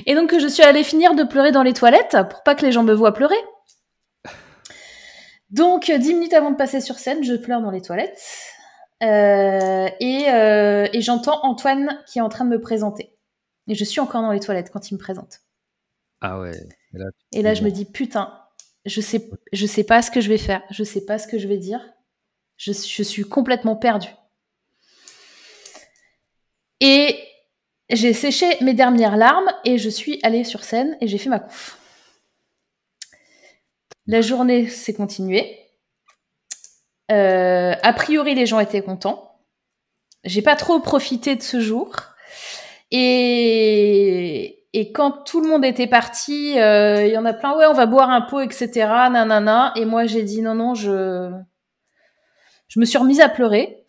[0.05, 2.71] Et donc je suis allée finir de pleurer dans les toilettes pour pas que les
[2.71, 3.37] gens me voient pleurer.
[5.49, 8.21] Donc, dix minutes avant de passer sur scène, je pleure dans les toilettes.
[9.03, 13.13] Euh, et euh, et j'entends Antoine qui est en train de me présenter.
[13.67, 15.41] Et je suis encore dans les toilettes quand il me présente.
[16.21, 16.51] Ah ouais.
[16.93, 18.33] Et là, Et là, je me dis, putain,
[18.85, 20.63] je sais, je sais pas ce que je vais faire.
[20.71, 21.81] Je sais pas ce que je vais dire.
[22.57, 24.13] Je, suis complètement perdue.
[26.79, 27.19] Et
[27.89, 31.39] j'ai séché mes dernières larmes et je suis allée sur scène et j'ai fait ma
[31.39, 31.77] conf.
[34.07, 35.59] La journée s'est continuée.
[37.11, 39.39] Euh, a priori, les gens étaient contents.
[40.23, 41.93] J'ai pas trop profité de ce jour.
[42.89, 47.65] Et, et quand tout le monde était parti, euh, il y en a plein, ouais,
[47.67, 48.69] on va boire un pot, etc.
[49.11, 49.73] Nanana.
[49.75, 51.31] Et moi, j'ai dit non, non, je,
[52.67, 53.83] je me suis remise à pleurer.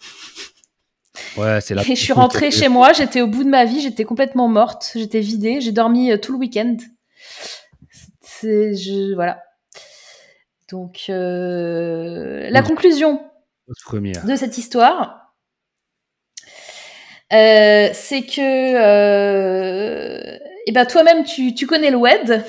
[1.37, 1.83] Ouais, c'est la.
[1.83, 4.93] Et je suis rentrée chez moi, j'étais au bout de ma vie, j'étais complètement morte,
[4.95, 6.76] j'étais vidée, j'ai dormi euh, tout le week-end.
[8.22, 9.43] C'est, je, voilà.
[10.70, 13.22] Donc, euh, la conclusion
[13.85, 14.24] Première.
[14.24, 15.35] de cette histoire,
[17.33, 22.45] euh, c'est que, euh, eh ben toi-même, tu, tu connais le WED,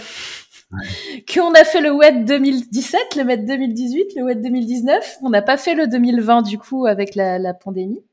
[1.33, 5.17] qu'on a fait le WED 2017, le WED 2018, le WED 2019.
[5.23, 8.03] On n'a pas fait le 2020 du coup avec la, pandémie.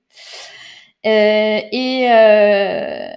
[1.05, 3.09] Euh, et euh,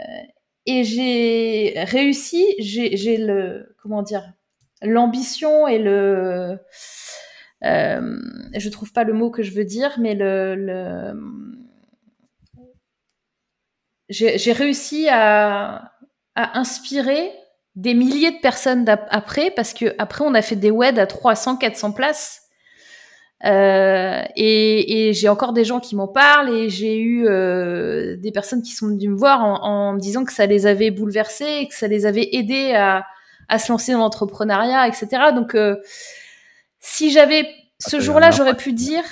[0.65, 4.33] et j'ai réussi, j'ai le comment dire
[4.81, 6.59] l'ambition et le
[7.63, 8.19] euh,
[8.55, 11.13] je trouve pas le mot que je veux dire, mais le,
[14.09, 15.91] j'ai réussi à
[16.35, 17.31] inspirer
[17.79, 21.57] des milliers de personnes après parce que après on a fait des WED à 300
[21.57, 22.43] 400 places.
[23.45, 28.33] Euh, et, et j'ai encore des gens qui m'en parlent et j'ai eu euh, des
[28.33, 31.65] personnes qui sont venues me voir en, en me disant que ça les avait bouleversés
[31.69, 33.05] que ça les avait aidés à,
[33.47, 35.77] à se lancer dans l'entrepreneuriat etc donc euh,
[36.81, 37.47] si j'avais
[37.79, 39.03] ce Ah, jour-là j'aurais pu dire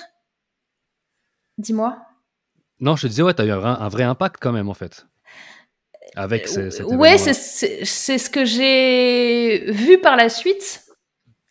[1.57, 1.97] dis-moi.
[2.79, 5.07] Non, je te disais, ouais, t'as eu un, un vrai impact quand même, en fait.
[6.17, 10.83] Avec ce, cet ouais, c'est- ce que j'ai vu par la suite.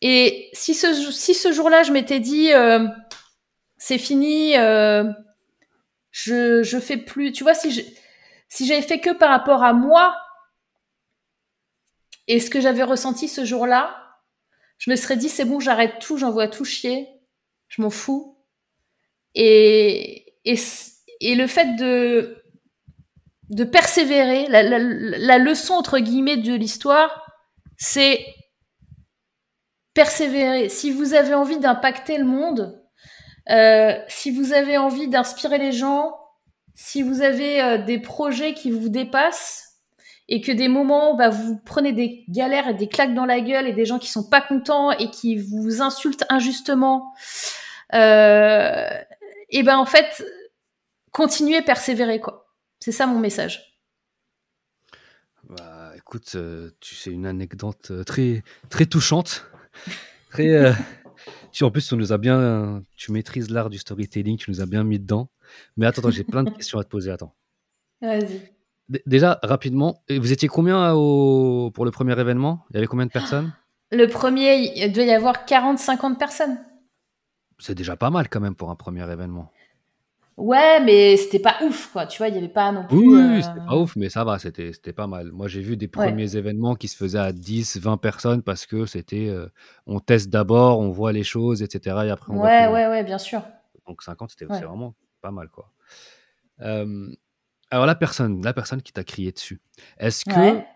[0.03, 2.87] Et si ce, si ce jour-là, je m'étais dit, euh,
[3.79, 5.05] c'est fini, euh,
[6.11, 7.33] je, je fais plus.
[7.33, 7.83] Tu vois, si je-
[8.49, 10.17] si j'avais fait que par rapport à moi
[12.29, 13.97] et ce que j'avais ressenti ce jour-là,
[14.79, 17.09] je me serais dit, c'est bon, j'arrête tout, j'envoie tout chier,
[17.69, 18.37] je m'en fous.
[19.35, 20.57] Et, et,
[21.21, 22.43] et le fait de,
[23.51, 27.27] de persévérer, la, leçon entre guillemets de l'histoire,
[27.77, 28.25] c'est
[29.95, 30.69] persévérer.
[30.69, 32.83] Si vous avez envie d'impacter le monde,
[33.51, 36.17] euh, si vous avez envie d'inspirer les gens,
[36.75, 39.67] si vous avez euh, des projets qui vous dépassent
[40.29, 43.69] et que des moments bah, vous prenez des galères et des claques dans la gueule
[43.69, 47.13] et des gens qui sont pas contents et qui vous insultent injustement,
[47.95, 48.89] euh,
[49.51, 50.25] et ben en fait
[51.13, 52.46] continuez persévérer quoi.
[52.81, 53.79] C'est ça mon message.
[55.49, 59.47] Bah, écoute, euh, tu sais une anecdote euh, très très touchante,
[60.31, 60.49] très.
[60.49, 60.73] euh,
[61.53, 64.67] tu en plus tu nous as bien, tu maîtrises l'art du storytelling, tu nous as
[64.67, 65.31] bien mis dedans.
[65.77, 67.11] Mais attends, attends, j'ai plein de questions à te poser.
[67.13, 67.35] Attends.
[68.01, 68.53] Vas-y.
[69.07, 71.73] Déjà, rapidement, et vous étiez combien au...
[71.73, 72.65] pour le premier événement?
[72.71, 73.53] Il y avait combien de personnes?
[73.91, 76.59] Le premier, il doit y avoir 40-50 personnes.
[77.59, 79.51] C'est déjà pas mal quand même pour un premier événement.
[80.37, 82.07] Ouais, mais c'était pas ouf, quoi.
[82.07, 82.97] Tu vois, il y avait pas non plus.
[82.99, 85.33] Oui, oui, euh, c'était pas ouf, mais ça va, c'était c'était pas mal.
[85.33, 85.91] Moi, j'ai vu des Ouais.
[86.09, 89.49] premiers événements qui se faisaient à 10, 20 personnes parce que c'était euh,
[89.87, 92.05] on teste d'abord, on voit les choses, etc.
[92.07, 92.75] Et après, on Ouais, loin.
[92.75, 93.43] ouais, ouais, bien sûr.
[93.87, 94.59] Donc 50, c'était Ouais.
[94.59, 95.73] c'est vraiment pas mal, quoi.
[96.61, 97.09] Euh,
[97.71, 99.61] alors, la personne, la personne qui t'a crié dessus,
[99.99, 100.67] est-ce que Ouais.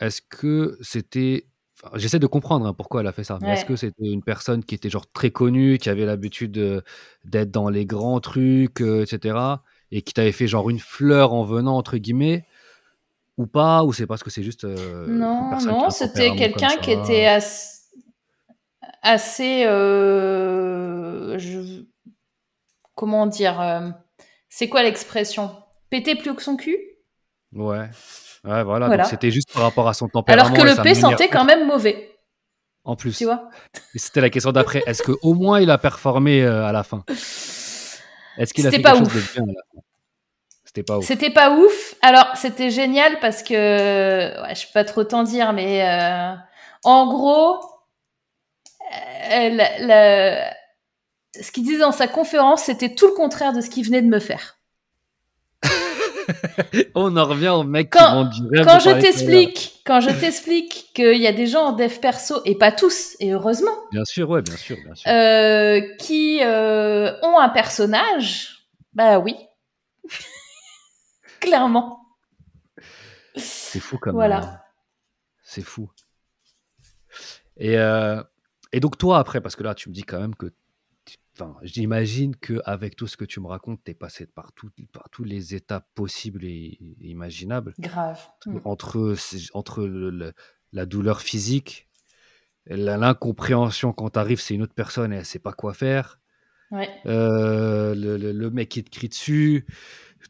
[0.00, 1.46] est-ce que c'était.
[1.82, 4.64] Enfin, J'essaie de comprendre hein, pourquoi elle a fait ça, est-ce que c'était une personne
[4.64, 6.80] qui était genre très connue, qui avait l'habitude euh,
[7.24, 9.62] d'être dans les grands trucs, euh, etc.,
[9.92, 12.44] et qui t'avait fait genre une fleur en venant, entre guillemets,
[13.38, 17.26] ou pas, ou c'est parce que c'est juste euh, Non, non, c'était quelqu'un qui était
[17.26, 17.82] assez,
[19.02, 21.84] assez euh, je-
[22.94, 23.60] comment dire,
[24.48, 25.50] c'est quoi l'expression?
[25.90, 26.78] Péter plus que son cul?
[27.52, 27.90] Ouais.
[28.46, 28.86] Ouais, voilà.
[28.86, 29.02] Voilà.
[29.04, 30.48] Donc c'était juste par rapport à son tempérament.
[30.54, 32.16] Alors que le P sentait quand même mauvais,
[32.84, 33.16] En plus.
[33.18, 33.48] tu vois?
[33.94, 34.82] C'était la question d'après.
[34.86, 37.04] Est-ce qu'au moins il a performé euh, à la fin?
[38.38, 39.32] Est-ce qu'il a fait C'était quelque pas chose de ouf.
[39.34, 39.80] bien à la fin?
[40.64, 41.04] C'était pas ouf.
[41.06, 41.94] C'était pas ouf.
[42.02, 46.34] Alors, c'était génial parce que, ouais, je peux pas trop t'en dire, mais euh,
[46.84, 47.58] en gros,
[49.32, 50.54] euh, la- la-
[51.40, 54.08] ce qu'il disait dans sa conférence, c'était tout le contraire de ce qu'il venait de
[54.08, 54.55] me faire.
[56.94, 58.64] On en revient aux mecs qui Quand- rêve.
[58.66, 62.56] Quand je t'explique, quand je t'explique qu'il y a des gens en dev perso, et
[62.56, 65.10] pas tous, et heureusement, Bien sûr, ouais, bien sûr, bien sûr.
[65.10, 69.36] euh, qui euh, ont un personnage, bah oui.
[71.40, 72.00] Clairement.
[73.36, 74.14] C'est fou comme.
[74.14, 74.38] voilà.
[74.38, 74.56] euh,
[75.42, 75.90] C'est fou.
[77.58, 78.22] Et, euh,
[78.72, 80.52] et donc toi après, parce que là tu me dis quand même que,
[81.38, 85.08] enfin, j'imagine que avec tout ce que tu me racontes, t'es passé par, tout, par
[85.10, 87.74] tous les étapes possibles et, et imaginables.
[87.78, 88.20] Grave.
[88.46, 88.58] Mm.
[88.64, 90.32] Entre, ces- entre le- le-
[90.72, 91.88] la douleur physique,
[92.66, 96.20] l'incompréhension quand t'arrives, c'est une autre personne et elle sait pas quoi faire.
[96.70, 96.88] Ouais.
[97.06, 99.66] Euh, le, le- mec qui te crie dessus,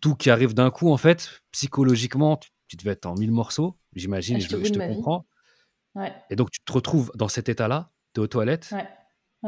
[0.00, 3.78] tout qui arrive d'un coup, en fait, psychologiquement, tu, tu devais être en mille morceaux,
[3.94, 5.26] j'imagine, Ah, je, te comprends.
[5.94, 6.12] Ouais.
[6.28, 8.68] Et donc, tu te retrouves dans cet état-là, tu es aux toilettes.
[8.72, 8.86] Ouais.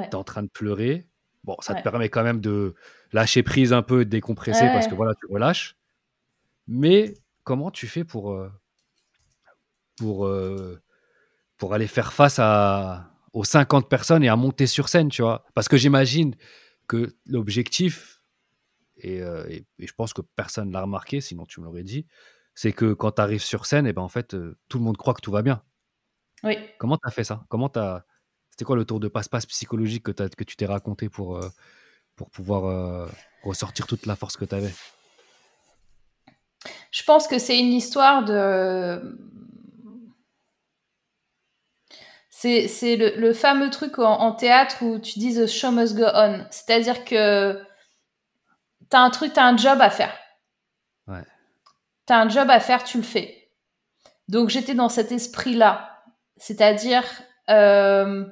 [0.04, 1.07] tu es en train de pleurer.
[1.44, 1.78] Bon, ça Ouais.
[1.78, 2.74] te permet quand même de
[3.12, 4.72] lâcher prise un peu, de décompresser, Ouais.
[4.72, 5.76] parce que voilà, tu relâches.
[6.66, 7.14] Mais
[7.44, 8.50] comment tu fais pour, euh,
[9.96, 10.80] pour, euh,
[11.56, 15.44] pour aller faire face à, aux 50 personnes et à monter sur scène, tu vois?
[15.54, 16.34] Parce que j'imagine
[16.86, 18.20] que l'objectif,
[18.98, 21.84] et, euh, et- et je pense que personne ne l'a remarqué, sinon tu me l'aurais
[21.84, 22.06] dit,
[22.54, 24.36] c'est que quand tu arrives sur scène, et ben en fait,
[24.68, 25.62] tout le monde croit que tout va bien.
[26.44, 26.56] Oui.
[26.78, 27.44] Comment tu as fait ça?
[27.48, 28.04] Comment t'as...
[28.58, 31.48] C'était quoi le tour de passe-passe psychologique que, tu t'es raconté pour, euh,
[32.16, 33.06] pour pouvoir euh,
[33.44, 34.74] ressortir toute la force que tu avais
[36.90, 39.16] Je pense que c'est une histoire de.
[42.30, 45.94] C'est c'est le, le fameux truc en, en théâtre où tu dis the show must
[45.94, 46.44] go on.
[46.50, 47.62] C'est-à-dire que
[48.90, 50.18] t'as un truc, t'as un job à faire.
[51.06, 51.22] Ouais.
[52.06, 53.52] T'as un job à faire, tu le fais.
[54.26, 56.02] Donc j'étais dans cet esprit-là.
[56.38, 57.04] C'est-à-dire.
[57.50, 58.26] euh,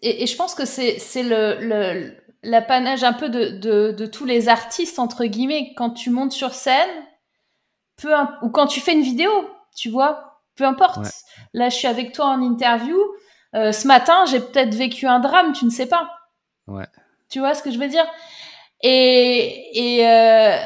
[0.00, 4.06] Et, et je pense que c'est c'est le, le, l'apanage un peu de, de, de
[4.06, 6.88] tous les artistes, entre guillemets, quand tu montes sur scène,
[8.00, 9.30] peu ou quand tu fais une vidéo,
[9.76, 10.98] tu vois, peu importe.
[10.98, 11.10] Ouais.
[11.52, 12.96] Là, je suis avec toi en interview.
[13.54, 16.10] euh, ce matin, j'ai peut-être vécu un drame, tu ne sais pas.
[16.66, 16.86] Ouais.
[17.28, 18.06] Tu vois ce que je veux dire?
[18.82, 20.56] Et, et, euh,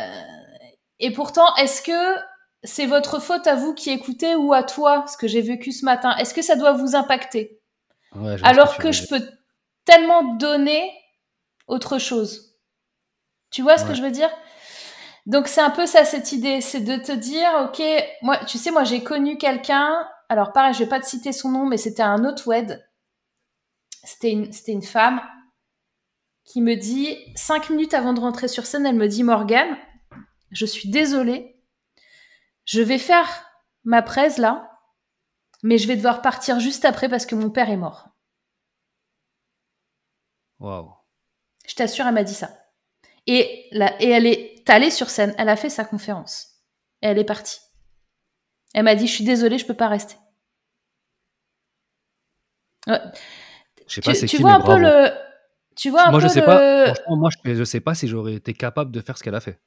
[0.99, 2.17] et pourtant, est-ce que
[2.63, 5.85] c'est votre faute à vous qui écoutez ou à toi, ce que j'ai vécu ce
[5.87, 6.15] matin?
[6.17, 7.62] Est-ce que ça doit vous impacter?
[8.15, 9.23] Ouais, alors que je peux
[9.85, 10.91] tellement donner
[11.67, 12.59] autre chose.
[13.51, 14.31] Tu vois ce que je veux dire?
[15.27, 17.83] Donc c'est un peu ça cette idée, c'est de te dire, ok,
[18.23, 20.09] moi, tu sais, moi j'ai connu quelqu'un.
[20.29, 22.85] Alors pareil, je vais pas te citer son nom, mais c'était un autre wed.
[24.05, 25.21] C'était une, c'était une femme
[26.45, 29.77] qui me dit cinq minutes avant de rentrer sur scène, elle me dit Morgane,
[30.51, 31.63] je suis désolée,
[32.65, 33.29] je vais faire
[33.85, 34.72] ma presse là,
[35.63, 38.09] mais je vais devoir partir juste après parce que mon père est mort.
[40.59, 40.93] Waouh.
[41.67, 42.51] Je t'assure, elle m'a dit ça.
[43.27, 46.49] Et, là, et elle est allée sur scène, elle a fait sa conférence.
[47.03, 47.61] Et elle est partie.
[48.75, 50.17] Elle m'a dit, je suis désolée, je peux pas rester.
[52.87, 53.01] Ouais.
[53.87, 54.77] Je sais Tu, pas c'est tu qui, vois mais un bravo.
[54.77, 55.11] peu le...
[55.77, 56.47] Tu vois un Moi, peu je sais le...
[56.47, 56.95] pas.
[56.95, 59.41] Franchement, moi, je, je sais pas si j'aurais été capable de faire ce qu'elle a
[59.41, 59.61] fait.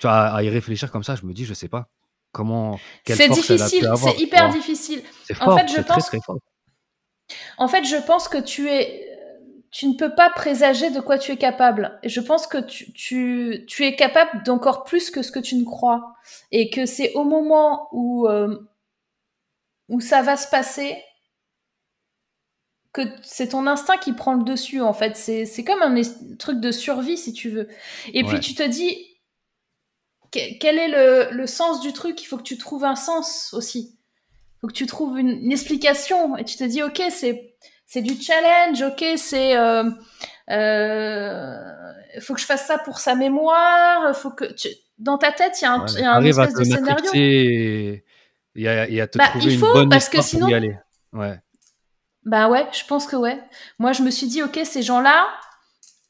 [0.00, 1.88] Tu vois, à, à y réfléchir comme ça, je me dis, je sais pas
[2.32, 2.78] comment.
[3.06, 5.02] C'est difficile, c'est hyper difficile.
[5.40, 6.38] En fait, je très pense- très fort.
[7.58, 9.06] En fait, je pense que tu es...
[9.70, 11.98] tu ne peux pas présager de quoi tu es capable.
[12.02, 15.64] Je pense que tu, tu, tu es capable d'encore plus que ce que tu ne
[15.64, 16.14] crois.
[16.52, 18.56] Et que c'est au moment où, euh,
[19.90, 20.96] où ça va se passer
[22.94, 25.14] que c'est ton instinct qui prend le dessus, en fait.
[25.14, 26.00] C'est comme un
[26.38, 27.68] truc de survie, si tu veux.
[28.14, 29.07] Et puis tu te dis,
[30.30, 32.22] quel est le, le, sens du truc?
[32.22, 33.96] Il faut que tu trouves un sens aussi.
[34.56, 36.36] Il faut que tu trouves une, une explication.
[36.36, 37.54] Et tu te dis, ok, c'est
[37.88, 39.90] c'est du challenge, ok, c'est euh,
[40.50, 41.56] euh,
[42.20, 44.68] faut que je fasse ça pour sa mémoire, faut que tu,
[44.98, 47.10] dans ta tête il y a un, ouais, y a un espèce de scénario.
[47.14, 48.04] Et
[48.54, 50.42] il y a, y a te bah, trouver il faut, une bonne parce que sinon,
[50.42, 50.76] pour y aller.
[51.14, 51.40] Ouais.
[52.24, 53.40] Bah ouais, je pense que ouais.
[53.78, 55.26] Moi je me suis dit ok, ces gens-là,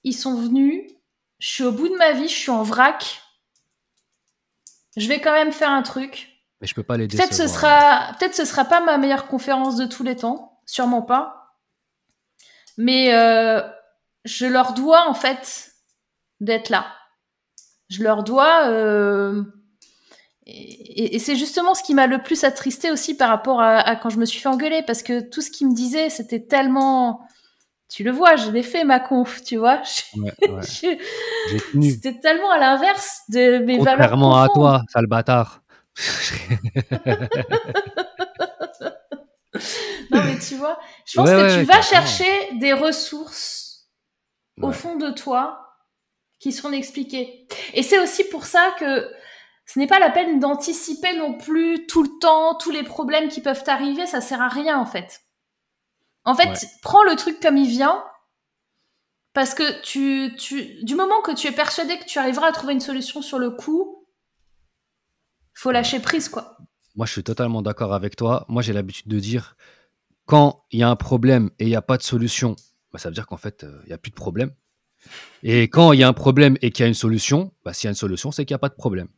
[0.03, 0.83] ils sont venus,
[1.39, 3.23] je suis au bout de ma vie, je suis en vrac,
[4.99, 6.29] je vais quand même faire un truc.
[6.61, 9.77] Mais je peux pas les Peut-être ce sera, peut-être ce sera pas ma meilleure conférence
[9.77, 11.55] de tous les temps, sûrement pas.
[12.77, 13.63] Mais euh,
[14.25, 15.73] je leur dois en fait
[16.41, 16.87] d'être là.
[17.89, 18.67] Je leur dois.
[18.67, 19.43] Euh,
[20.47, 23.97] et, et c'est justement ce qui m'a le plus attristé aussi par rapport à, à,
[23.97, 27.28] quand je me suis fait engueuler, parce que tout ce qu'ils me disaient, c'était tellement.
[27.89, 29.83] Tu le vois, je l'ai fait ma conf, tu vois.
[30.17, 30.63] Ouais, ouais.
[30.63, 33.99] C'était tellement à l'inverse de mes valeurs.
[33.99, 35.63] Contrairement à toi, sale bâtard.
[40.11, 43.89] non, mais tu vois, je pense Ouais, que tu vas chercher des ressources
[44.61, 45.65] au fond de toi
[46.39, 47.47] qui sont expliquées.
[47.75, 49.11] Et c'est aussi pour ça que
[49.67, 53.41] ce n'est pas la peine d'anticiper non plus tout le temps tous les problèmes qui
[53.41, 55.23] peuvent t'arriver, ça sert à rien en fait.
[56.29, 56.69] En fait, Ouais.
[56.83, 58.05] prends le truc comme il vient.
[59.35, 62.73] Parce que tu, tu, du moment que tu es persuadé que tu arriveras à trouver
[62.73, 64.07] une solution sur le coup,
[65.55, 66.57] faut lâcher prise, quoi.
[66.97, 68.45] Moi, je suis totalement d'accord avec toi.
[68.49, 69.57] Moi, j'ai l'habitude de dire
[70.27, 72.57] quand il y a un problème et il n'y a pas de solution,
[72.93, 74.51] bah, ça veut dire qu'en fait, euh, il n'y a plus de problème.
[75.43, 77.87] Et quand il y a un problème et qu'il y a une solution, bah, s'il
[77.87, 79.09] y a une solution, c'est qu'il n'y a pas de problème.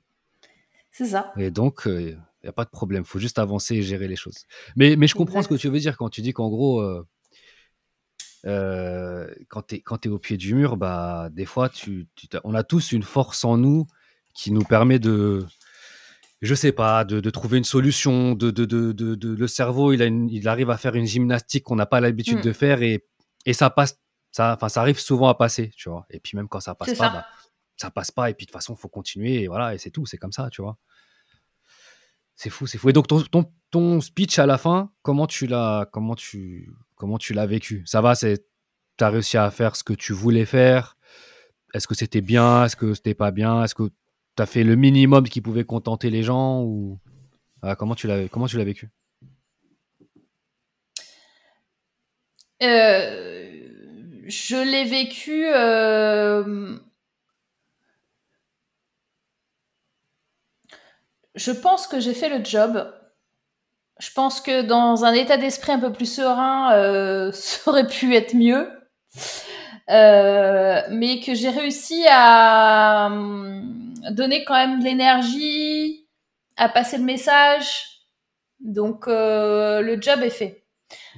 [0.91, 1.33] C'est ça.
[1.39, 3.03] Et donc, euh, il n'y a pas de problème.
[3.03, 4.47] Il faut juste avancer et gérer les choses.
[4.77, 7.07] Mais, mais je comprends ce que tu veux dire quand tu dis qu'en gros, euh,
[8.47, 12.55] euh, quand tu es, au pied du mur, bah, des fois, tu, tu t'as- on
[12.55, 13.87] a tous une force en nous
[14.35, 15.45] qui nous permet de,
[16.41, 18.33] je sais pas, de, de trouver une solution.
[18.33, 21.07] De, de, de, de- de- le cerveau, il, a une- il arrive à faire une
[21.07, 22.43] gymnastique qu'on n'a pas l'habitude Mm.
[22.43, 23.05] de faire et,
[23.45, 23.99] et ça passe.
[24.33, 26.07] Ça, enfin, ça arrive souvent à passer, tu vois.
[26.09, 27.11] Et puis même quand ça passe pas, ça.
[27.11, 27.27] bah,
[27.77, 28.31] ça passe pas.
[28.31, 29.43] Et puis de toute façon, faut continuer.
[29.43, 30.07] Et voilà, et c'est tout.
[30.07, 30.79] C'est comme ça, tu vois.
[32.43, 32.89] C'est fou, c'est fou.
[32.89, 37.19] Et donc ton, ton, ton speech à la fin, comment tu l'as, comment tu, comment
[37.19, 37.83] tu vécu?
[37.85, 38.47] Ça va, c'est,
[38.97, 40.97] t'as réussi à faire ce que tu voulais faire?
[41.75, 42.65] Est-ce que c'était bien?
[42.65, 43.63] Est-ce que c'était pas bien?
[43.63, 43.91] Est-ce que
[44.37, 46.99] tu as fait le minimum qui pouvait contenter les gens ou
[47.79, 48.89] comment tu l'as, comment tu l'as vécu?
[52.63, 55.45] Euh, je l'ai vécu.
[55.45, 56.79] euh,
[61.35, 62.93] Je pense que j'ai fait le job.
[63.99, 68.15] Je pense que dans un état d'esprit un peu plus serein, euh, ça aurait pu
[68.15, 68.71] être mieux.
[69.91, 76.07] Euh, mais que j'ai réussi à hum, donner quand même de l'énergie,
[76.57, 77.87] à passer le message.
[78.61, 80.65] Donc euh, le job est fait.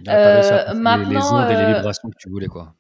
[0.08, 2.74] Euh, passer les- les, maintenant, ondes et les euh, vibrations que tu voulais, quoi.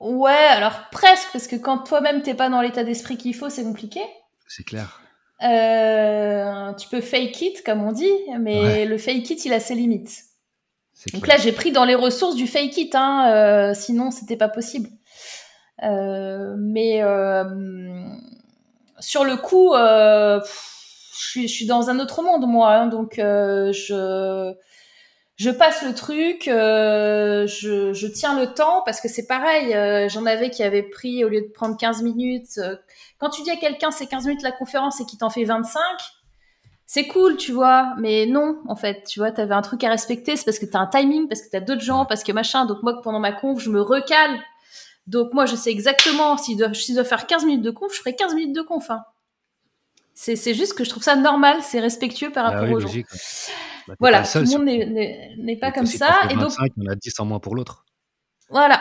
[0.00, 3.64] Ouais, alors presque, parce que quand toi-même t'es pas dans l'état d'esprit qu'il faut, c'est
[3.64, 4.00] compliqué.
[4.46, 5.00] C'est clair.
[5.42, 8.84] Euh, tu peux fake it, comme on dit, mais Ouais.
[8.84, 10.24] le fake it, il a ses limites.
[11.12, 11.36] Donc clair.
[11.36, 14.88] là, j'ai pris dans les ressources du fake it, hein, euh, sinon c'était pas possible.
[15.84, 17.44] Euh, mais euh,
[18.98, 20.40] sur le coup, euh,
[21.20, 24.52] je suis, je suis dans un autre monde, moi, hein, donc euh, je
[25.38, 29.72] je passe le truc, euh, je, je tiens le temps parce que c'est pareil.
[29.74, 32.58] euh, J'en avais qui avaient pris au lieu de prendre 15 minutes.
[32.58, 32.76] euh,
[33.18, 35.80] quand tu dis à quelqu'un c'est 15 minutes la conférence et qu'il t'en fait 25,
[36.86, 37.94] c'est cool, tu vois.
[37.98, 40.36] Mais non, en fait, tu vois, t'avais un truc à respecter.
[40.36, 42.64] C'est parce que t'as un timing, parce que t'as d'autres gens, parce que machin.
[42.66, 44.40] Donc moi, pendant ma conf, je me recale.
[45.06, 47.70] Donc moi, je sais exactement si je dois, si je dois faire 15 minutes de
[47.70, 48.90] conf, je ferai 15 minutes de conf.
[48.90, 49.04] hein.
[50.14, 52.88] C'est juste que je trouve ça normal, c'est respectueux par Ah rapport oui, aux gens.
[52.88, 53.06] logique.
[53.88, 56.18] Bah, Voilà, tout le monde n'est- pas Donc, comme ça.
[56.30, 57.84] Et donc, 25, il y en a 10 en moins pour l'autre.
[58.50, 58.80] voilà.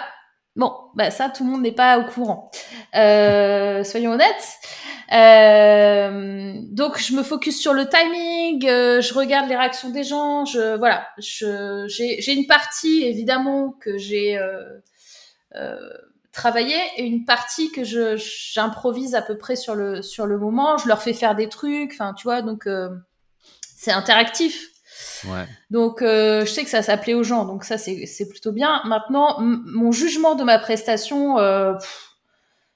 [0.55, 2.49] Bon, bah ça, tout le monde n'est pas au courant.
[2.95, 4.57] Euh, soyons honnêtes.
[5.11, 10.45] Euh, donc, je me focus sur le timing, euh, je regarde les réactions des gens.
[10.45, 14.63] Je voilà, je- j'ai une partie évidemment que j'ai euh,
[15.55, 15.77] euh,
[16.31, 20.77] travaillé et une partie que je j'improvise à peu près sur le sur le moment.
[20.79, 21.91] Je leur fais faire des trucs.
[21.93, 22.89] Enfin, tu vois, donc euh,
[23.75, 24.69] c'est interactif.
[25.25, 25.45] Ouais.
[25.69, 28.81] Donc, euh, je sais que ça s'appelait aux gens, donc ça, c'est plutôt bien.
[28.85, 31.73] Maintenant, mon jugement de ma prestation, euh,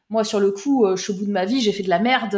[0.10, 1.90] moi, sur le coup, euh, je suis au bout de ma vie, j'ai fait de
[1.90, 2.34] la merde.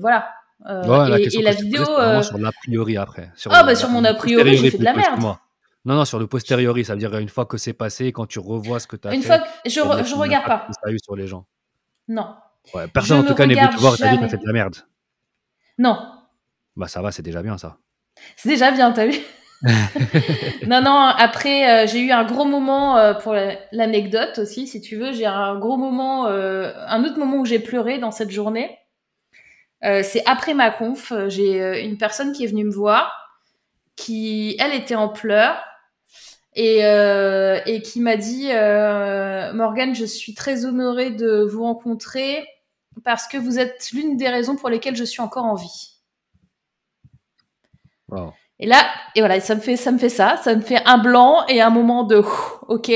[0.00, 0.30] voilà.
[0.64, 1.84] Ouais, la et, et la vidéo.
[2.22, 3.30] sur l'a priori après.
[3.36, 5.20] Sur Ah, le- bah, sur mon a priori, j'ai fait de la merde.
[5.20, 8.40] Non, non, sur le postériori, ça veut dire une fois que c'est passé, quand tu
[8.40, 9.28] revois ce que tu as une fait.
[9.28, 10.66] fois que je, et re- je regarde pas.
[10.72, 11.46] Ça a eu sur les gens.
[12.08, 12.34] Non.
[12.74, 14.38] Ouais, personne Je en tout cas n'est venu te voir et t'a dit t'as fait
[14.38, 14.74] de la merde.
[15.78, 15.96] Non.
[16.74, 17.76] Bah ça va, c'est déjà bien ça.
[18.36, 19.18] C'est déjà bien, t'as vu
[20.66, 24.80] Non, non, après, euh, j'ai eu un gros moment euh, pour la- l'anecdote aussi, si
[24.80, 25.12] tu veux.
[25.12, 28.78] J'ai un gros moment, euh, un autre moment où j'ai pleuré dans cette journée.
[30.02, 31.12] C'est après ma conf.
[31.28, 33.12] J'ai une personne qui est venue me voir,
[33.94, 35.62] qui, elle, était en pleurs.
[36.54, 38.48] Et, et qui m'a dit
[39.54, 42.44] Morgane, je suis très honorée de vous rencontrer
[43.04, 45.95] parce que vous êtes l'une des raisons pour lesquelles je suis encore en vie.
[48.08, 48.32] Wow.
[48.58, 50.98] Et là, et voilà, ça me fait, ça me fait ça, ça me fait un
[50.98, 52.90] blanc et un moment de ouf, ok.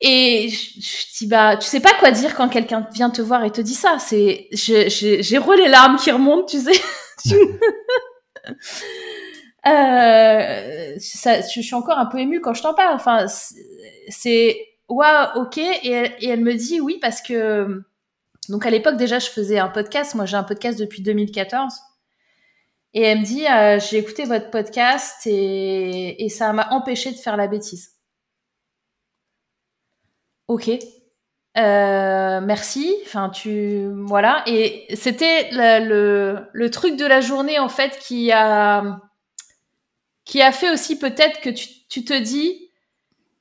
[0.00, 3.44] Et je, je dis bah, tu sais pas quoi dire quand quelqu'un vient te voir
[3.44, 3.98] et te dit ça.
[3.98, 6.80] C'est, j'ai re les larmes qui remontent, tu sais.
[9.66, 12.94] euh, ça, je suis encore un peu émue quand je t'en parle.
[12.94, 13.56] Enfin, c'est-
[14.08, 14.56] c'est
[14.88, 15.58] waouh, ok.
[15.58, 17.82] Et elle, et elle me dit oui parce que
[18.48, 20.14] donc à l'époque déjà je faisais un podcast.
[20.14, 21.74] Moi j'ai un podcast depuis 2014.
[22.94, 27.16] Et elle me dit, euh, j'ai écouté votre podcast et, et ça m'a empêché de
[27.16, 27.92] faire la bêtise.
[30.48, 30.70] Ok.
[31.56, 32.94] Euh, merci.
[33.04, 34.42] Enfin, tu voilà.
[34.46, 39.00] Et c'était le, le, le truc de la journée en fait qui a
[40.24, 42.70] qui a fait aussi peut-être que tu, tu te dis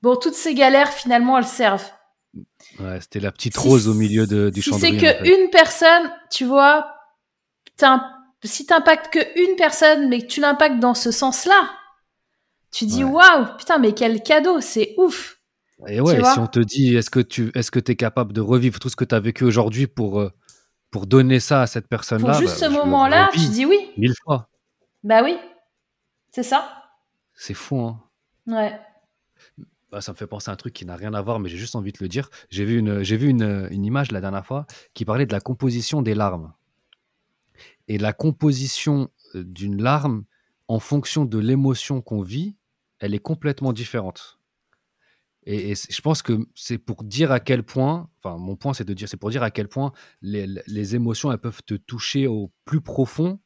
[0.02, 1.90] bon toutes ces galères finalement elles servent.
[2.80, 5.00] Ouais, c'était la petite Si- rose au milieu de, du si chandelier.
[5.00, 5.44] c'est en que fait.
[5.44, 6.96] une personne, tu vois,
[7.78, 8.04] t'im-
[8.44, 11.70] si t'impactes que une personne, mais que tu l'impactes dans ce sens-là,
[12.72, 15.40] tu dis waouh, putain, mais quel cadeau, c'est ouf.
[15.88, 18.42] Et ouais, tu si on te dit est-ce que tu est-ce que es capable de
[18.42, 20.32] revivre tout ce que tu as vécu aujourd'hui pour, euh,
[20.90, 23.92] pour donner ça à cette personne-là Pour juste bah, ce moment-là, tu dis oui.
[23.98, 24.50] Mille fois.
[25.04, 25.38] Bah oui,
[26.32, 26.84] c'est ça.
[27.36, 28.02] C'est fou, hein.
[28.48, 28.80] Ouais.
[29.92, 31.58] Bah, ça me fait penser à un truc qui n'a rien à voir, mais j'ai
[31.58, 32.30] juste envie de le dire.
[32.50, 35.40] J'ai vu, une, j'ai vu une, une image la dernière fois qui parlait de la
[35.40, 36.54] composition des larmes.
[37.88, 40.26] Et la composition euh, d'une larme,
[40.68, 42.58] en fonction de l'émotion qu'on vit,
[43.00, 44.40] elle est complètement différente.
[45.46, 48.94] Et, je pense que c'est pour dire à quel point, enfin mon point c'est de
[48.94, 52.52] dire, c'est pour dire à quel point les, les émotions elles peuvent te toucher au
[52.66, 53.40] plus profond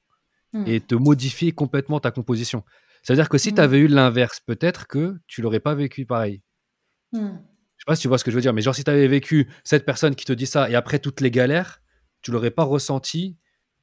[0.54, 0.66] Hmm.
[0.68, 2.66] et te modifier complètement ta composition.
[3.04, 3.56] C'est-à-dire que si Mm.
[3.56, 6.42] tu avais eu l'inverse, peut-être que tu l'aurais pas vécu pareil.
[7.14, 7.38] Hmm.
[7.78, 8.92] Je sais pas si tu vois ce que je veux dire, mais genre si tu
[8.92, 11.82] avais vécu cette personne qui te dit ça et après toutes les galères,
[12.22, 13.38] tu l'aurais pas ressenti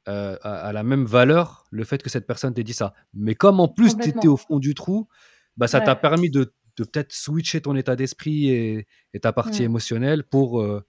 [0.09, 2.95] euh, à, à la même valeur le fait que cette personne t'ait dit ça.
[3.15, 5.09] Mais comme en plus tu étais au fond du trou,
[5.57, 9.63] bah ça t'a permis de, de peut-être switcher ton état d'esprit et, et ta partie
[9.65, 10.85] émotionnelle pour, euh,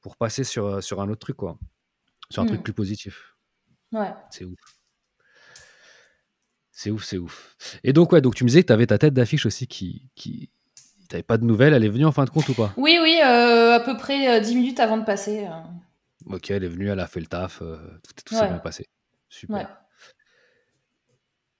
[0.00, 1.58] pour passer sur, euh, sur un autre truc, quoi.
[2.30, 3.36] Sur un truc plus positif.
[3.92, 4.12] Ouais.
[4.30, 4.58] C'est ouf.
[6.72, 7.56] C'est ouf, c'est ouf.
[7.84, 10.10] Et donc, ouais, donc tu me disais que tu avais ta tête d'affiche aussi qui.
[10.14, 10.50] qui...
[11.08, 12.72] T'avais pas de nouvelles, elle est venue en fin de compte ou pas?
[12.76, 15.46] Oui, oui, euh, à peu près euh, 10 minutes avant de passer.
[16.26, 17.76] Ok, elle est venue, elle a fait le taf, euh,
[18.24, 18.40] tout, Ouais.
[18.40, 18.84] s'est bien passé.
[19.28, 19.56] Super.
[19.56, 19.66] Ouais.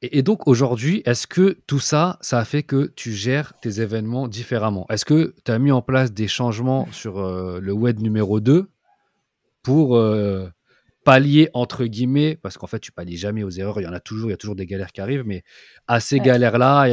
[0.02, 3.80] Et, et donc aujourd'hui, est-ce que tout ça, ça a fait que tu gères tes
[3.80, 4.86] événements différemment?
[4.90, 8.68] Est-ce que tu as mis en place des changements sur euh, le web numéro 2
[9.62, 10.48] pour euh,
[11.04, 14.00] pallier, entre guillemets, parce qu'en fait, tu pallies jamais aux erreurs, il y en a
[14.00, 15.42] toujours, il y a toujours des galères qui arrivent, mais
[15.86, 16.22] à ces Ouais.
[16.24, 16.88] galères-là,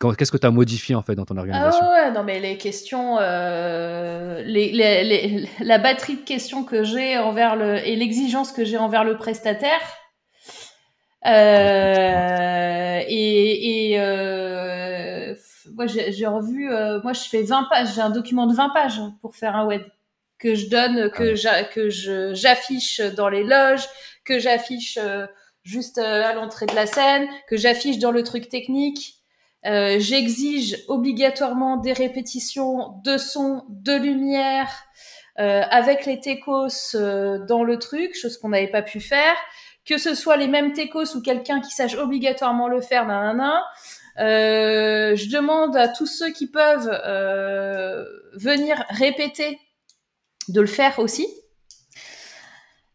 [0.00, 2.40] qu'est-ce que tu as modifié en fait dans ton Ah organisation ouais, ouais, non mais
[2.40, 7.96] les questions, euh, les, les- les- la batterie de questions que j'ai envers le et
[7.96, 9.80] l'exigence que j'ai envers le prestataire.
[11.68, 15.34] Euh, et et euh,
[15.74, 16.68] moi j'ai revu,
[17.02, 19.82] moi je fais 20 pages, j'ai un document de 20 pages pour faire un web
[20.38, 21.90] que je donne, que Ah.
[21.90, 23.84] je j'affiche dans les loges,
[24.24, 24.98] que j'affiche
[25.64, 29.16] juste à l'entrée de la scène, que j'affiche dans le truc technique.
[29.66, 34.70] Euh, J'exige obligatoirement des répétitions de son, de lumière,
[35.40, 39.36] euh, avec les techos euh, dans le truc, chose qu'on n'avait pas pu faire.
[39.84, 43.62] Que ce soit les mêmes techos ou quelqu'un qui sache obligatoirement le faire, nanana.
[44.18, 46.90] Euh, je demande à tous ceux qui peuvent
[48.34, 49.58] venir répéter
[50.48, 51.26] de le faire aussi.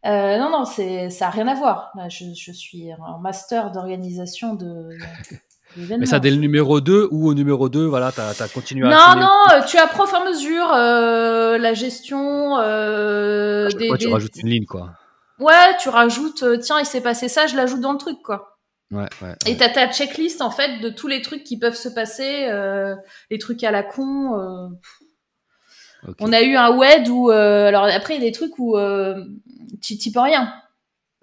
[0.04, 1.94] Non, non, ça a rien à voir.
[2.10, 4.90] Je, je suis un master d'organisation de.
[5.78, 9.16] Mais ça, dès le numéro 2 ou au numéro 2, voilà, tu as, continué à.
[9.16, 14.50] Non, non, euh, tu et à mesure euh, la gestion euh, des, tu rajoutes une
[14.50, 14.92] ligne, quoi.
[15.40, 18.60] Ouais, tu rajoutes, euh, tiens, il s'est passé ça, je l'ajoute dans le truc, quoi.
[18.92, 21.90] Ouais, ouais, Et t'as ta checklist en fait de tous les trucs qui peuvent se
[21.90, 22.96] passer, euh,
[23.32, 24.72] les trucs à la con.
[26.20, 28.78] On a eu un WED où, alors après il y a des trucs où
[29.82, 30.54] tu t'y peux rien.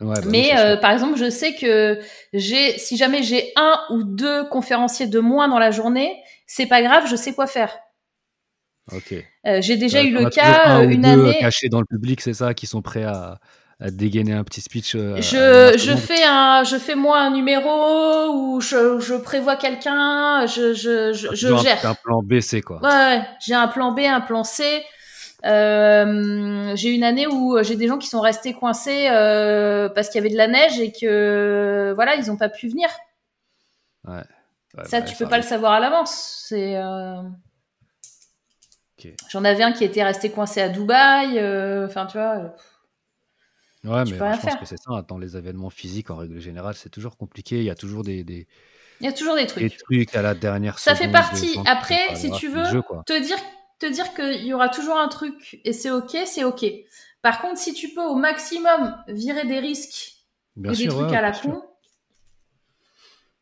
[0.00, 2.00] Ouais, bah Mais euh, par exemple, je sais que
[2.32, 6.82] j'ai, si jamais j'ai un ou deux conférenciers de moins dans la journée, c'est pas
[6.82, 7.78] grave, je sais quoi faire.
[8.92, 9.12] Ok.
[9.46, 11.38] Euh, j'ai déjà Euh, eu le cas un euh, ou une deux année.
[11.38, 13.38] cachés dans le public, c'est ça, qui sont prêts à,
[13.78, 14.94] à dégainer un petit speech.
[14.96, 20.46] euh, Je, je fais un, je fais moi un numéro où je, je prévois quelqu'un,
[20.46, 21.78] je, je, je, un- gère.
[21.82, 22.80] un plan B, C, quoi.
[22.82, 24.82] Ouais, ouais, j'ai un plan B, un plan C.
[25.44, 30.18] Euh, j'ai une année où j'ai des gens qui sont restés coincés euh, parce qu'il
[30.18, 32.88] y avait de la neige et que voilà, ils ont pas pu venir.
[34.06, 34.22] Ouais,
[34.84, 36.44] ça, bah, tu peux pas le savoir à l'avance.
[36.48, 36.76] C'est.
[36.76, 37.22] euh.
[39.30, 41.38] J'en avais un qui était resté coincé à Dubaï.
[41.86, 42.54] Enfin, tu vois.
[43.82, 44.60] Ouais, Tu mais rien je pense faire.
[44.60, 44.90] que c'est ça.
[44.90, 47.58] hein, Dans les événements physiques, en règle générale, c'est toujours compliqué.
[47.58, 48.46] Il y a toujours des, des,
[49.00, 49.76] Il y a toujours des des trucs.
[49.78, 51.58] trucs à la dernière Ça fait partie.
[51.66, 53.38] Après, si tu veux, jeu, te dire,
[53.80, 56.64] te dire qu'il y aura toujours un truc et c'est ok, c'est ok.
[57.22, 60.14] Par contre, si tu peux au maximum virer des risques
[60.56, 61.62] Bien et des trucs ouais, à la con.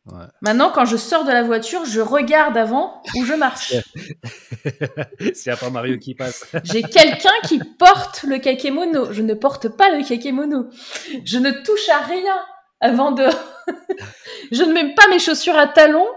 [0.05, 0.25] Ouais.
[0.41, 3.73] Maintenant, quand je sors de la voiture, je regarde avant où je marche.
[5.45, 6.45] N'y a pas Mario qui passe.
[6.63, 9.11] J'ai quelqu'un qui porte le kakemono.
[9.11, 10.69] Je ne porte pas le kakemono.
[11.25, 12.35] Je ne touche à rien
[12.79, 13.25] avant de.
[14.51, 16.07] je ne mets pas mes chaussures à talons.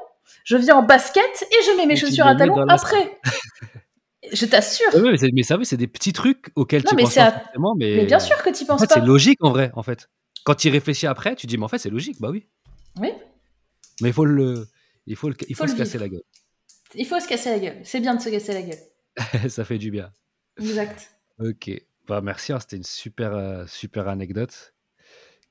[0.45, 3.21] Je viens en basket et je mets mes Et chaussures à talons après.
[4.33, 4.95] Je t'assure.
[4.95, 7.43] Ouais, mais, ça, oui, c'est des petits trucs auxquels Non, tu mais penses pas
[7.77, 7.97] mais...
[7.97, 8.95] Mais bien sûr que tu En penses fait, pas.
[8.95, 10.09] c'est logique, en vrai, en fait.
[10.45, 12.47] Quand tu y réfléchis après, tu dis, mais en fait, c'est logique, bah oui.
[13.01, 13.11] Oui,
[14.01, 14.67] Mais il faut le...
[15.07, 15.35] Il faut, le...
[15.49, 16.23] il faut, Faut se le casser la gueule.
[16.95, 17.81] il faut se casser la gueule.
[17.83, 18.79] C'est bien de se casser la gueule.
[19.51, 20.13] ça fait du bien.
[20.61, 21.11] Exact.
[21.41, 21.71] Ok.
[22.07, 24.75] Bah, merci, hein, c'était une super, euh, super anecdote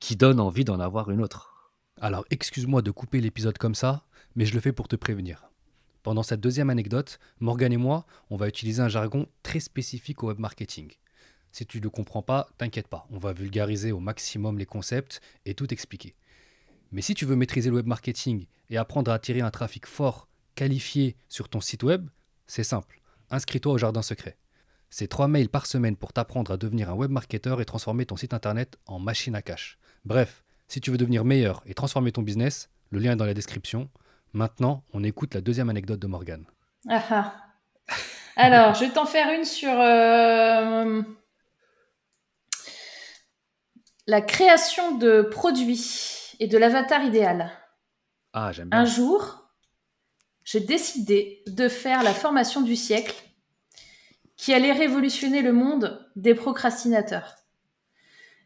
[0.00, 1.72] qui donne envie d'en avoir une autre.
[2.00, 5.51] Alors, excuse-moi de couper l'épisode comme ça, mais je le fais pour te prévenir.
[6.02, 10.28] Pendant cette deuxième anecdote, Morgan et moi, on va utiliser un jargon très spécifique au
[10.28, 10.90] web marketing.
[11.52, 15.20] Si tu ne le comprends pas, t'inquiète pas, on va vulgariser au maximum les concepts
[15.44, 16.16] et tout expliquer.
[16.90, 20.28] Mais si tu veux maîtriser le web marketing et apprendre à attirer un trafic fort,
[20.56, 22.08] qualifié sur ton site web,
[22.46, 23.00] c'est simple.
[23.30, 24.36] Inscris-toi au jardin secret.
[24.90, 28.16] C'est trois mails par semaine pour t'apprendre à devenir un web marketeur et transformer ton
[28.16, 29.78] site internet en machine à cash.
[30.04, 33.34] Bref, si tu veux devenir meilleur et transformer ton business, le lien est dans la
[33.34, 33.88] description.
[34.32, 36.44] Maintenant, on écoute la deuxième anecdote de Morgan.
[36.88, 37.34] Ah ah.
[38.36, 41.02] Alors, je vais t'en faire une sur euh,
[44.06, 47.50] la création de produits et de l'avatar idéal.
[48.32, 48.92] Ah, j'aime Un bien.
[48.92, 49.50] jour,
[50.44, 53.14] j'ai décidé de faire la formation du siècle
[54.36, 57.36] qui allait révolutionner le monde des procrastinateurs.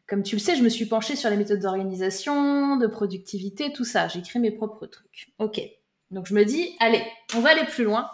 [0.08, 3.84] Comme tu le sais, je me suis penchée sur les méthodes d'organisation, de productivité, tout
[3.84, 4.08] ça.
[4.08, 5.32] J'ai créé mes propres trucs.
[5.38, 5.60] Ok.
[6.10, 7.04] Donc je me dis, allez,
[7.34, 8.10] on va aller plus loin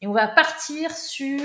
[0.00, 1.40] et on va partir sur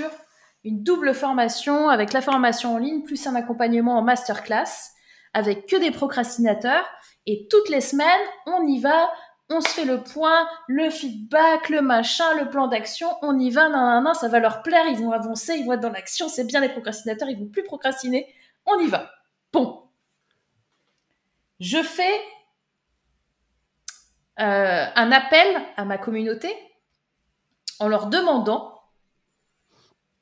[0.64, 4.92] une double formation avec la formation en ligne plus un accompagnement en masterclass
[5.32, 6.84] avec que des procrastinateurs
[7.26, 8.06] et toutes les semaines,
[8.46, 9.10] on y va,
[9.48, 13.68] on se fait le point, le feedback, le machin, le plan d'action, on y va,
[13.68, 16.28] nan, nan, nan, ça va leur plaire, ils vont avancer, ils vont être dans l'action,
[16.28, 18.26] c'est bien les procrastinateurs, ils vont plus procrastiner,
[18.66, 19.10] on y va.
[19.52, 19.82] Bon.
[21.58, 22.20] Je fais
[24.40, 25.46] euh, un appel
[25.76, 26.54] à ma communauté
[27.78, 28.80] en leur demandant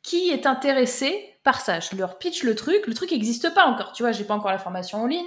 [0.03, 1.81] qui est intéressé par ça.
[1.81, 2.87] Je leur pitch le truc.
[2.87, 3.93] Le truc n'existe pas encore.
[3.93, 5.27] Tu vois, j'ai pas encore la formation en ligne.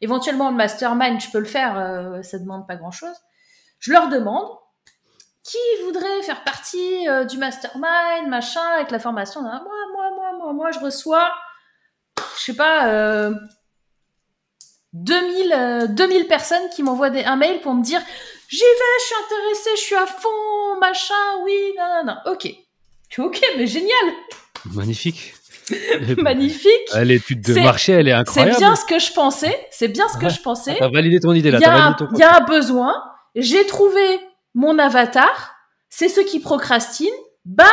[0.00, 1.78] Éventuellement, le mastermind, je peux le faire.
[1.78, 3.16] euh, ça demande pas grand chose.
[3.78, 4.48] Je leur demande
[5.42, 9.42] qui voudrait faire partie euh, du mastermind, machin, avec la formation.
[9.42, 11.32] Moi, moi, moi, moi, moi, je reçois,
[12.38, 13.34] je sais pas, euh,
[14.92, 18.00] 2000, euh, 2000 personnes qui m'envoient des, un mail pour me dire
[18.48, 21.14] j'y vais, je suis intéressée, je suis à fond, machin,
[21.44, 22.32] oui, non, non, non.
[22.32, 22.52] Ok.
[23.18, 23.92] Ok, mais génial,
[24.72, 25.34] Magnifique.
[26.18, 26.70] magnifique.
[26.92, 28.58] Ah, L'étude de C'est- marché, elle est C'est incroyable.
[28.58, 29.66] bien ce que je pensais.
[29.70, 30.30] C'est bien ce que Ouais.
[30.30, 30.76] je pensais.
[30.78, 31.58] T'as validé ton idée là.
[31.58, 32.94] Il y, a un, besoin.
[33.34, 34.20] J'ai trouvé
[34.54, 35.54] mon avatar.
[35.88, 37.12] C'est ceux qui procrastinent.
[37.44, 37.66] Bam,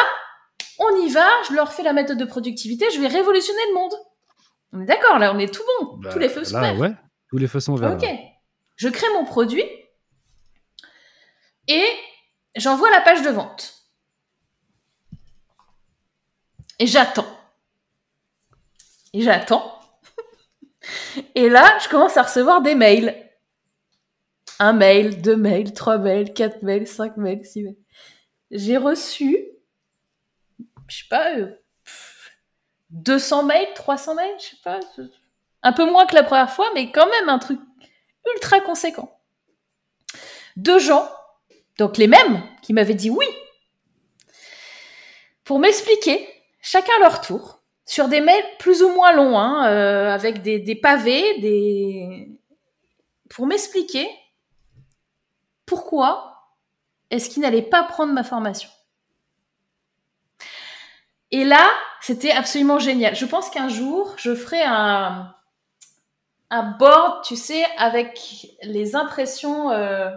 [0.80, 1.28] on y va.
[1.50, 2.86] Je leur fais la méthode de productivité.
[2.94, 3.94] Je vais révolutionner le monde.
[4.74, 5.98] On est d'accord là, on est tout bon.
[5.98, 6.91] Bah, Tous les feux se ouais.
[7.30, 7.93] Tous les feux sont verts.
[7.93, 8.01] Ok.
[8.01, 8.15] là.
[8.76, 9.64] Je crée mon produit
[11.68, 11.85] et
[12.56, 13.76] j'envoie la page de vente.
[16.80, 17.27] Et j'attends.
[19.14, 19.80] Et j'attends.
[21.35, 23.30] Et là, je commence à recevoir des mails.
[24.60, 27.77] Un mail, deux mails, trois mails, quatre mails, cinq mails, six mails.
[28.51, 29.45] J'ai reçu,
[30.88, 31.47] je sais pas, euh,
[31.84, 32.31] pff,
[32.89, 34.80] 200 mails, 300 mails, je sais pas.
[35.61, 37.60] Un peu moins que la première fois, mais quand même un truc
[38.34, 39.19] ultra conséquent.
[40.56, 41.10] deux gens,
[41.77, 43.26] donc les mêmes, qui m'avaient dit oui,
[45.44, 46.27] pour m'expliquer,
[46.61, 50.76] chacun leur tour, sur des mails plus ou moins longs, hein, euh, avec des, des
[50.76, 52.30] pavés, des...
[53.30, 54.07] pour m'expliquer
[55.65, 56.53] pourquoi
[57.10, 58.69] est-ce qu'ils n'allaient pas prendre ma formation.
[61.31, 61.68] Et là,
[62.02, 63.15] c'était absolument génial.
[63.15, 65.34] Je pense qu'un jour, je ferai un,
[66.52, 68.20] un board, tu sais, avec
[68.64, 70.10] les impressions euh,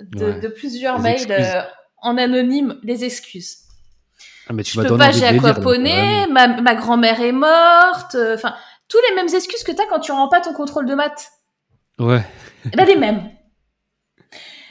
[0.00, 0.40] de, Ouais.
[0.40, 1.62] de plusieurs Les mails euh,
[1.98, 3.58] en anonyme, les excuses.
[4.48, 8.54] Ah, mais tu Je peux pas, j'ai aquaponé, ma, ma grand-mère est morte, euh, enfin,
[8.88, 11.30] tous les mêmes excuses que t'as quand tu rends pas ton contrôle de maths.
[11.98, 12.22] Ouais.
[12.72, 13.30] Eh ben, les mêmes.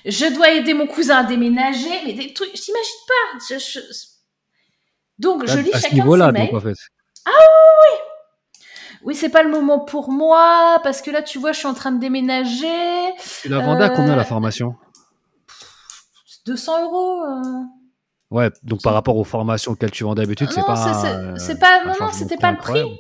[0.05, 3.39] Je dois aider mon cousin à déménager, mais des trucs, je t'imagine pas.
[3.49, 3.79] Je, je-
[5.17, 6.47] Donc, je lis à ce chacun niveau-là, mails.
[6.51, 6.75] donc, en fait.
[7.25, 7.97] Oui,
[9.11, 11.91] c'est pas le moment pour moi, parce que là, tu vois, je suis en train
[11.91, 13.13] de déménager.
[13.41, 14.75] Tu la vendais à combien Euh, la formation
[16.45, 17.21] 200 euros.
[17.23, 17.41] euh.
[18.31, 20.75] Ouais, donc par rapport aux formations auxquelles tu vends d'habitude, c'est Non, pas.
[20.75, 22.91] c'est- c'est- euh, c'est pas- non, non, c'était pas le incroyable.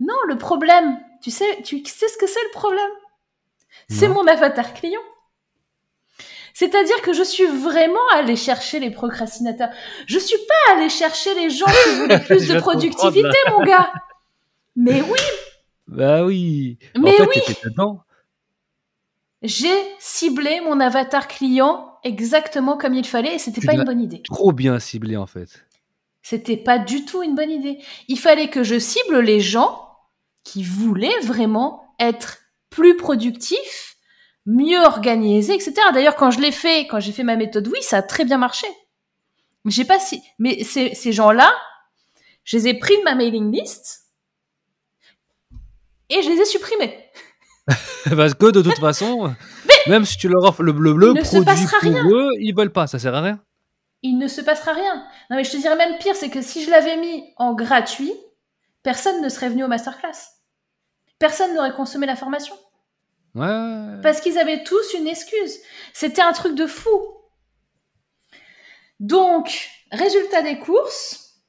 [0.00, 2.90] Non, le problème, tu sais, tu sais ce que c'est le problème?
[3.90, 5.00] C'est mon avatar client.
[6.54, 9.70] C'est-à-dire que je suis vraiment allée chercher les procrastinateurs.
[10.06, 13.92] Je suis pas allée chercher les gens qui voulaient plus de productivité, mon gars.
[14.80, 15.18] Mais oui,
[15.88, 16.78] Bah oui.
[16.96, 17.54] Mais en fait, oui.
[17.64, 18.00] dedans.
[19.42, 24.22] j'ai ciblé mon avatar client exactement comme il fallait et c'était pas une bonne idée.
[24.22, 25.64] Trop bien ciblé, en fait.
[26.22, 27.78] C'était pas du tout une bonne idée.
[28.06, 29.84] Il fallait que je cible les gens
[30.44, 32.38] qui voulaient vraiment être
[32.70, 33.96] plus productifs,
[34.46, 35.74] mieux organisés, etc.
[35.92, 38.38] D'ailleurs, quand je l'ai fait, quand j'ai fait ma méthode, oui, ça a très bien
[38.38, 38.68] marché.
[39.64, 41.52] Mais J'ai pas si, mais ces, ces gens-là,
[42.44, 44.04] je les ai pris de ma mailing list
[46.08, 46.98] et je les ai supprimés.
[48.16, 49.34] Parce que de toute façon,
[49.86, 52.04] même si tu leur offres le bleu bleu ne se produit passera pour rien.
[52.08, 53.40] eux, ils veulent pas, ça sert à rien.
[54.02, 55.04] Il ne se passera rien.
[55.30, 58.14] Non, mais je te dirais même pire, c'est que si je l'avais mis en gratuit,
[58.82, 60.16] personne ne serait venu au masterclass.
[61.18, 62.54] Personne n'aurait consommé la formation.
[63.34, 64.00] Ouais.
[64.02, 65.58] Parce qu'ils avaient tous une excuse.
[65.92, 66.90] C'était un truc de fou.
[69.00, 71.42] Donc, résultat des courses,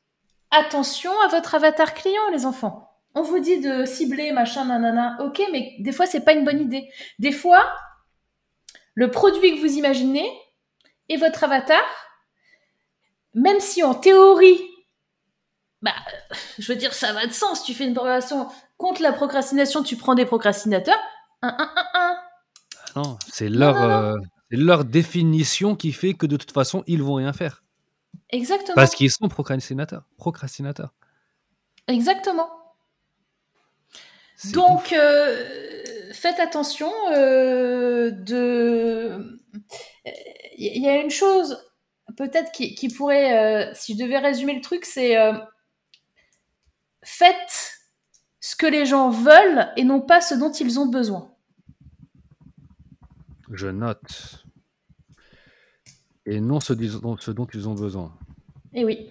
[0.51, 2.88] attention à votre avatar client, les enfants.
[3.19, 5.17] On vous dit de cibler, machin, nanana.
[5.19, 6.89] Ok, mais des fois, c'est pas une bonne idée.
[7.19, 7.69] Des fois,
[8.93, 10.31] le produit que vous imaginez
[11.09, 11.83] et votre avatar,
[13.33, 14.61] même si en théorie,
[15.81, 15.91] bah,
[16.59, 17.63] je veux dire, ça va de sens.
[17.65, 18.47] Tu fais une programmation
[18.77, 20.99] contre la procrastination, tu prends des procrastinateurs.
[21.41, 22.17] Un, un, un, un.
[22.95, 23.89] Non, c'est leur, non, non.
[23.89, 24.17] euh,
[24.49, 27.63] leur définition qui fait que de toute façon, ils vont rien faire.
[28.29, 28.75] Exactement.
[28.75, 30.03] Parce qu'ils sont procrastinateurs.
[30.17, 30.93] Procrastinateurs.
[31.87, 32.49] Exactement.
[34.53, 39.39] Donc, euh, faites attention euh, de.
[40.57, 41.57] Il y a une chose,
[42.17, 45.15] peut-être qui, qui pourrait, euh, si je devais résumer le truc, c'est
[47.03, 47.73] faites
[48.39, 51.33] ce que les gens veulent et non pas ce dont ils ont besoin.
[53.51, 54.45] Je note.
[56.25, 58.13] Et non ce, dont- ce dont ils ont besoin.
[58.73, 59.09] Et oui.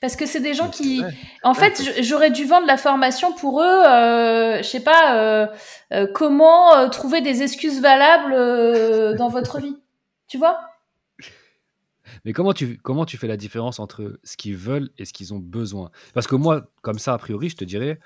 [0.00, 1.14] Parce que c'est des gens qui, Ouais.
[1.42, 5.46] En fait, j'aurais dû vendre la formation pour eux, euh, je sais pas, euh,
[5.92, 9.76] euh, comment euh, trouver des excuses valables dans votre vie.
[10.28, 10.60] Tu vois?
[12.24, 15.34] Mais comment tu, comment tu fais la différence entre ce qu'ils veulent et ce qu'ils
[15.34, 15.90] ont besoin?
[16.14, 17.98] Parce que moi, comme ça, a priori, je te dirais,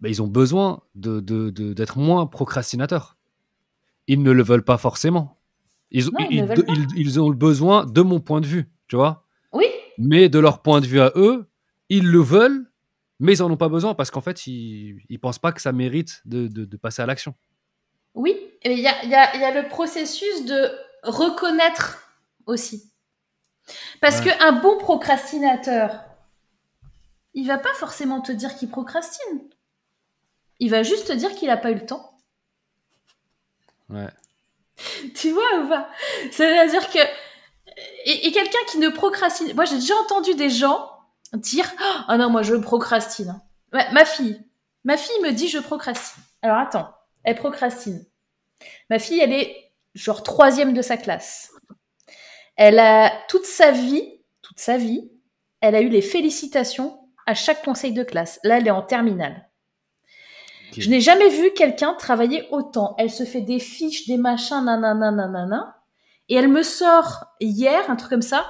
[0.00, 1.20] bah, ils ont besoin de,
[1.50, 3.18] d'être moins procrastinateurs.
[4.06, 5.38] Ils ne le veulent pas forcément.
[5.90, 6.26] Ils, Non,
[6.96, 9.27] ils ont le besoin de mon point de vue, tu vois?
[9.98, 11.50] Mais de leur point de vue à eux,
[11.88, 12.70] ils le veulent,
[13.18, 15.72] mais ils en ont pas besoin parce qu'en fait, ils, ils pensent pas que ça
[15.72, 17.34] mérite de, de- de passer à l'action.
[18.14, 18.36] oui.
[18.64, 20.68] Y y il y a le processus de
[21.04, 22.10] reconnaître
[22.46, 22.90] aussi.
[24.00, 24.36] Parce Ouais.
[24.36, 26.00] qu'un bon procrastinateur,
[27.34, 29.48] il va pas forcément te dire qu'il procrastine.
[30.58, 32.18] Il va juste te dire qu'il n'a pas eu le temps.
[33.90, 34.08] Ouais.
[35.14, 35.88] Tu vois ou pas?
[36.32, 36.98] C'est-à-dire que.
[38.04, 39.54] Et, et quelqu'un qui ne procrastine.
[39.54, 40.90] Moi, j'ai déjà entendu des gens
[41.34, 41.70] dire
[42.08, 43.40] Ah non, moi, je procrastine.
[43.72, 44.40] Ma, ma fille.
[44.84, 46.22] Ma fille me dit Je procrastine.
[46.42, 46.88] Alors attends,
[47.24, 48.04] elle procrastine.
[48.90, 51.52] Ma fille, elle est genre troisième de sa classe.
[52.56, 55.10] Elle a toute sa vie, toute sa vie,
[55.60, 58.40] elle a eu les félicitations à chaque conseil de classe.
[58.42, 59.48] Là, elle est en terminale.
[60.76, 62.94] Je n'ai jamais vu quelqu'un travailler autant.
[62.98, 65.77] Elle se fait des fiches, des machins, nanana, nanana.
[66.28, 68.46] Et elle me sort hier, un truc comme ça.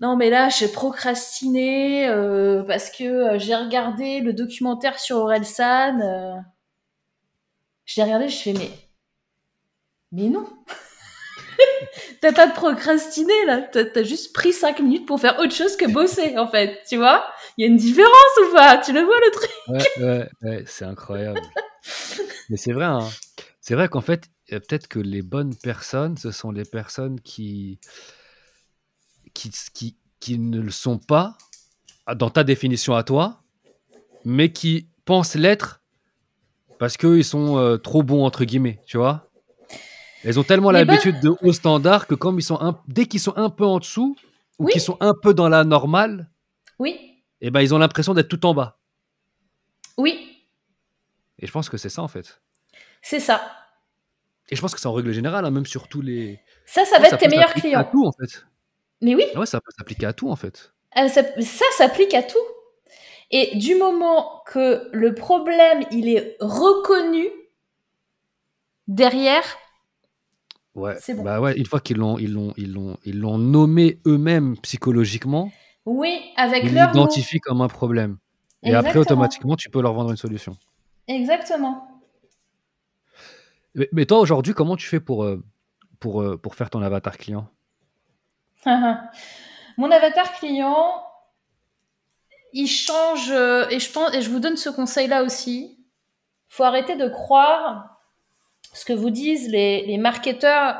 [0.00, 6.00] Non, mais là, j'ai procrastiné euh, parce que euh, j'ai regardé le documentaire sur Orelsan.
[6.00, 6.34] euh.
[7.84, 8.70] Je l'ai regardé, je fais, mais
[10.10, 10.46] Mais non
[12.20, 15.84] T'as pas procrastiné là, t'as as juste pris cinq minutes pour faire autre chose que
[15.90, 17.24] bosser en fait, tu vois
[17.58, 18.78] Il y a une différence ou pas?
[18.78, 19.50] Tu le vois le truc?
[19.68, 21.40] Ouais, ouais, ouais c'est incroyable.
[22.48, 23.00] Mais c'est vrai, hein.
[23.60, 24.24] c'est vrai qu'en fait,
[24.60, 27.78] peut-être que les bonnes personnes, ce sont les personnes qui,
[29.32, 31.36] qui, qui, qui ne le sont pas
[32.16, 33.42] dans ta définition à toi,
[34.24, 35.80] mais qui pensent l'être
[36.78, 39.30] parce qu'ils sont euh, trop bons, entre guillemets, tu vois?
[40.22, 43.36] Elles ont tellement l'habitude de haut standard que comme ils sont un, dès qu'ils sont
[43.36, 44.16] un peu en dessous,
[44.58, 46.30] ou qu'ils sont un peu dans la normale,
[46.78, 46.90] oui.
[47.40, 48.78] et eh ben, ils ont l'impression d'être tout en bas.
[49.96, 50.42] Oui.
[51.38, 52.40] Et je pense que c'est ça, en fait.
[53.02, 53.40] C'est ça.
[54.50, 56.40] Et je pense que c'est en règle générale, hein, même sur tous les...
[56.66, 57.80] Ça, ça va être tes meilleurs clients.
[57.80, 58.46] À tout, en fait.
[59.00, 59.24] Mais oui.
[59.34, 60.72] Ah ouais, ça peut s'appliquer à tout, en fait.
[60.98, 62.36] Euh, ça, ça s'applique à tout.
[63.30, 67.26] Et du moment que le problème, il est reconnu
[68.86, 69.42] derrière,
[70.74, 71.22] ouais, c'est bon.
[71.22, 75.50] Bah ouais, une fois qu'ils l'ont, ils l'ont, ils l'ont, ils l'ont nommé eux-mêmes psychologiquement.
[75.86, 78.18] Oui, avec ils l'identifient comme un problème.
[78.62, 80.56] Et après, automatiquement, tu peux leur vendre une solution.
[81.08, 81.88] Exactement.
[83.74, 85.42] Mais, toi, aujourd'hui, comment tu fais pour, euh,
[85.98, 87.48] pour, euh, pour faire ton avatar client?
[88.66, 91.02] Mon avatar client,
[92.52, 95.76] il change, euh, et je pense, et je vous donne ce conseil-là aussi.
[96.48, 97.98] Faut arrêter de croire
[98.72, 100.76] ce que vous disent les, les marketeurs.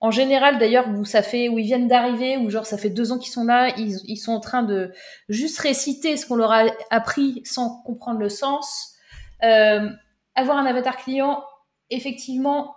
[0.00, 3.12] En général, d'ailleurs, où ça fait, où ils viennent d'arriver, ou genre ça fait deux
[3.12, 4.92] ans qu'ils sont là, ils, ils, sont en train de
[5.28, 8.96] juste réciter ce qu'on leur a appris sans comprendre le sens.
[9.40, 11.42] Avoir un avatar client,
[11.90, 12.74] effectivement,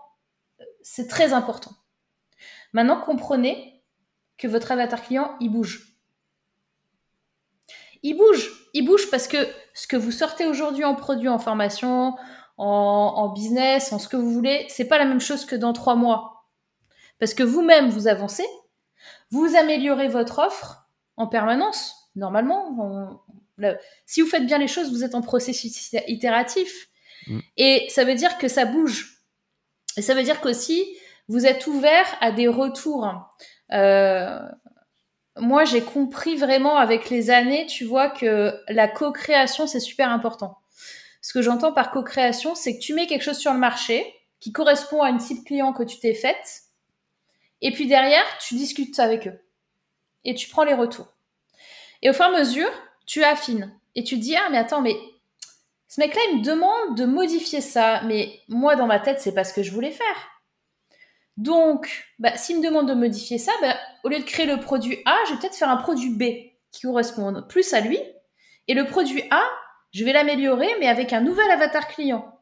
[0.82, 1.72] c'est très important.
[2.74, 3.84] Maintenant, comprenez
[4.38, 5.98] que votre avatar client, il bouge
[8.04, 8.52] il bouge.
[8.74, 9.38] Il bouge parce que
[9.74, 12.16] ce que vous sortez aujourd'hui en produit, en formation,
[12.58, 15.96] en, business, en ce que vous voulez, c'est pas la même chose que dans trois
[15.96, 16.46] mois.
[17.20, 18.46] Parce que vous-même, vous avancez,
[19.32, 21.96] vous améliorez votre offre en permanence.
[22.16, 23.24] Normalement,
[24.06, 26.90] si vous faites bien les choses, vous êtes en processus itératif.
[27.28, 27.40] Mm.
[27.58, 29.22] Et ça veut dire que ça bouge.
[29.98, 30.86] Et ça veut dire qu'aussi,
[31.28, 33.10] vous êtes ouvert à des retours.
[33.74, 34.40] Euh,
[35.38, 40.58] moi, j'ai compris vraiment avec les années, tu vois, que la co-création, c'est super important.
[41.22, 44.52] Ce que j'entends par co-création, c'est que tu mets quelque chose sur le marché qui
[44.52, 46.64] correspond à une cible client que tu t'es faite,
[47.62, 49.40] et puis derrière, tu discutes avec eux.
[50.24, 51.08] Et tu prends les retours.
[52.02, 52.70] Et au fur et à mesure,
[53.06, 53.74] tu affines.
[53.96, 54.96] Et tu dis, ah, mais attends, mais
[55.88, 58.02] ce mec-là, il me demande de modifier ça.
[58.06, 60.32] Mais moi, dans ma tête, c'est pas ce que je voulais faire.
[61.38, 65.00] Donc, bah, s'il me demande de modifier ça, bah, au lieu de créer le produit
[65.06, 66.24] A, je vais peut-être faire un produit B
[66.72, 68.00] qui correspond plus à lui.
[68.68, 69.44] Et le produit A,
[69.94, 72.38] je vais l'améliorer, mais avec un nouvel avatar client.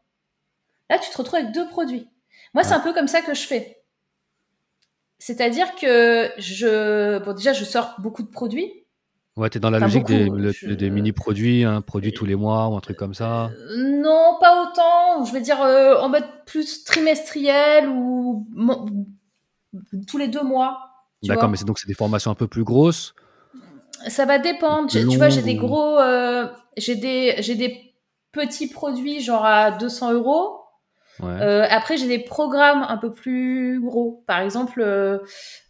[0.90, 2.10] Là, tu te retrouves avec deux produits.
[2.54, 3.84] Moi, c'est un peu comme ça que je fais.
[5.20, 8.85] C'est-à-dire que je, bon, déjà, je sors beaucoup de produits.
[9.38, 12.96] Ouais, es dans la logique des, mini-produits, un produit tous les mois ou un truc
[12.96, 15.26] comme ça euh, Non, pas autant.
[15.26, 18.48] Je vais dire euh, en mode plus trimestriel ou
[20.08, 20.80] tous les deux mois.
[21.24, 23.14] D'accord, mais c'est donc c'est des formations un peu plus grosses
[24.08, 24.90] Ça va dépendre.
[24.90, 26.00] Tu vois, j'ai des gros.
[26.00, 26.48] Euh,
[26.78, 27.94] j'ai des, des
[28.32, 30.62] petits produits genre à 200 euros.
[31.24, 34.24] Euh, après, j'ai des programmes un peu plus gros.
[34.28, 35.20] Par exemple, euh,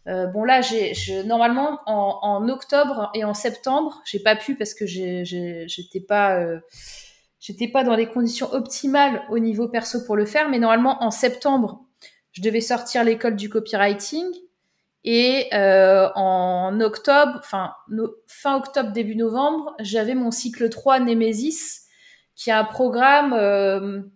[0.08, 0.94] euh, bon là, j'ai
[1.24, 6.38] normalement en, octobre et en septembre, j'ai pas pu parce que j'étais pas
[7.40, 10.48] j'étais pas dans les conditions optimales au niveau perso pour le faire.
[10.48, 11.84] Mais normalement, en septembre,
[12.32, 14.26] je devais sortir l'école du copywriting.
[15.08, 17.72] Et en octobre, enfin
[18.26, 21.82] fin octobre, début novembre, j'avais mon cycle 3 Nemesis,
[22.34, 24.10] qui est un programme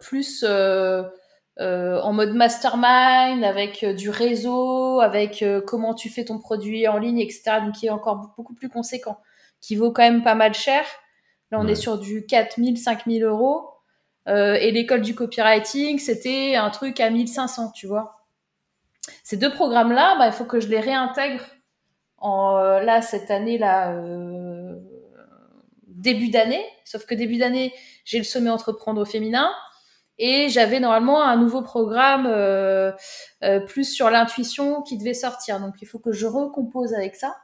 [0.00, 1.02] plus euh,
[1.60, 7.20] euh, en mode mastermind, avec du réseau, avec comment tu fais ton produit en ligne,
[7.20, 7.60] etc.
[7.64, 9.18] Donc qui est encore beaucoup plus conséquent,
[9.60, 10.84] qui vaut quand même pas mal cher.
[11.50, 13.68] Là, on est sur du 4000, 5000 euros.
[14.26, 18.24] et l'école du copywriting, c'était un truc à 1500, tu vois.
[19.24, 21.42] Ces deux programmes-là, bah, il faut que je les réintègre
[22.18, 23.92] en, là, cette année, là,
[26.00, 26.64] début d'année.
[26.84, 27.72] Sauf que début d'année,
[28.04, 29.50] j'ai le sommet entreprendre au féminin.
[30.18, 32.92] Et j'avais normalement un nouveau programme euh,
[33.42, 35.60] euh, plus sur l'intuition qui devait sortir.
[35.60, 37.36] Donc il faut que je recompose avec ça.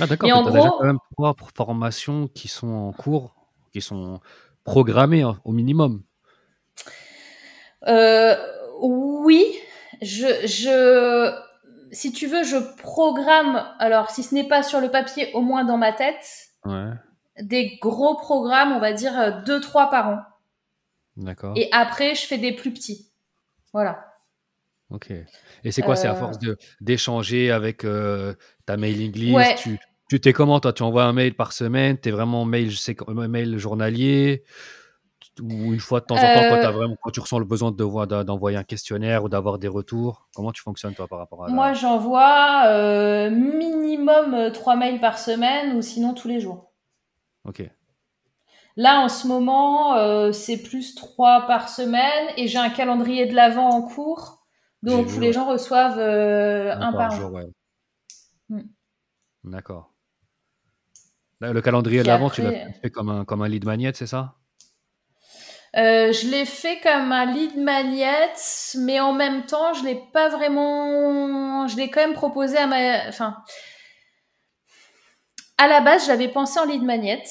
[0.00, 3.34] Ah, d'accord, tu as déjà quand même trois formations qui sont en cours,
[3.72, 4.20] qui sont
[4.64, 6.02] programmées hein, au minimum.
[7.86, 8.34] Euh,
[8.80, 9.44] oui,
[10.00, 11.34] je, je,
[11.92, 15.64] si tu veux, je programme, alors si ce n'est pas sur le papier, au moins
[15.64, 16.94] dans ma tête, ouais
[17.40, 20.18] des gros programmes, on va dire euh, deux, trois par an.
[21.16, 21.54] D'accord.
[21.56, 23.10] Et après, je fais des plus petits.
[23.72, 24.12] Voilà.
[24.90, 25.10] Ok.
[25.64, 25.96] Et c'est quoi?
[25.96, 27.86] C'est à force de d'échanger avec
[28.66, 29.58] ta mailing list.
[29.58, 29.78] Tu,
[30.08, 30.72] tu t'es comment toi?
[30.72, 31.98] Tu envoies un mail par semaine?
[31.98, 34.44] Tu es vraiment mail, je sais, mail journalier?
[35.40, 37.72] Ou une fois de temps en temps, quand, as vraiment, quand tu ressens le besoin
[37.72, 41.48] de d'envoyer un questionnaire ou d'avoir des retours, comment tu fonctionnes toi par rapport à
[41.48, 46.70] Moi, j'envoie minimum trois mails par semaine ou sinon tous les jours.
[47.44, 47.62] Ok.
[48.76, 53.68] Là, en ce moment, c'est plus trois par semaine et j'ai un calendrier de l'avant
[53.68, 54.44] en cours.
[54.82, 57.38] Donc, tous les gens reçoivent un, par jour.
[58.48, 58.62] Mm.
[59.44, 59.94] D'accord.
[61.40, 64.34] Le calendrier de l'avant, tu l'as fait comme un, comme un lead magnet, c'est ça?
[65.76, 68.32] Euh, je l'ai fait comme un lead magnet,
[68.78, 71.66] mais en même temps, je l'ai pas vraiment.
[71.66, 73.08] Je l'ai quand même proposé à ma.
[73.08, 73.36] Enfin,
[75.58, 77.22] à la base, j'avais pensé en lead magnet.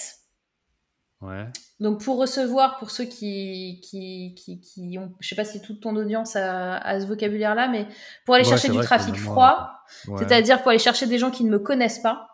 [1.21, 1.47] Ouais.
[1.79, 5.81] Donc pour recevoir, pour ceux qui, qui, qui, qui ont, je sais pas si toute
[5.81, 7.87] ton audience a, ce vocabulaire-là, mais
[8.25, 9.71] pour aller chercher du trafic froid,
[10.17, 12.27] c'est-à-dire pour aller chercher des gens qui ne me connaissent pas.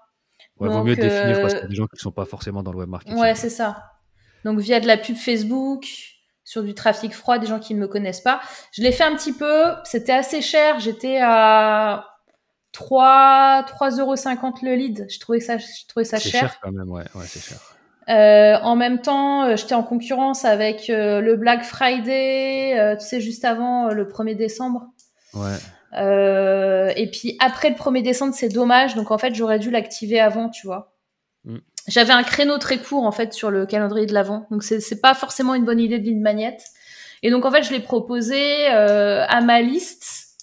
[0.60, 2.64] Ouais, vaut mieux définir parce qu'il y a des gens qui ne sont pas forcément
[2.64, 3.18] dans le web marketing.
[3.18, 3.84] Ouais, c'est ça.
[4.44, 5.86] Donc via de la pub Facebook,
[6.44, 8.42] sur du trafic froid, des gens qui ne me connaissent pas.
[8.72, 12.08] Je l'ai fait un petit peu, c'était assez cher, j'étais à
[12.72, 14.16] 3, 3,50 euros
[14.64, 15.08] le lead.
[15.10, 16.32] Je trouvais ça, je trouvais ça cher.
[16.32, 17.58] C'est cher quand même, ouais, ouais c'est cher.
[18.10, 23.22] Euh, en même temps, euh, j'étais en concurrence avec euh, le Black Friday, tu sais,
[23.22, 24.88] juste avant le 1er décembre.
[25.34, 25.58] Ouais.
[26.96, 28.96] et puis après le 1er décembre, c'est dommage.
[28.96, 30.96] Donc en fait, j'aurais dû l'activer avant, tu vois.
[31.46, 31.58] Mm.
[31.88, 35.16] J'avais un créneau très court en fait sur le calendrier de l'avant, donc c'est pas
[35.16, 36.64] forcément une bonne idée de ligne magnète.
[37.24, 40.38] Et donc en fait, je l'ai proposé euh, à ma liste.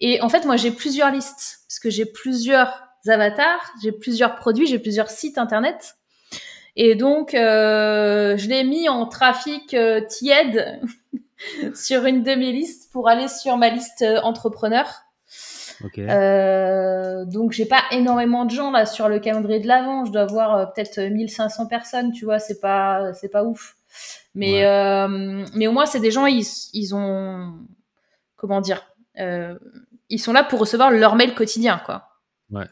[0.00, 4.68] Et en fait, moi, j'ai plusieurs listes parce que j'ai plusieurs avatars, j'ai plusieurs produits,
[4.68, 5.96] j'ai plusieurs sites internet.
[6.76, 10.80] Et donc, euh, je l'ai mis en trafic euh, tiède
[11.74, 14.86] sur une de mes listes pour aller sur ma liste entrepreneur.
[15.98, 20.04] Euh, donc j'ai pas énormément de gens là sur le calendrier de l'avant.
[20.04, 22.38] Je dois avoir euh, peut-être 1500 personnes, tu vois.
[22.38, 23.74] C'est pas c'est pas ouf.
[24.36, 27.58] Mais euh, mais au moins c'est des gens ils, ils ont
[28.36, 28.86] comment dire
[30.12, 32.08] ils sont là pour recevoir leur mail quotidien quoi.
[32.50, 32.66] Ouais.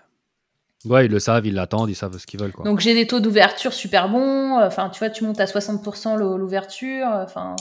[0.87, 2.53] Ouais, ils le savent, ils l'attendent, ils savent ce qu'ils veulent.
[2.53, 2.65] Quoi.
[2.65, 4.59] Donc j'ai des taux d'ouverture super bons.
[4.59, 7.07] Enfin, tu vois, tu montes à 60% l'ouverture.
[7.07, 7.55] Enfin,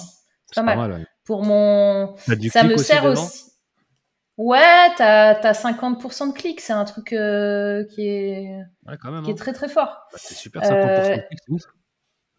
[0.45, 1.05] c'est pas, mal.
[1.25, 3.49] Pour mon, ça me sert aussi.
[4.39, 9.35] Ouais, t'as as 50% de clics, c'est un truc euh, qui est qui est hein.
[9.35, 10.07] très très fort.
[10.13, 11.63] Bah, c'est super 50% de euh, clics, c'est ouf.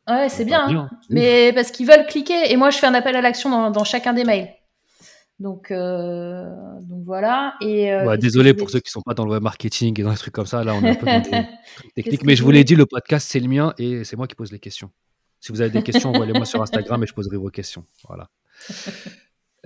[0.09, 0.91] Ouais, c'est bien, hein.
[1.11, 3.85] mais parce qu'ils veulent cliquer et moi je fais un appel à l'action dans, dans,
[3.85, 4.49] chacun des mails.
[5.41, 6.45] Donc euh,
[6.83, 10.03] donc voilà et ouais, désolé pour ceux qui sont pas dans le web marketing et
[10.03, 11.21] dans les trucs comme ça, là on est un peu dans
[11.97, 14.27] des techniques, mais je vous l'ai dit, le podcast c'est le mien et c'est moi
[14.27, 14.91] qui pose les questions.
[15.41, 17.85] Si vous avez des questions, envoyez-les-moi sur Instagram et je poserai vos questions.
[18.07, 18.29] Voilà.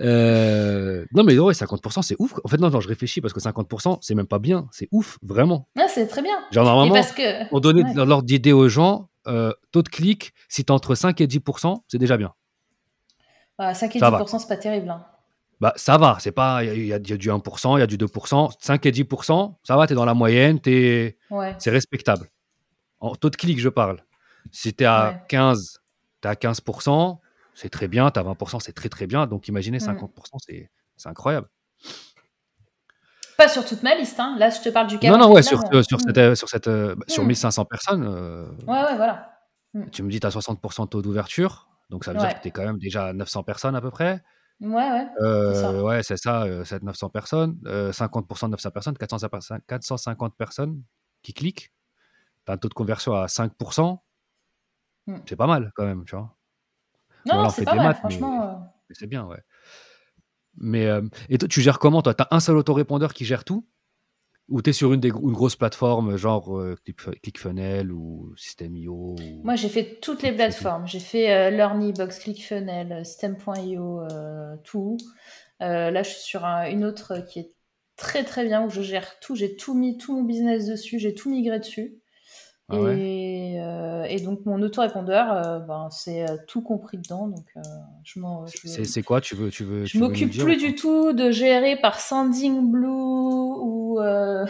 [0.01, 2.33] Euh, non, mais ouais, 50%, c'est ouf.
[2.43, 4.67] En fait, non, non, je réfléchis parce que 50%, c'est même pas bien.
[4.71, 5.69] C'est ouf, vraiment.
[5.77, 6.35] Ouais, c'est très bien.
[6.51, 7.53] Genre, normalement, que...
[7.55, 11.27] on donnait l'ordre d'idée aux gens, euh, taux de clic, si tu entre 5 et
[11.27, 12.33] 10%, c'est déjà bien.
[13.57, 14.89] 5 bah, et 10%, c'est pas terrible.
[14.89, 15.05] Hein.
[15.61, 16.63] Bah, ça va, c'est pas.
[16.63, 18.51] Il y, a du 1%, il y a du 2%.
[18.59, 21.17] 5 et 10%, ça va, tu es dans la moyenne, es...
[21.59, 22.29] c'est respectable.
[22.99, 24.03] En taux de clic, je parle.
[24.51, 25.81] Si tu es à 15,
[26.21, 27.19] tu à 15%,
[27.53, 28.11] c'est très bien.
[28.11, 29.27] Tu as 20%, c'est très très bien.
[29.27, 30.67] Donc imaginez 50%, mmh.
[30.97, 31.47] c'est incroyable.
[33.37, 34.35] Pas sur toute ma liste, hein.
[34.39, 35.09] là je te parle du cas.
[35.09, 37.67] Non, non, ouais, sur, euh, sur, cette, euh, sur, cette, euh, sur 1500 mmh.
[37.67, 38.07] personnes.
[38.65, 39.39] ouais, ouais, voilà.
[39.73, 39.89] Mmh.
[39.91, 42.47] Tu me dis, tu as 60% de taux d'ouverture, donc ça veut dire que tu
[42.47, 44.23] es quand même déjà à 900 personnes à peu près.
[44.61, 45.81] Ouais, ouais.
[45.81, 46.45] ouais, c'est ça,
[46.81, 47.57] 900 personnes.
[47.91, 48.95] 50% de 900 personnes,
[49.67, 50.81] 450 personnes
[51.21, 51.71] qui cliquent.
[52.45, 53.99] Tu as un taux de conversion à 5%.
[55.25, 56.35] C'est pas mal quand même, tu vois.
[57.25, 58.43] Non, c'est pas mal, franchement.
[58.43, 58.53] Euh.
[58.91, 59.41] c'est bien, ouais.
[60.57, 62.13] Mais euh, et toi, tu gères comment toi?
[62.13, 63.67] T'as un seul autorépondeur qui gère tout?
[64.49, 66.75] Ou t'es sur une, des, une grosse plateforme genre euh,
[67.23, 70.87] ClickFunnels ou System.io Moi, j'ai fait toutes les plateformes.
[70.87, 74.01] J'ai fait LearnyBox, ClickFunnels, System.io,
[74.63, 74.97] tout.
[75.59, 77.55] là, je suis sur une autre qui est
[77.97, 79.35] très très bien où je gère tout.
[79.35, 80.99] J'ai tout mis, tout mon business dessus.
[80.99, 81.99] J'ai tout migré dessus.
[82.67, 87.27] Ah et, euh, et, donc mon autorépondeur, euh, ben, c'est euh, tout compris dedans.
[87.27, 87.45] Donc
[88.03, 88.19] je
[88.83, 89.21] C'est quoi?
[89.21, 93.99] Tu veux, tu veux Je m'occupe plus du tout de gérer par Sendingblue ou.
[93.99, 94.45] Euh,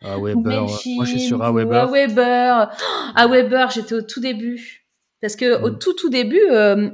[0.00, 0.62] Aweber.
[0.62, 1.82] Moi, je suis sur Aweber.
[1.82, 2.70] Aweber.
[3.14, 4.86] Aweber, j'étais au tout début.
[5.20, 5.78] Parce que au mm.
[5.78, 6.46] tout tout début,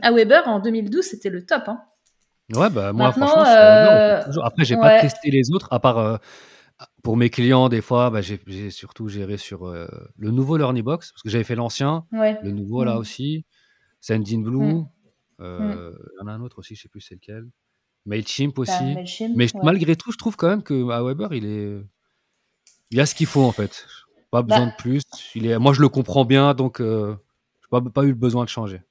[0.02, 1.62] Aweber en 2012, c'était le top.
[1.68, 1.80] Hein.
[2.54, 6.18] Ouais, bah moi, Maintenant, franchement, après, j'ai pas testé les autres, à part
[7.02, 9.86] pour mes clients, des fois, bah, j'ai surtout géré sur euh,
[10.16, 12.98] le nouveau LearnyBox, parce que j'avais fait l'ancien, le nouveau là mmh.
[12.98, 13.44] aussi,
[14.00, 14.88] Sendinblue, mmh.
[15.40, 15.98] euh, mmh.
[15.98, 17.46] il y en a un autre aussi, je sais plus c'est lequel.
[18.06, 18.96] Mailchimp aussi.
[19.36, 21.82] Mais malgré tout, je trouve quand même que Weber, il est.
[22.90, 23.86] Il y a ce qu'il faut en fait.
[24.30, 25.02] Pas besoin bah de plus.
[25.34, 25.58] Il est...
[25.58, 27.16] Moi, je le comprends bien, donc euh,
[27.60, 28.82] je n'ai pas, eu le besoin de changer.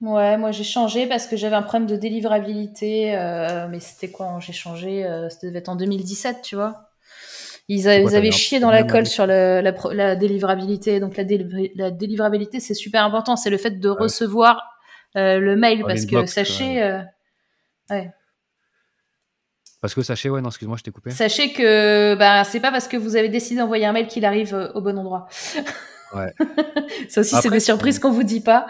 [0.00, 3.16] Ouais, moi j'ai changé parce que j'avais un problème de délivrabilité.
[3.16, 6.90] Euh, mais c'était quoi J'ai changé, euh, ça devait être en 2017, tu vois.
[7.68, 11.00] Ils, avaient chié dans la colle sur la, la, délivrabilité.
[11.00, 11.24] Donc la,
[11.76, 13.36] la délivrabilité, c'est super important.
[13.36, 14.62] C'est le fait de recevoir
[15.14, 16.82] le mail parce que sachez.
[17.90, 18.10] Ouais.
[19.84, 21.10] Parce que sachez, ouais, non, excuse-moi, je t'ai coupé.
[21.10, 24.54] Sachez que bah, c'est pas parce que vous avez décidé d'envoyer un mail qu'il arrive
[24.54, 25.28] euh, au bon endroit.
[26.14, 26.32] Ouais.
[27.10, 28.66] ça aussi, c'est des surprises qu'on vous dit pas.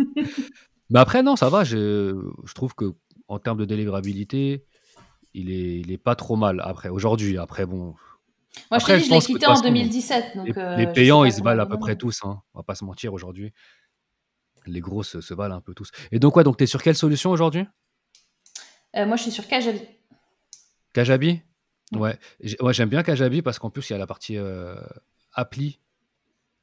[0.90, 1.64] Mais après, non, ça va.
[1.64, 2.92] Je, je trouve que
[3.28, 4.66] en termes de délivrabilité,
[5.34, 6.60] il est, il est pas trop mal.
[6.64, 7.94] Après, aujourd'hui, après, bon.
[8.70, 10.36] Moi, je je, l'ai quitté en 2017.
[10.36, 12.20] Donc, les, euh, payants, ils se valent à peu près tous.
[12.24, 12.42] Hein.
[12.54, 13.52] On va pas se mentir aujourd'hui.
[14.66, 15.90] Les grosses se valent un peu tous.
[16.10, 17.64] Et donc, ouais, donc tu es sur quelle solution aujourd'hui?
[18.96, 19.80] Euh, Moi, je suis sur Kajabi.
[20.92, 21.40] Kajabi?
[21.92, 22.18] Ouais.
[22.60, 24.74] ouais j'aime bien Kajabi parce qu'en plus, il y a la partie euh,
[25.32, 25.80] appli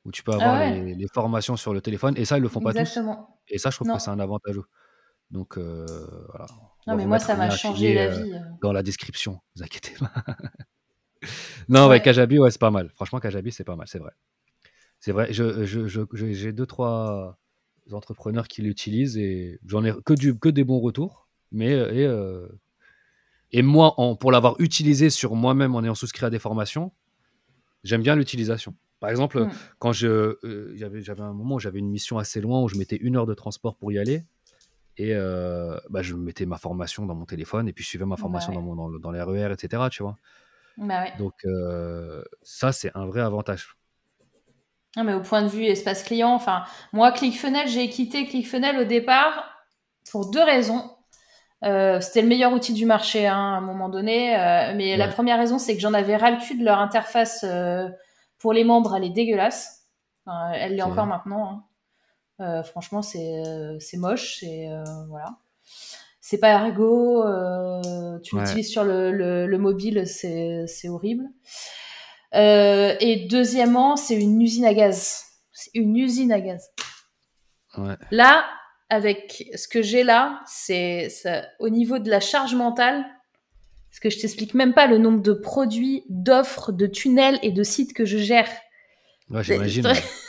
[0.06, 2.14] où tu peux ah avoir les, formations sur le téléphone.
[2.18, 3.00] Et ça, ils le font pas tous.
[3.50, 4.60] Et ça, je trouve que c'est un avantage.
[5.32, 5.86] Donc, euh,
[6.30, 6.48] voilà.
[6.88, 8.34] Non, mais moi, ça m'a changé la vie.
[8.62, 10.12] dans la description, ne vous inquiétez pas.
[11.70, 12.02] non, ouais.
[12.02, 12.90] Kajabi, ouais, c'est pas mal.
[12.96, 14.12] Franchement, Kajabi, c'est pas mal, c'est vrai.
[15.00, 15.28] C'est vrai.
[15.32, 17.38] J'ai je, je, deux, trois
[17.92, 21.28] entrepreneurs qui l'utilisent et j'en ai que, du, que des bons retours.
[21.52, 22.10] Mais et,
[23.52, 26.92] et moi, pour l'avoir utilisé sur moi-même en ayant souscrit à des formations,
[27.84, 28.76] j'aime bien l'utilisation.
[29.00, 29.52] Par exemple, mm.
[29.80, 32.98] quand je, euh, j'avais, un moment où j'avais une mission assez loin où je mettais
[32.98, 34.24] une heure de transport pour y aller.
[34.98, 38.18] Et euh, bah, je mettais ma formation dans mon téléphone et puis je suivais ma
[38.18, 39.84] formation dans, mon, dans, les RER, etc.
[39.92, 40.18] Tu vois
[40.78, 43.78] bah Donc, euh, ça, c'est un vrai avantage.
[44.96, 46.64] Non, mais au point de vue espace client, enfin,
[46.94, 49.52] moi, ClickFunnels, j'ai quitté ClickFunnels au départ
[50.12, 50.96] pour deux raisons.
[51.64, 54.32] Euh, c'était le meilleur outil du marché hein, à un moment donné.
[54.76, 57.46] Mais la première raison, c'est que j'en avais ras le cul de leur interface
[58.40, 58.96] pour les membres.
[58.96, 59.86] Elle est dégueulasse.
[60.54, 61.52] elle l'est encore maintenant.
[61.52, 61.67] Hein.
[62.66, 63.42] Franchement, c'est
[63.80, 64.38] c'est moche.
[64.40, 64.68] C'est
[65.10, 65.38] voilà.
[66.20, 67.24] C'est pas ergo.
[68.24, 71.26] tu l'utilises sur le, le, mobile, c'est horrible.
[72.34, 75.24] et deuxièmement, c'est une usine à gaz.
[75.54, 76.70] C'est une usine à gaz.
[77.78, 77.96] Ouais.
[78.12, 78.46] Là,
[78.90, 81.10] avec ce que j'ai là, c'est
[81.60, 83.06] au niveau de la charge mentale,
[83.90, 87.64] parce que je t'explique même pas le nombre de produits, d'offres, de tunnels et de
[87.64, 88.50] sites que je gère.
[89.30, 89.88] Ouais, j'imagine.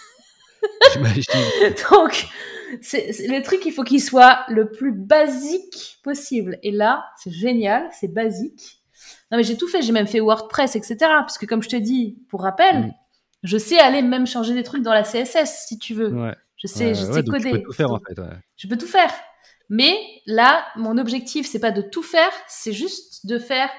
[1.91, 2.27] Donc,
[2.81, 6.59] c'est le truc, il faut qu'il soit le plus basique possible.
[6.63, 8.83] Et là, c'est génial, c'est basique.
[9.31, 10.97] Non, mais j'ai tout fait, j'ai même fait WordPress, etc.
[11.01, 12.95] Parce que comme je te dis, pour rappel, mm.
[13.43, 16.13] je sais aller même changer des trucs dans la CSS, si tu veux.
[16.13, 16.35] Ouais.
[16.57, 17.51] Je sais, je sais coder.
[17.51, 18.21] Je peux tout faire en fait.
[18.57, 19.13] Je peux tout faire.
[19.69, 23.71] Mais là, mon objectif, c'est pas de tout faire, c'est juste de faire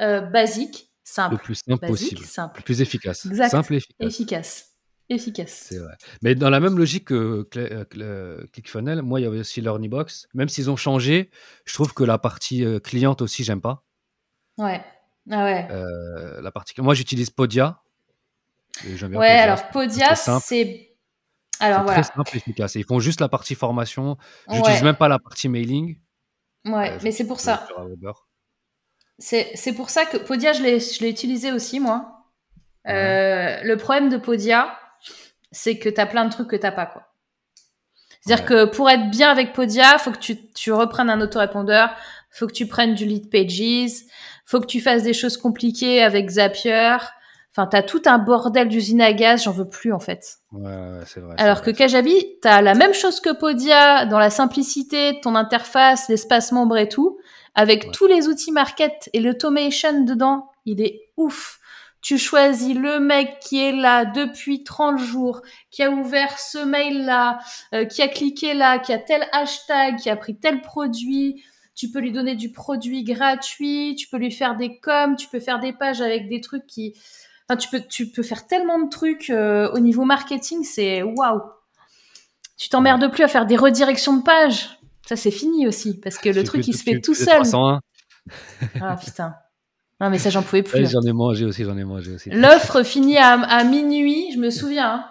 [0.00, 1.36] euh, basique, simple.
[1.36, 2.24] Le plus simple possible.
[2.24, 2.58] Simple.
[2.58, 3.26] Le plus efficace.
[3.48, 4.06] Simple et efficace.
[4.06, 4.67] Efficace.
[5.10, 5.66] Efficace.
[5.70, 5.94] C'est vrai.
[6.22, 10.28] Mais dans la même logique que euh, ClickFunnels, moi, il y avait aussi LearnyBox.
[10.34, 11.30] Même s'ils ont changé,
[11.64, 13.84] je trouve que la partie euh, cliente aussi, j'aime pas.
[14.58, 14.82] Ouais.
[15.30, 15.68] Ah ouais.
[16.42, 16.78] la partie...
[16.80, 17.80] Moi, j'utilise Podia.
[18.84, 20.88] ouais, alors Podia, c'est
[21.60, 22.74] alors Très simple et efficace.
[22.76, 24.16] ils font juste la partie formation.
[24.50, 25.98] J'utilise même pas la partie mailing.
[26.64, 27.66] Ouais, euh, mais c'est pour ça.
[29.18, 32.24] C'est pour ça que Podia, je l'ai utilisé aussi, moi.
[32.86, 34.78] Euh, le problème de Podia,
[35.50, 37.04] c'est que tu as plein de trucs que tu pas, quoi.
[38.20, 41.90] C'est-à-dire que pour être bien avec Podia, faut que tu, tu reprennes un autorépondeur,
[42.30, 44.04] faut que tu prennes du lead pages,
[44.44, 46.98] faut que tu fasses des choses compliquées avec Zapier,
[47.58, 50.36] Enfin, t'as tout un bordel d'usine à gaz, j'en veux plus en fait.
[50.52, 51.34] Ouais, c'est vrai.
[51.38, 56.08] Alors que Kajabi, t'as la même chose que Podia dans la simplicité de ton interface,
[56.08, 57.18] l'espace membre et tout,
[57.56, 61.57] avec tous les outils market et l'automation dedans, il est ouf.
[62.00, 67.38] Tu choisis le mec qui est là depuis 30 jours, qui a ouvert ce mail-là,
[67.74, 71.42] euh, qui a cliqué là, qui a tel hashtag, qui a pris tel produit.
[71.74, 75.40] Tu peux lui donner du produit gratuit, tu peux lui faire des coms, tu peux
[75.40, 76.94] faire des pages avec des trucs qui,
[77.56, 81.40] tu peux, tu peux faire tellement de trucs euh, au niveau marketing, c'est waouh.
[82.56, 84.78] Tu t'emmerdes plus à faire des redirections de pages.
[85.06, 87.42] Ça, c'est fini aussi, parce que le truc, il se fait tout seul.
[88.80, 89.34] ah putain.
[90.00, 90.88] Non, mais ça, j'en pouvais plus.
[90.90, 92.30] j'en ai mangé aussi, j'en ai mangé aussi.
[92.30, 94.94] L'offre finit à, minuit, je me souviens.
[94.94, 95.04] Hein.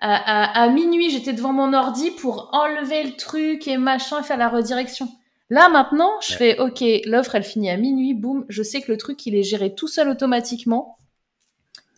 [0.00, 4.48] À, minuit, j'étais devant mon ordi pour enlever le truc et machin et faire la
[4.48, 5.08] redirection.
[5.50, 8.96] Là, maintenant, je fais, OK, l'offre, elle finit à minuit, boum, je sais que le
[8.96, 10.96] truc, il est géré tout seul automatiquement.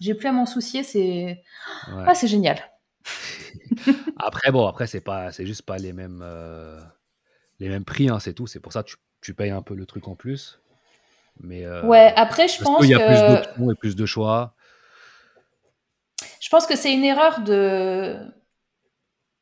[0.00, 1.40] J'ai plus à m'en soucier, c'est
[1.86, 2.58] ah, c'est génial.
[4.18, 6.80] après bon, après c'est pas c'est juste pas les mêmes euh,
[7.60, 9.74] les mêmes prix hein, c'est tout, c'est pour ça que tu, tu payes un peu
[9.74, 10.58] le truc en plus.
[11.40, 14.54] Mais euh, ouais, après, je pense qu'il y a plus d'options et plus de choix.
[16.40, 18.16] je pense que c'est une erreur de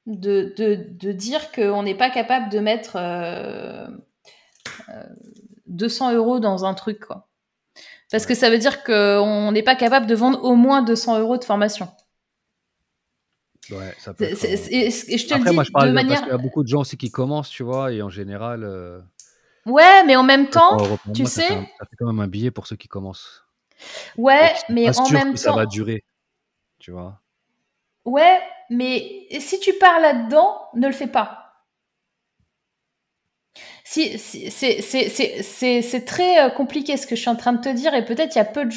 [0.06, 3.86] de, de, de dire qu'on n'est pas capable de mettre euh,
[4.89, 5.02] euh,
[5.66, 7.28] 200 euros dans un truc, quoi.
[8.10, 11.39] Parce que ça veut dire qu'on n'est pas capable de vendre au moins 200 euros
[11.39, 11.89] de formation.
[13.70, 15.94] Ouais, ça peut être, euh, et je te Après, le moi, dis je parle de
[15.94, 16.23] parce manière.
[16.23, 19.01] qu'il y a beaucoup de gens aussi qui commencent, tu vois, et en général, euh,
[19.66, 20.76] Ouais, mais en même 200 temps,
[21.14, 22.89] tu mois, ça fait, sais, un- ça fait quand même un billet pour ceux qui
[22.89, 23.44] commencent.
[24.16, 26.05] ouais, sont mais en même que ça va temps, durer,
[26.78, 27.20] tu vois.
[28.05, 28.40] ouais,
[28.70, 31.39] mais si tu pars là-dedans, ne le fais pas.
[33.84, 37.94] Si, si- c'est très euh, compliqué ce que je suis en train de te dire
[37.94, 38.72] et peut-être il y a peu de.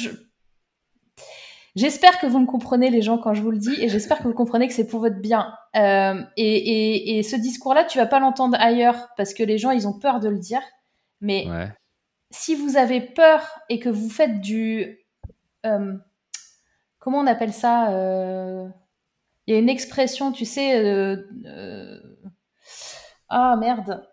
[1.74, 4.24] J'espère que vous me comprenez les gens quand je vous le dis et j'espère que
[4.24, 5.54] vous comprenez que c'est pour votre bien.
[5.76, 9.70] Euh, et, et- et ce discours-là, tu vas pas l'entendre ailleurs parce que les gens
[9.72, 10.62] ils ont peur de le dire.
[11.20, 11.72] Mais Ouais.
[12.30, 14.98] si vous avez peur et que vous faites du
[15.64, 15.94] euh,
[16.98, 18.68] comment on appelle ça euh,
[19.46, 20.78] Il y a une expression, tu sais.
[20.84, 22.00] euh,
[23.28, 24.06] ah merde.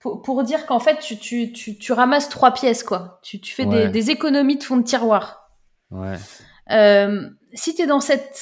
[0.00, 3.20] Pour, pour dire qu'en fait, tu, tu, tu, tu ramasses trois pièces, quoi.
[3.22, 3.88] Tu, tu fais des, Ouais.
[3.88, 5.48] des économies de fond de tiroir.
[5.90, 6.16] Ouais.
[7.54, 8.36] Si tu es dans, cette,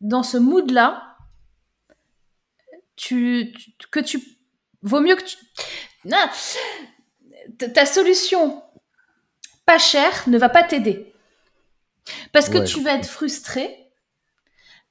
[0.00, 1.16] dans ce mood-là,
[2.96, 3.52] tu-
[3.90, 4.20] que tu.
[4.82, 5.36] Vaut mieux que tu.
[7.74, 8.62] Ta- solution
[9.66, 11.12] pas chère ne va pas t'aider.
[12.32, 13.90] Parce que Ouais, tu vas être frustré.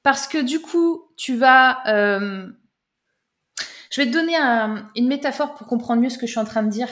[0.02, 1.86] Parce que du coup, tu vas.
[1.88, 2.48] euh,
[3.92, 6.46] Je vais te donner un- une métaphore pour comprendre mieux ce que je suis en
[6.46, 6.90] train de dire.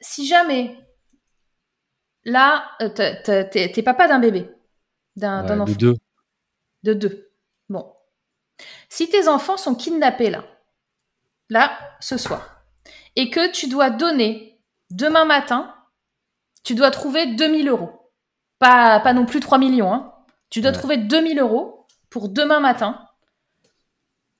[0.00, 0.76] Si jamais,
[2.24, 4.50] là, euh, t'es papa d'un bébé,
[5.16, 5.96] d'un Ouais, d'un de enfant, deux.
[6.82, 7.30] de deux.
[7.70, 7.90] Bon.
[8.90, 10.44] Si tes enfants sont kidnappés là,
[11.54, 12.60] là, ce soir,
[13.16, 14.60] et que tu dois donner
[14.90, 15.74] demain matin,
[16.64, 18.10] tu dois trouver 2000 euros.
[18.58, 20.10] Pas, pas non plus 3 millions, hein.
[20.50, 20.76] Tu dois Ouais.
[20.78, 23.00] trouver 2000 euros pour demain matin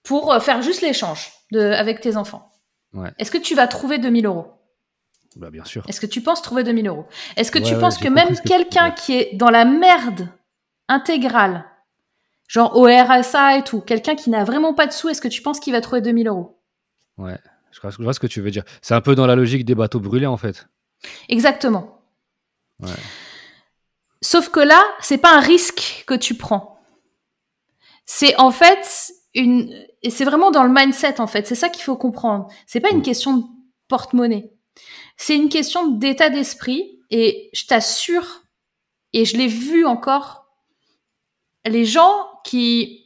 [0.03, 2.51] pour euh, faire juste l'échange avec tes enfants.
[2.93, 3.11] Ouais.
[3.19, 4.47] Est-ce que tu vas trouver 2000 euros?
[5.37, 5.83] Bah, bien sûr.
[5.89, 7.07] Est-ce que tu penses trouver 2000 euros?
[7.37, 10.29] Est-ce que Ouais, tu penses que même que quelqu'un qui est dans la merde
[10.89, 11.65] intégrale,
[12.49, 15.43] genre au RSA et tout, quelqu'un qui n'a vraiment pas de sous, est-ce que tu
[15.43, 16.61] penses qu'il va trouver 2000 euros?
[17.19, 17.39] Ouais.
[17.73, 18.65] Je vois, je vois ce que tu veux dire.
[18.83, 20.67] C'est un peu dans la logique des bateaux brûlés, en fait.
[21.29, 22.01] Exactement.
[22.81, 22.91] Ouais.
[24.23, 26.81] Sauf que là, c'est pas un risque que tu prends.
[28.07, 29.73] C'est en fait une,
[30.03, 31.47] et c'est vraiment dans le mindset en fait.
[31.47, 32.49] C'est ça qu'il faut comprendre.
[32.67, 33.03] C'est pas une Mm.
[33.03, 33.45] question de
[33.89, 34.53] porte-monnaie.
[35.17, 37.01] C'est une question d'état d'esprit.
[37.11, 38.43] Et je t'assure,
[39.13, 40.47] et je l'ai vu encore,
[41.67, 43.04] les gens qui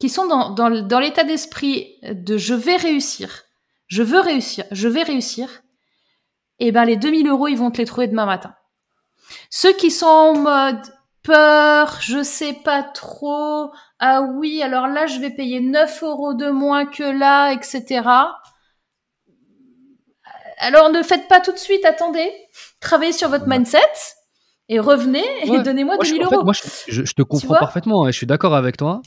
[0.00, 3.44] qui sont dans, dans, l- dans l'état d'esprit de je vais réussir,
[3.86, 5.48] je veux réussir, je vais réussir,
[6.58, 8.54] et ben les 2000 euros, ils vont te les trouver demain matin.
[9.50, 10.80] Ceux qui sont en mode
[11.22, 16.48] peur, je sais pas trop, ah oui, alors là, je vais payer 9 euros de
[16.50, 18.02] moins que là, etc.
[20.58, 22.30] Alors ne faites pas tout de suite, attendez,
[22.80, 23.78] travaillez sur votre mindset
[24.68, 25.62] et revenez et Ouais.
[25.62, 26.44] donnez-moi Moi, je, 2000 en fait, euros.
[26.44, 26.62] moi, je,
[26.92, 28.04] je- je te comprends parfaitement.
[28.04, 29.00] hein, je suis d'accord avec toi.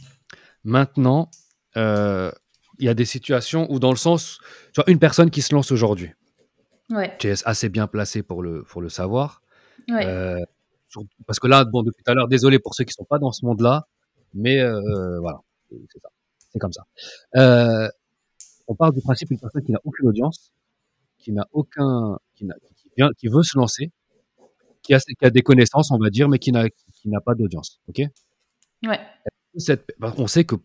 [0.63, 1.29] Maintenant,
[1.77, 2.31] euh,
[2.79, 4.39] il y a des situations où, dans le sens,
[4.73, 6.11] tu vois, une personne qui se lance aujourd'hui,
[6.89, 9.41] Ouais, tu es assez bien placé pour le, pour le savoir.
[9.89, 10.05] ouais.
[10.05, 10.39] Euh,
[11.25, 13.31] parce que là, bon, depuis tout à l'heure, désolé pour ceux qui sont pas dans
[13.31, 13.87] ce monde-là,
[14.35, 15.39] mais euh, voilà,
[15.71, 16.09] c'est ça,
[16.51, 16.83] c'est comme ça.
[18.67, 20.53] On part du principe d'une personne qui n'a aucune audience,
[21.17, 23.91] qui n'a aucun, qui, n'a- qui vient, qui veut se lancer,
[24.83, 27.33] qui a, qui a des connaissances, on va dire, mais qui n'a, qui n'a pas
[27.33, 27.81] d'audience.
[27.87, 28.01] Ok?
[28.85, 28.99] Ouais.
[29.57, 30.55] Cette- bah, on sait que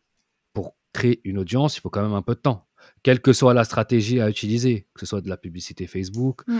[0.52, 2.66] pour créer une audience, il faut quand même un peu de temps.
[3.02, 6.58] Quelle que soit la stratégie à utiliser, que ce soit de la publicité Facebook, Mm.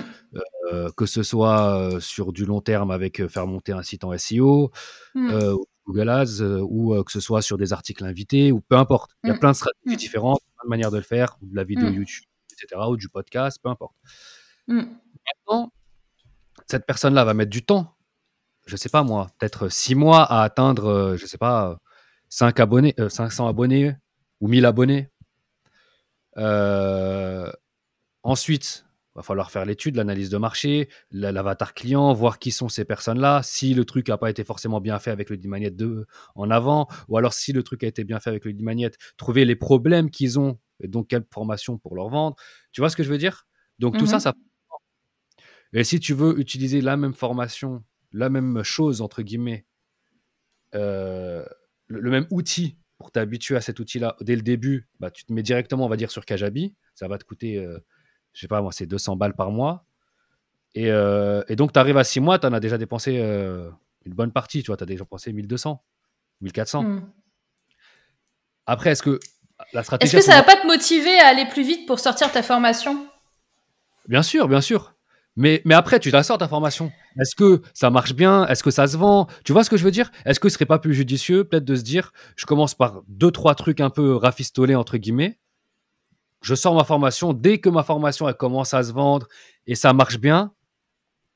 [0.72, 4.04] euh, que ce soit euh, sur du long terme avec euh, faire monter un site
[4.04, 4.70] en SEO,
[5.14, 5.30] Mm.
[5.30, 9.12] euh, ou Google Ads, ou que ce soit sur des articles invités, ou peu importe.
[9.24, 9.38] Il y a Mm.
[9.38, 9.96] plein de stratégies Mm.
[9.96, 11.88] différentes, plein de manières de le faire, ou de la vidéo.
[11.88, 13.94] YouTube, etc., ou du podcast, peu importe.
[14.66, 15.72] Maintenant,
[16.66, 17.94] cette personne-là va mettre du temps,
[18.66, 21.78] je sais pas moi, peut-être six mois à atteindre, je sais pas,
[22.28, 23.94] 5 abonnés, euh, 500 abonnés
[24.40, 25.10] ou 1000 abonnés.
[26.36, 27.50] Euh,
[28.22, 32.84] ensuite, va falloir faire l'étude, l'analyse de marché, la- l'avatar client, voir qui sont ces
[32.84, 36.06] personnes-là, si le truc n'a pas été forcément bien fait avec le Dimaniette 2
[36.36, 39.44] en avant, ou alors si le truc a été bien fait avec le Dimaniette, trouver
[39.44, 42.36] les problèmes qu'ils ont, et donc quelle formation pour leur vendre.
[42.72, 43.46] Tu vois ce que je veux dire?
[43.80, 44.20] Donc tout ça, Mhm.
[44.20, 44.34] ça
[45.72, 49.66] et si tu veux utiliser la même formation, la même chose, entre guillemets,
[50.74, 51.44] euh,
[51.88, 55.32] le, le même outil pour t'habituer à cet outil-là dès le début, bah, tu te
[55.32, 56.74] mets directement, on va dire, sur Kajabi.
[56.94, 57.78] Ça va te coûter, euh,
[58.32, 59.84] je sais pas moi, c'est 200 balles par mois.
[60.74, 63.70] Et, euh, et donc, tu arrives à 6 mois, tu en as déjà dépensé euh,
[64.04, 64.62] une bonne partie.
[64.62, 65.82] Tu vois, tu as déjà dépensé 1200,
[66.40, 66.82] 1400.
[66.82, 67.12] Hmm.
[68.66, 69.20] Après, est-ce que
[69.72, 70.16] la stratégie.
[70.16, 73.06] Est-ce que ça va pas te motiver à aller plus vite pour sortir ta formation?
[74.08, 74.94] Bien sûr, bien sûr.
[75.38, 76.90] Mais, mais après, tu la sors ta formation.
[77.20, 78.44] Est-ce que ça marche bien?
[78.48, 79.28] Est-ce que ça se vend?
[79.44, 80.10] Tu vois ce que je veux dire?
[80.26, 83.30] Est-ce que ce serait pas plus judicieux, peut-être, de se dire, je commence par deux,
[83.30, 85.38] trois trucs un peu rafistolés, entre guillemets.
[86.42, 87.32] Je sors ma formation.
[87.34, 89.28] Dès que ma formation, elle commence à se vendre
[89.68, 90.52] et ça marche bien,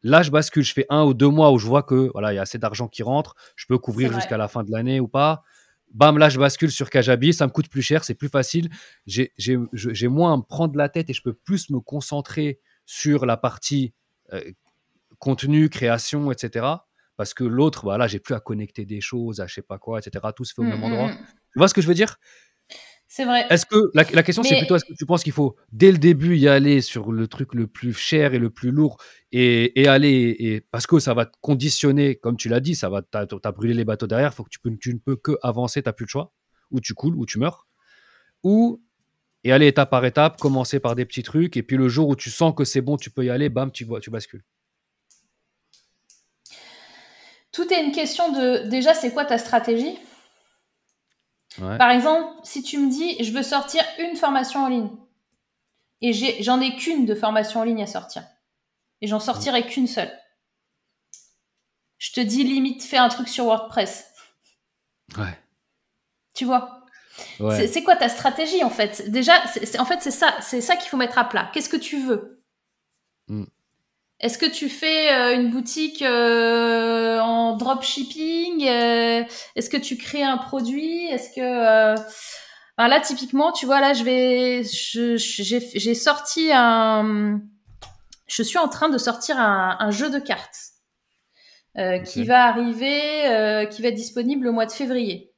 [0.03, 0.65] là, je bascule.
[0.65, 2.59] Je fais un ou deux mois où je vois que voilà, il y a assez
[2.59, 3.37] d'argent qui rentre.
[3.55, 5.45] Je peux couvrir jusqu'à la fin de l'année ou pas.
[5.95, 7.33] Bam, là, je bascule sur Kajabi.
[7.33, 8.69] Ça me coûte plus cher, c'est plus facile.
[9.07, 13.37] J'ai moins à me prendre la tête et je peux plus me concentrer sur la
[13.37, 13.95] partie
[14.33, 14.53] euh,
[15.19, 16.67] contenu, création, etc.
[17.17, 20.01] Parce que l'autre, voilà, j'ai plus à connecter des choses, à je sais pas quoi,
[20.01, 20.25] etc.
[20.35, 21.09] Tout se fait au même mm, endroit.
[21.09, 21.27] Mm, mm.
[21.53, 22.17] Tu vois ce que je veux dire?
[23.15, 23.47] C'est vrai.
[23.51, 26.39] Est-ce que la, question c'est plutôt est-ce que tu penses qu'il faut dès le début
[26.39, 28.97] y aller sur le truc le plus cher et le plus lourd
[29.33, 33.03] et, aller et parce que ça va te conditionner, comme tu l'as dit, ça va
[33.03, 35.83] t'as as brûlé les bateaux derrière, faut que tu, peux, tu ne peux que avancer,
[35.83, 36.33] t'as plus le choix,
[36.71, 37.69] ou tu coules, ou tu meurs,
[38.43, 38.83] ou
[39.45, 42.17] et aller étape par étape, commencer par des petits trucs, et puis le jour où
[42.17, 44.45] tu sens que c'est bon, tu peux y aller, bam, tu, tu bascules.
[47.51, 49.99] Tout est une question de déjà, c'est quoi ta stratégie?
[51.59, 54.91] Par exemple, si tu me dis, je veux sortir une formation en ligne,
[56.01, 56.13] et
[56.43, 58.25] j'en ai, qu'une de formation en ligne à sortir,
[59.03, 60.11] et j'en sortirai qu'une seule.
[61.99, 64.07] Je te dis limite, fais un truc sur WordPress.
[65.19, 65.39] Ouais.
[66.35, 66.82] Tu vois?
[67.39, 69.11] C'est quoi ta stratégie en fait?
[69.11, 69.35] Déjà,
[69.79, 71.51] en fait, c'est ça, c'est ça qu'il faut mettre à plat.
[71.53, 72.43] Qu'est-ce que tu veux?
[73.29, 73.45] Mm.
[74.23, 79.25] Est-ce que tu fais euh, une boutique euh, en dropshipping euh,
[79.57, 81.07] Est-ce que tu crées un produit?
[81.07, 81.97] Est-ce que
[82.79, 84.63] là, typiquement, tu vois, là, je vais,
[85.19, 87.41] j'ai sorti un,
[88.29, 90.71] je suis en train de sortir un, jeu de cartes
[92.07, 95.32] qui va arriver, qui va être disponible au mois de février.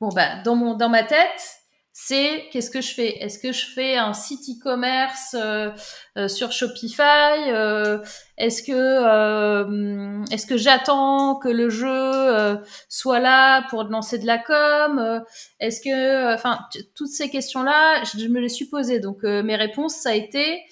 [0.00, 1.60] Bon, bah, dans, mon, dans ma tête,
[1.92, 3.22] c'est qu'est-ce que je fais?
[3.22, 5.70] Est-ce que je fais un site e-commerce euh,
[6.16, 7.98] euh, sur Shopify euh,
[8.38, 12.58] Est-ce que est-ce que j'attends que le jeu
[12.88, 15.22] soit là pour lancer de la com
[15.58, 16.60] Est-ce que enfin
[16.94, 19.00] toutes ces questions-là, je, me les suis posées.
[19.00, 20.62] Donc mes réponses ça a été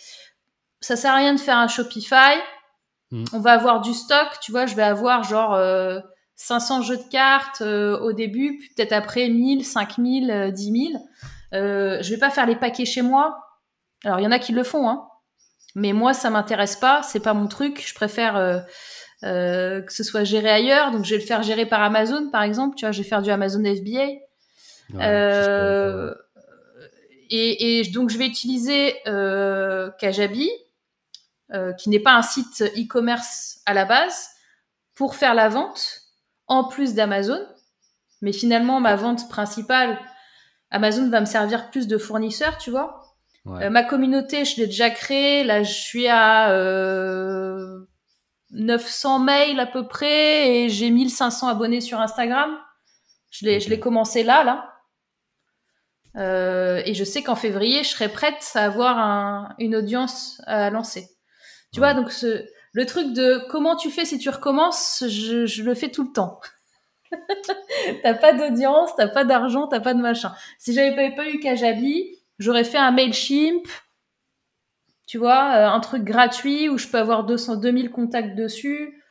[0.80, 2.38] ça sert à rien de faire un Shopify.
[3.10, 3.24] Mmh.
[3.32, 5.58] On va avoir du stock, tu vois, je vais avoir genre
[6.38, 11.02] 500 jeux de cartes euh, au début, peut-être après 1000, 5000, 10 000.
[11.52, 13.38] Euh, je vais pas faire les paquets chez moi.
[14.04, 15.08] Alors il y en a qui le font, hein.
[15.74, 17.84] Mais moi ça m'intéresse pas, c'est pas mon truc.
[17.86, 18.60] Je préfère euh,
[19.24, 20.92] euh, que ce soit géré ailleurs.
[20.92, 22.76] Donc je vais le faire gérer par Amazon, par exemple.
[22.76, 24.06] Tu vois, je vais faire du Amazon FBA.
[27.30, 28.94] et, et, donc je vais utiliser
[29.98, 30.50] Kajabi,
[31.78, 34.28] qui n'est pas un site e-commerce à la base,
[34.94, 36.07] pour faire la vente
[36.48, 37.40] en plus d'Amazon.
[38.20, 39.98] Mais finalement, ma vente principale,
[40.70, 43.04] Amazon va me servir plus de fournisseur, tu vois.
[43.46, 45.44] Euh, ma communauté, je l'ai déjà créée.
[45.44, 46.48] Là, je suis à
[48.50, 52.58] 900 euh, mails à peu près et j'ai 1500 abonnés sur Instagram.
[53.30, 54.74] Je l'ai, je l'ai commencé là, là.
[56.16, 61.08] Euh, et je sais qu'en février, je serai prête à avoir une audience à lancer.
[61.72, 62.44] Tu vois, donc ce,
[62.78, 66.38] le truc de comment tu fais si tu recommences, je, le fais tout le temps.
[68.04, 70.32] t'as pas d'audience, t'as pas d'argent, t'as pas de machin.
[70.60, 73.66] Si j'avais pas, eu Kajabi, j'aurais fait un Mailchimp,
[75.06, 79.02] tu vois, euh, un truc gratuit où je peux avoir 200, 2000 contacts dessus.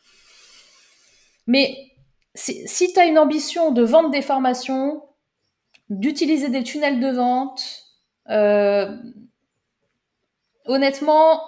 [1.45, 1.91] Mais
[2.35, 5.03] si tu as une ambition de vendre des formations,
[5.89, 7.83] d'utiliser des tunnels de vente,
[8.29, 8.95] euh,
[10.63, 11.41] honnêtement,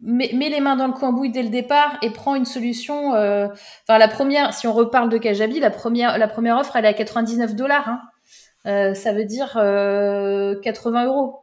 [0.00, 3.14] mets, les mains dans le cambouis dès le départ et prends une solution.
[3.14, 3.48] Euh,
[3.82, 6.88] enfin, la première, si on reparle de Kajabi, la première, la première offre, elle est
[6.88, 7.88] à 99 dollars.
[7.88, 8.00] Hein.
[8.66, 11.40] Euh, ça veut dire 80 euh, euros.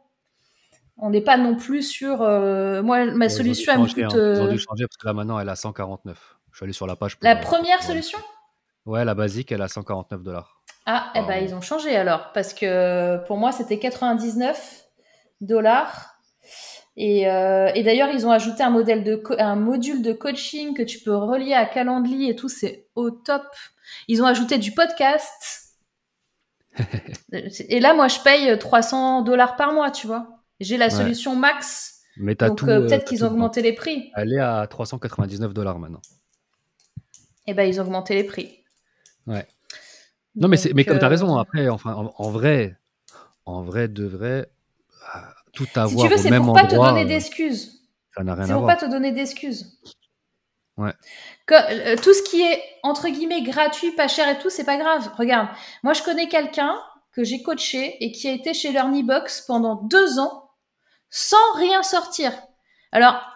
[0.98, 2.18] On n'est pas non plus sur.
[2.18, 4.14] moi, ma solution, elle me coûte.
[4.14, 4.34] Hein.
[4.36, 6.36] Ils ont dû changer parce que là, maintenant, elle est à 149.
[6.52, 7.18] Je suis allé sur la page.
[7.20, 8.18] la première solution?
[8.86, 10.62] Ouais, la basique, elle est à 149 dollars.
[10.86, 12.32] Ah, eh ben, ils ont changé alors.
[12.32, 14.84] Parce que pour moi, c'était 99
[15.40, 16.15] dollars.
[16.98, 20.98] Euh, et, d'ailleurs, ils ont ajouté un, modèle de un module de coaching que tu
[21.00, 23.44] peux relier à Calendly et tout, c'est au top.
[24.08, 25.74] Ils ont ajouté du podcast.
[27.32, 30.42] et là, moi, je paye 300 dollars par mois, tu vois.
[30.60, 31.96] J'ai la solution max.
[32.16, 34.10] Mais Donc euh, peut-être qu'ils ont augmenté les prix.
[34.16, 36.00] Elle est à 399 dollars maintenant.
[37.46, 38.64] Eh ben, ils ont augmenté les prix.
[39.26, 39.46] Ouais.
[40.34, 42.76] Non, mais, mais comme tu as raison, euh, après, enfin, en, vrai,
[43.44, 44.48] en vrai, de vrai,
[45.56, 47.82] tout avoir si tu veux, au c'est pour pas te donner euh, d'excuses.
[48.14, 49.78] ça n'a rien C'est pour pas te donner d'excuses.
[50.76, 50.92] Ouais.
[51.46, 54.76] Que- euh, tout ce qui est entre guillemets gratuit, pas cher et tout, c'est pas
[54.76, 55.10] grave.
[55.16, 55.48] Regarde,
[55.82, 56.78] moi je connais quelqu'un
[57.12, 58.72] que j'ai coaché et qui a été chez
[59.02, 60.50] Box pendant deux ans
[61.08, 62.32] sans rien sortir.
[62.92, 63.26] Alors,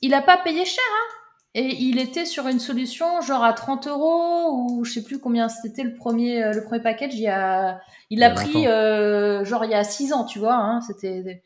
[0.00, 1.14] il a pas payé cher, hein
[1.54, 5.48] et il était sur une solution genre à 30 euros ou je sais plus combien
[5.48, 7.14] c'était le premier euh, le premier package.
[7.14, 10.54] Il y a, il l'a pris euh, genre il y a six ans, tu vois.
[10.54, 11.42] Hein, c'était des-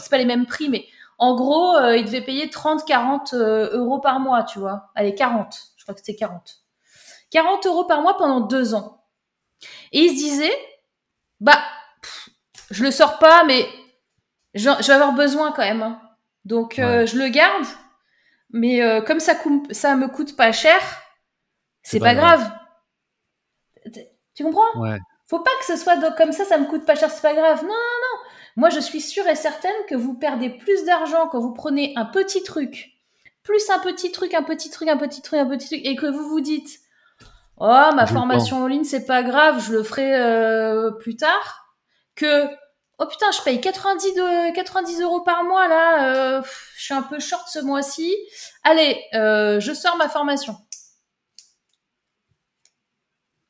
[0.00, 0.84] c'est pas les mêmes prix, mais
[1.18, 4.90] en gros, euh, il devait payer 30-40 euh, euros par mois, tu vois.
[4.94, 5.58] Allez, 40.
[5.76, 6.58] Je crois que c'était 40.
[7.30, 9.02] 40 euros par mois pendant deux ans.
[9.92, 10.52] Et il se disait,
[11.40, 11.58] bah,
[12.02, 12.28] pff,
[12.70, 13.66] je le sors pas, mais
[14.54, 15.82] je, je vais avoir besoin quand même.
[15.82, 16.00] hein.
[16.44, 17.64] Donc, euh, je le garde.
[18.50, 20.78] Mais euh, comme ça, me coûte pas cher,
[21.82, 22.50] c'est pas, grave.
[24.34, 24.80] Tu comprends?
[24.80, 24.98] Ouais.
[25.26, 27.34] faut pas que ce soit de- comme ça, ça me coûte pas cher, c'est pas
[27.34, 27.62] grave.
[27.62, 28.30] Non, non, non.
[28.56, 32.06] Moi, je suis sûre et certaine que vous perdez plus d'argent quand vous prenez un
[32.06, 32.92] petit truc,
[33.42, 36.06] plus un petit truc, un petit truc, un petit truc, un petit truc, et que
[36.06, 36.80] vous vous dites,
[37.58, 41.66] oh, ma Je formation en ligne, c'est pas grave, je le ferai euh, plus tard,
[42.14, 42.46] que,
[42.98, 46.42] oh putain, je paye 90, de, 90 euros par mois, là, euh,
[46.76, 48.14] je suis un peu short ce mois-ci.
[48.62, 50.56] Allez, euh, je sors ma formation.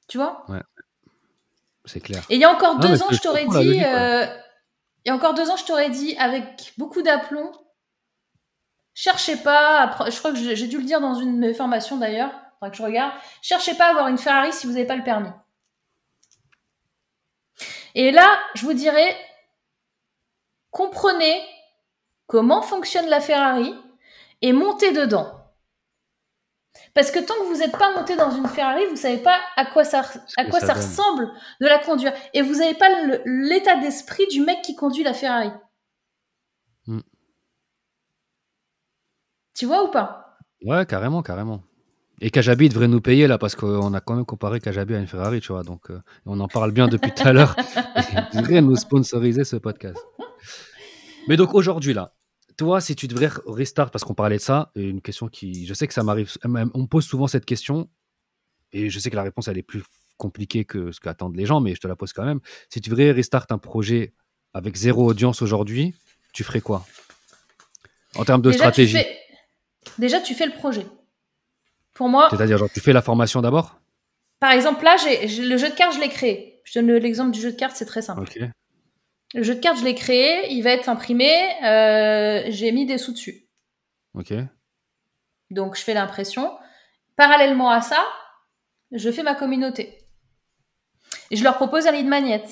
[0.08, 0.46] Tu vois?
[1.84, 2.24] C'est clair.
[2.30, 3.86] et il y a encore deux ans, je t'aurais dit, ouais.
[3.86, 4.26] euh,
[5.04, 7.52] il y a encore deux ans, je t'aurais dit avec beaucoup d'aplomb,
[8.92, 11.54] cherchez pas, à je crois que j'ai j'ai dû le dire dans une de mes
[11.54, 14.86] formations d'ailleurs, faudra que je regarde, cherchez pas à avoir une Ferrari si vous n'avez
[14.86, 15.30] pas le permis.
[17.94, 19.16] Et là, je vous dirais,
[20.70, 21.42] comprenez
[22.26, 23.74] comment fonctionne la Ferrari
[24.42, 25.32] et montez dedans.
[26.94, 29.66] Parce que tant que vous n'êtes pas monté dans une Ferrari, vous savez pas à
[29.66, 30.02] quoi ça,
[30.36, 30.82] à que quoi ça ça, donne.
[30.82, 31.30] ressemble
[31.60, 32.12] de la conduire.
[32.34, 32.88] Et vous n'avez pas
[33.24, 35.50] l'état d'esprit du mec qui conduit la Ferrari.
[36.86, 37.00] Hmm.
[39.54, 40.38] Tu vois ou pas?
[40.62, 41.62] Ouais, carrément, carrément.
[42.20, 45.06] Et Kajabi devrait nous payer là parce qu'on a quand même comparé Kajabi à une
[45.06, 45.62] Ferrari, tu vois.
[45.62, 47.54] Donc euh, on en parle bien depuis tout à l'heure.
[48.32, 49.98] Il devrait nous sponsoriser ce podcast.
[51.28, 52.14] Mais donc aujourd'hui là,
[52.56, 55.86] toi, si tu devrais restart, parce qu'on parlait de ça, une question qui, je sais
[55.86, 57.88] que ça m'arrive, on me pose souvent cette question,
[58.72, 59.82] et je sais que la réponse elle est plus
[60.16, 62.40] compliquée que ce qu'attendent les gens, mais je te la pose quand même.
[62.70, 64.14] Si tu devrais restart un projet
[64.54, 65.94] avec zéro audience aujourd'hui,
[66.32, 66.86] tu ferais quoi?
[68.14, 68.92] En termes de Déjà, stratégie.
[68.92, 69.18] Tu fais...
[69.98, 70.86] Déjà, tu fais le projet.
[71.92, 73.78] Pour moi, C'est-à-dire, genre, tu fais la formation d'abord?
[74.38, 76.60] par exemple, là, j'ai le jeu de cartes, je l'ai créé.
[76.64, 78.22] Je donne le- l'exemple du jeu de cartes, c'est très simple.
[78.22, 78.38] Ok.
[79.34, 81.30] Le jeu de cartes, je l'ai créé, il va être imprimé,
[81.64, 83.48] euh, j'ai mis des sous dessus.
[84.14, 84.32] Ok.
[85.50, 86.56] Donc, je fais l'impression.
[87.16, 88.04] Parallèlement à ça,
[88.92, 89.98] je fais ma communauté.
[91.30, 92.44] Et je leur propose un lead magnet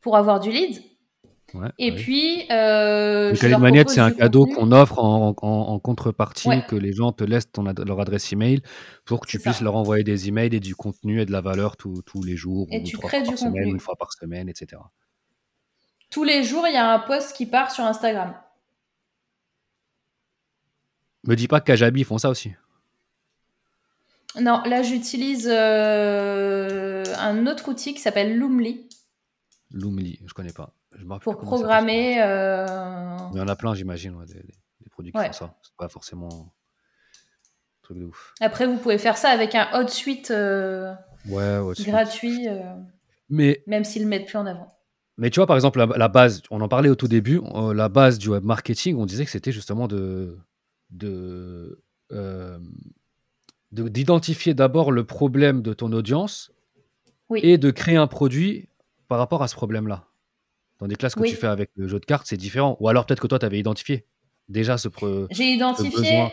[0.00, 0.82] pour avoir du lead.
[1.54, 1.96] Ouais, Et ouais.
[1.96, 6.46] puis, euh, Le je leur manette, c'est un cadeau qu'on offre en, en- en contrepartie
[6.48, 6.62] Ouais.
[6.68, 8.60] que les gens te laissent ton ad- leur adresse email
[9.06, 9.44] pour que tu ça.
[9.50, 12.66] puisses leur envoyer des emails et du contenu et de la valeur tous- les jours
[12.70, 13.66] Et ou tu trois crées fois du par contenu.
[13.70, 14.82] une fois par semaine, etc.
[16.10, 18.34] Tous les jours, il y a un post qui part sur Instagram.
[21.26, 22.52] Me dis pas que Kajabi font ça aussi.
[24.40, 28.86] Non, là, j'utilise euh, un autre outil qui s'appelle Loomly
[29.72, 30.74] Loomly, je connais pas.
[30.98, 32.20] Je pour programmer.
[32.22, 32.66] euh.
[33.32, 34.42] Il y en a plein, j'imagine, ouais, des,
[34.90, 35.26] produits qui Ouais.
[35.26, 35.54] font ça.
[35.62, 36.50] C'est pas forcément un
[37.82, 38.34] truc de ouf.
[38.40, 40.92] Après, vous pouvez faire ça avec un hot suite euh,
[41.28, 42.62] Ouais, gratuit, euh,
[43.28, 44.68] Mais même s'ils le mettent plus en avant.
[45.18, 47.74] Mais tu vois, par exemple, la, la base, on en parlait au tout début, euh,
[47.74, 50.38] la base du web marketing, on disait que c'était justement de,
[50.90, 52.58] de, euh,
[53.72, 56.50] de- d'identifier d'abord le problème de ton audience
[57.28, 57.40] Oui.
[57.42, 58.68] et de créer un produit
[59.08, 60.07] par rapport à ce problème-là.
[60.78, 61.30] Que là, ce que Oui.
[61.30, 62.76] tu fais avec le jeu de cartes, c'est différent.
[62.80, 64.06] Ou alors peut-être que toi, tu avais identifié
[64.48, 64.88] déjà ce...
[65.30, 66.30] J'ai identifié, besoin.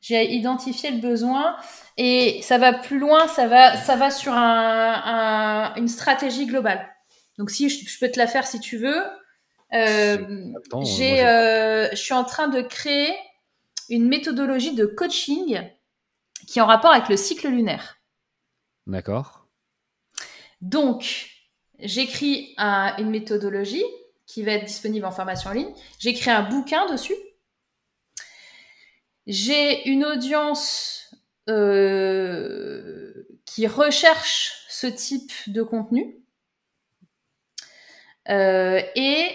[0.00, 1.56] j'ai identifié le besoin
[1.96, 6.88] et ça va plus loin, ça va, ça va sur un, un- une stratégie globale.
[7.38, 9.02] Donc si je, je peux te la faire si tu veux.
[9.74, 10.52] Euh,
[10.84, 13.12] j'ai, j'ai- euh, je suis en train de créer
[13.88, 15.60] une méthodologie de coaching
[16.46, 17.96] qui est en rapport avec le cycle lunaire.
[18.86, 19.46] D'accord.
[20.60, 21.28] Donc,
[21.82, 23.84] j'écris un- une méthodologie
[24.26, 25.74] qui va être disponible en formation en ligne.
[25.98, 27.14] J'écris un bouquin dessus.
[29.26, 31.14] J'ai une audience
[31.48, 36.16] euh, qui recherche ce type de contenu.
[38.28, 39.28] Euh, et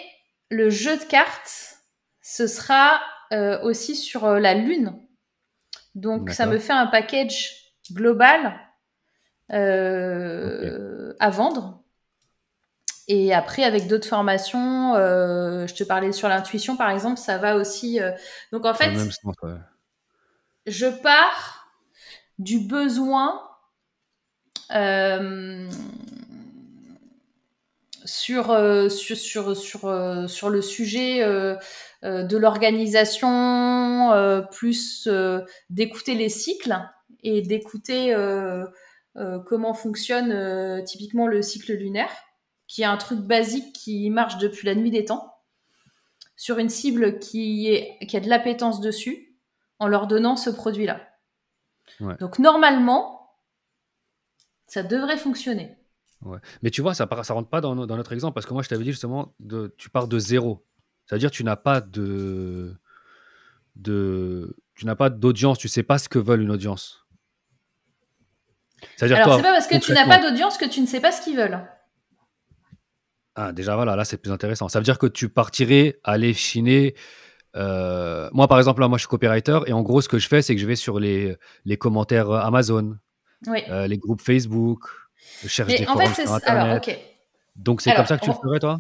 [0.50, 1.78] le jeu de cartes,
[2.22, 3.02] ce sera
[3.34, 4.98] euh, aussi sur la lune.
[5.96, 8.60] Donc, ça me fait un package global
[9.50, 11.84] à vendre.
[13.08, 18.00] Et après, avec d'autres formations, je te parlais sur l'intuition, par exemple, ça va aussi.
[18.52, 18.92] Donc en fait,
[20.66, 21.70] je pars
[22.38, 23.42] du besoin
[28.06, 31.26] sur, sur, sur, sur, sur, le sujet
[32.04, 35.08] de l'organisation, plus
[35.70, 36.78] d'écouter les cycles
[37.24, 38.14] et d'écouter
[39.46, 42.12] comment fonctionne typiquement le cycle lunaire,
[42.68, 45.34] qui est un truc basique qui marche depuis la nuit des temps,
[46.36, 49.36] sur une cible qui, est, qui a de l'appétence dessus,
[49.80, 51.02] en leur donnant ce produit-là.
[52.20, 53.32] Donc normalement,
[54.68, 55.78] ça devrait fonctionner.
[56.62, 58.84] Mais tu vois, ça ne rentre pas dans, notre exemple, parce que moi, je t'avais
[58.84, 60.66] dit justement, de, tu pars de zéro.
[61.06, 62.76] C'est-à-dire tu n'as pas de,
[63.76, 67.06] de tu n'as pas d'audience, tu sais pas ce que veulent une audience.
[68.96, 71.12] C'est-à-dire Alors, c'est pas parce que tu n'as pas d'audience que tu ne sais pas
[71.12, 71.66] ce qu'ils veulent.
[73.40, 74.68] Ah, déjà, voilà, là, c'est plus intéressant.
[74.68, 76.96] Ça veut dire que tu partirais aller chiner.
[77.56, 80.28] Euh, moi, par exemple, là, moi, je suis copywriter et en gros, ce que je
[80.28, 82.98] fais, c'est que je vais sur les, les commentaires Amazon,
[83.48, 84.86] euh, les groupes Facebook,
[85.44, 87.00] je cherche des en fait, sur Internet.
[87.56, 88.80] Donc, c'est comme ça que tu le ferais, toi?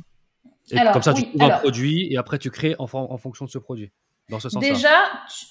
[0.91, 3.59] Comme ça, tu trouves un produit et après tu crées en, en, fonction de ce
[3.59, 3.91] produit.
[4.29, 4.69] Dans ce sens-là.
[4.69, 5.03] Déjà,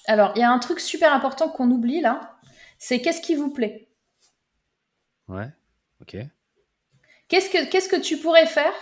[0.05, 2.37] alors il y a un truc super important qu'on oublie là,
[2.77, 3.87] c'est qu'est-ce qui vous plaît?
[5.27, 5.49] Ouais,
[5.99, 6.17] ok.
[7.27, 8.73] Qu'est-ce que, qu'est-ce que tu pourrais faire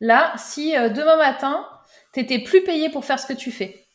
[0.00, 1.66] là si euh, demain matin,
[2.12, 3.86] tu étais plus payé pour faire ce que tu fais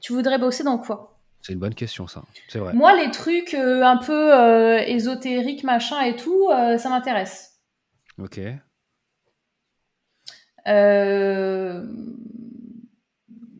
[0.00, 1.18] Tu voudrais bosser dans quoi?
[1.42, 2.22] C'est une bonne question, ça.
[2.48, 2.74] C'est vrai.
[2.74, 7.58] Moi, les trucs euh, un peu euh, ésotériques, machin et tout, ça m'intéresse.
[8.18, 8.40] Ok.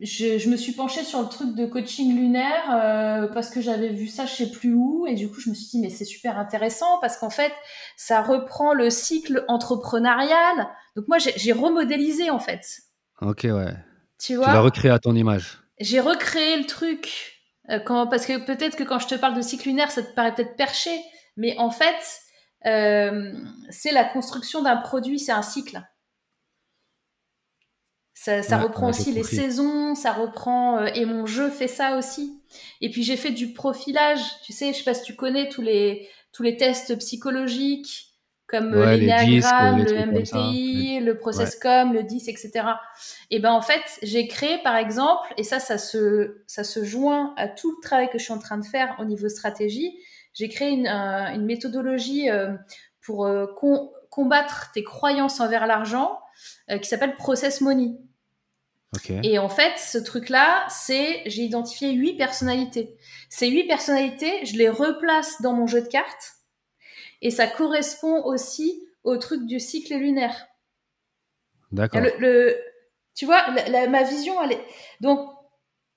[0.01, 3.89] Euh, je, me suis penchée sur le truc de coaching lunaire euh, parce que j'avais
[3.89, 6.05] vu ça je sais plus où et du coup je me suis dit mais c'est
[6.05, 7.53] super intéressant parce qu'en fait
[7.97, 10.67] ça reprend le cycle entrepreneurial.
[10.95, 12.65] Donc moi j'ai remodélisé en fait.
[13.21, 13.75] Ok ouais.
[14.19, 15.59] Tu vois tu l'as recréé à ton image.
[15.79, 19.41] J'ai recréé le truc euh, quand, parce que peut-être que quand je te parle de
[19.41, 20.91] cycle lunaire ça te paraît peut-être perché
[21.37, 22.19] mais en fait
[22.63, 25.81] c'est la construction d'un produit c'est un cycle
[28.21, 32.39] ça, reprend aussi les saisons, ça reprend euh, et mon jeu fait ça aussi.
[32.79, 35.63] Et puis j'ai fait du profilage, tu sais, je sais pas si tu connais tous
[35.63, 38.09] les tous les tests psychologiques
[38.45, 42.51] comme euh, les le MBTI, le ProcessCom, le DIS, etc.
[43.31, 47.33] Et ben en fait, j'ai créé par exemple, et ça, ça se ça se joint
[47.37, 49.97] à tout le travail que je suis en train de faire au niveau stratégie.
[50.33, 52.51] J'ai créé une, une méthodologie euh,
[53.01, 53.27] pour
[54.11, 56.19] combattre tes croyances envers l'argent
[56.81, 57.95] qui s'appelle Process Money.
[59.23, 62.97] Et en fait, ce truc-là, c'est j'ai identifié huit personnalités.
[63.29, 66.33] Ces huit personnalités, je les replace dans mon jeu de cartes
[67.21, 70.47] et ça correspond aussi au truc du cycle lunaire.
[71.71, 72.01] D'accord.
[72.19, 72.57] Le,
[73.15, 73.45] tu vois,
[73.87, 74.65] ma vision, elle est
[74.99, 75.29] donc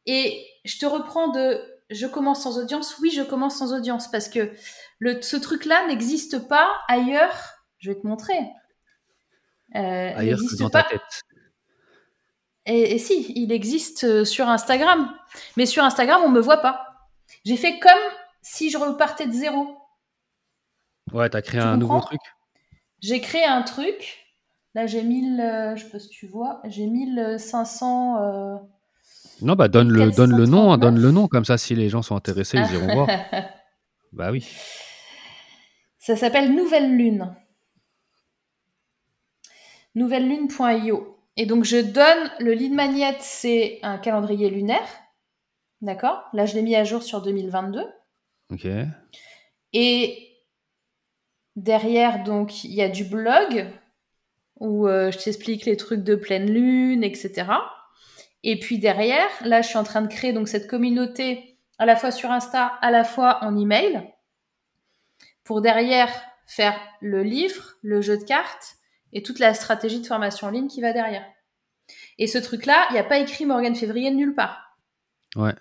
[0.06, 1.60] et je te reprends de
[1.90, 2.96] je commence sans audience.
[3.00, 4.52] Oui, je commence sans audience parce que
[4.98, 7.54] le, ce truc-là n'existe pas ailleurs.
[7.78, 8.38] Je vais te montrer.
[9.74, 11.00] Euh, ailleurs que dans ta tête.
[12.66, 15.12] Et, si, il existe euh, sur Instagram.
[15.56, 17.08] Mais sur Instagram, on me voit pas.
[17.44, 17.92] J'ai fait comme
[18.42, 19.76] si je repartais de zéro.
[21.12, 22.20] Ouais, tu as créé un nouveau truc
[23.00, 24.24] J'ai créé un truc.
[24.74, 28.16] Là, j'ai 1000, euh, je sais pas si tu vois, j'ai 1500.
[28.16, 28.56] Euh,
[29.42, 31.88] non, bah donne le, donne le nom, hein, donne le nom, comme ça, si les
[31.88, 33.08] gens sont intéressés, ils iront voir.
[34.12, 34.46] Bah oui.
[35.98, 37.34] Ça s'appelle Nouvelle Lune.
[39.96, 41.13] Nouvellelune.io.
[41.36, 44.88] Et donc, je donne le lead magnet, c'est un calendrier lunaire.
[45.80, 46.22] D'accord?
[46.32, 47.84] Là, je l'ai mis à jour sur 2022.
[48.52, 48.66] Ok.
[49.72, 50.28] Et
[51.56, 53.66] derrière, donc, il y a du blog
[54.60, 57.46] où euh, je t'explique les trucs de pleine lune, etc.
[58.44, 61.96] Et puis derrière, là, je suis en train de créer donc cette communauté à la
[61.96, 64.02] fois sur Insta, à la fois en email,
[65.42, 66.10] pour derrière
[66.46, 68.76] faire le livre, le jeu de cartes
[69.14, 71.24] et toute la stratégie de formation en ligne qui va derrière.
[72.18, 74.76] Et ce truc-là, il n'y a pas écrit Morgane Février nulle part.
[75.36, 75.54] Ouais.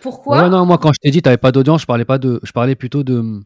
[0.00, 2.40] Pourquoi Non, moi, quand je t'ai dit, tu n'avais pas d'audience, je parlais pas de,
[2.42, 3.40] je parlais plutôt de,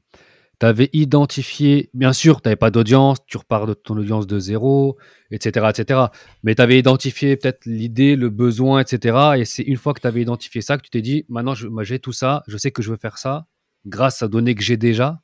[0.61, 4.39] tu avais identifié, bien sûr, tu n'avais pas d'audience, tu repars de ton audience de
[4.39, 4.97] zéro,
[5.31, 6.01] etc., etc.
[6.43, 9.33] Mais tu avais identifié peut-être l'idée, le besoin, etc.
[9.37, 11.99] Et c'est une fois que tu avais identifié ça que tu t'es dit, maintenant, j'ai
[11.99, 13.47] tout ça, je sais que je veux faire ça,
[13.85, 15.21] grâce à données que j'ai déjà,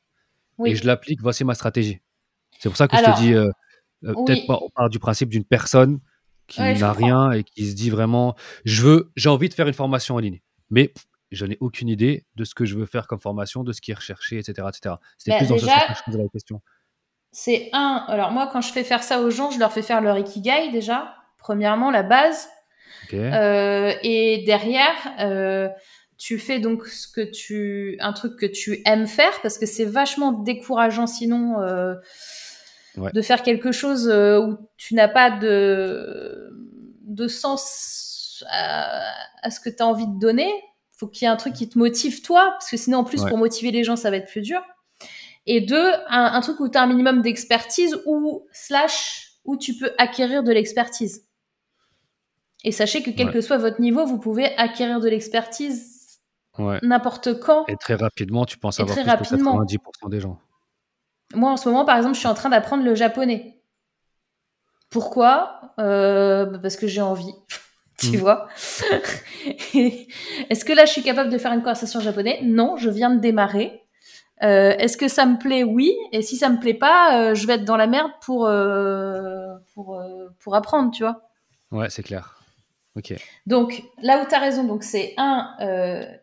[0.65, 2.01] et je l'applique, voici ma stratégie.
[2.61, 3.51] C'est pour ça que je te dis, euh,
[4.05, 5.99] euh, peut-être pas, on part du principe d'une personne
[6.47, 8.35] qui n'a rien et qui se dit vraiment,
[8.65, 10.93] je veux, j'ai envie de faire une formation en ligne, mais
[11.31, 13.91] je n'ai aucune idée de ce que je veux faire comme formation, de ce qui
[13.91, 14.95] est recherché, etc., etc.
[15.17, 16.61] C'était bah, plus dans ce sens que je posais la question.
[17.31, 18.05] c'est un.
[18.07, 20.71] Alors moi, quand je fais faire ça aux gens, je leur fais faire leur ikigai
[20.71, 21.15] déjà.
[21.37, 22.47] Premièrement, la base.
[23.13, 25.69] Euh, et derrière, euh,
[26.17, 29.85] tu fais donc ce que tu, un truc que tu aimes faire parce que c'est
[29.85, 31.95] vachement décourageant sinon euh,
[32.97, 36.49] de faire quelque chose où tu n'as pas de
[37.01, 39.01] de sens à,
[39.41, 40.49] à ce que tu as envie de donner.
[40.97, 43.23] Faut qu'il y ait un truc qui te motive toi parce que sinon en plus
[43.23, 44.61] pour motiver les gens ça va être plus dur.
[45.47, 49.91] Et deux, un, truc où tu as un minimum d'expertise ou slash où tu peux
[49.97, 51.27] acquérir de l'expertise.
[52.63, 56.19] Et sachez que quel que soit votre niveau, vous pouvez acquérir de l'expertise
[56.83, 57.65] n'importe quand.
[57.67, 60.37] Et très rapidement, tu penses avoir plus de 90% des gens.
[61.33, 63.61] Moi, en ce moment, par exemple, je suis en train d'apprendre le japonais.
[64.91, 65.61] Pourquoi?
[65.79, 67.33] Euh, bah, Parce que j'ai envie.
[67.97, 68.19] tu hmm.
[68.19, 68.47] vois
[69.73, 72.39] Est-ce que là, je suis capable de faire une conversation en japonais?
[72.43, 73.81] Non, je viens de démarrer.
[74.43, 75.63] Euh, est-ce que ça me plaît?
[75.63, 75.93] Oui.
[76.11, 78.49] Et si ça me plaît pas, euh, je vais être dans la merde pour
[79.73, 80.03] pour
[80.39, 81.29] pour apprendre, tu vois.
[81.71, 82.37] Ouais, c'est clair.
[82.97, 83.13] Ok.
[83.45, 85.55] Donc là où tu as raison, donc c'est un,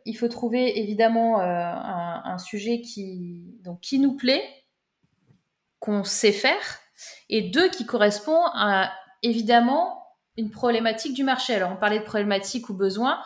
[0.05, 4.43] il faut trouver évidemment un, un, sujet qui donc qui nous plaît,
[5.81, 6.79] qu'on sait faire,
[7.29, 8.93] et deux qui correspond à
[9.23, 10.05] évidemment
[10.37, 11.55] une problématique du marché.
[11.55, 13.21] Alors on parlait de problématique ou besoin.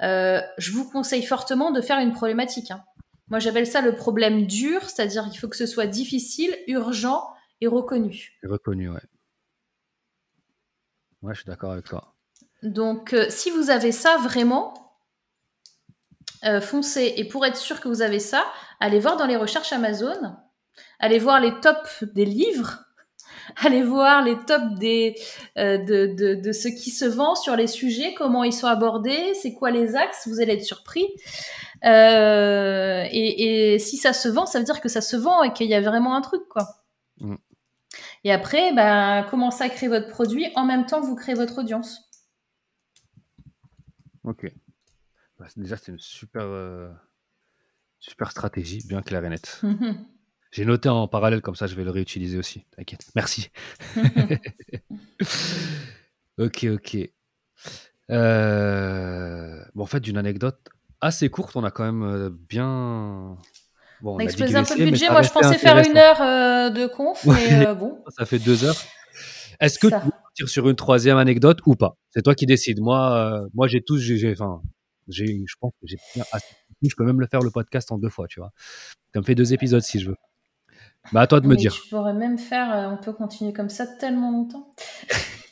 [0.00, 2.70] je vous conseille fortement de faire une problématique.
[2.70, 2.84] Hein.
[3.30, 7.68] Moi, j'appelle ça le problème dur, c'est-à-dire qu'il faut que ce soit difficile, urgent et
[7.68, 8.36] reconnu.
[8.42, 9.00] reconnu, ouais.
[11.22, 12.16] Ouais, je suis d'accord avec toi.
[12.62, 14.74] Donc, euh, si vous avez ça vraiment,
[16.44, 17.14] euh, foncez.
[17.16, 18.44] Et pour être sûr que vous avez ça,
[18.80, 20.36] allez voir dans les recherches Amazon,
[20.98, 22.84] allez voir les tops des livres,
[23.56, 25.14] allez voir les tops des,
[25.58, 29.34] euh, de, de, de, ce qui se vend sur les sujets, comment ils sont abordés,
[29.34, 31.06] c'est quoi les axes, vous allez être surpris.
[31.84, 35.68] Euh, et, si ça se vend, ça veut dire que ça se vend et qu'il
[35.68, 36.66] y a vraiment un truc, quoi.
[37.18, 37.36] Mm.
[38.24, 41.58] Et après, bah, commencez à créer votre produit en même temps que vous créez votre
[41.58, 42.00] audience.
[44.24, 44.46] Ok.
[45.38, 46.90] Bah, déjà, c'est une super, euh,
[47.98, 49.62] super stratégie, bien claire et nette.
[50.52, 52.64] J'ai noté en parallèle, comme ça, je vais le réutiliser aussi.
[52.76, 53.06] T'inquiète.
[53.14, 53.50] Merci.
[56.38, 56.96] ok, ok.
[58.10, 60.58] Euh, bon, en fait, d'une anecdote
[61.00, 61.56] assez courte.
[61.56, 63.36] On a quand même euh, bien.
[64.02, 65.10] Bon, on, a explosé un peu le budget.
[65.10, 68.02] Moi, je pensais faire une heure euh, de conf, mais euh, bon.
[68.16, 68.76] Ça fait deux heures.
[69.60, 71.96] Est-ce que tu veux partir sur une troisième anecdote ou pas?
[72.10, 72.80] C'est toi qui décides.
[72.80, 74.62] Moi, moi, j'ai tous, j'ai, enfin,
[75.08, 75.98] j'ai, je pense que j'ai.
[76.82, 78.52] Je peux même le faire le podcast en deux fois, tu vois.
[79.12, 80.16] Ça me fait deux épisodes si je veux.
[81.12, 81.72] Bah, à toi de me dire.
[81.72, 82.90] Tu pourrais même faire.
[82.92, 84.74] on peut continuer comme ça tellement longtemps.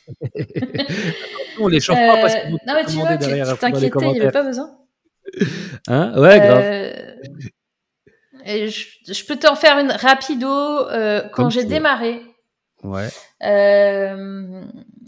[1.59, 2.49] on les chauffe pas parce que.
[2.49, 4.75] non, mais tu vois, tu t'inquiètes, il n'y avait pas besoin.
[5.87, 6.19] Hein?
[6.19, 6.63] Ouais, grave.
[8.47, 10.47] Euh, je, peux t'en faire une rapido.
[10.47, 12.21] Euh, quand j'ai démarré,
[12.83, 13.09] ouais.
[13.43, 14.63] Euh,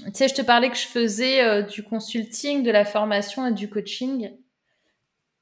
[0.05, 3.69] tu sais, je te parlais que je faisais du consulting, de la formation et du
[3.69, 4.31] coaching.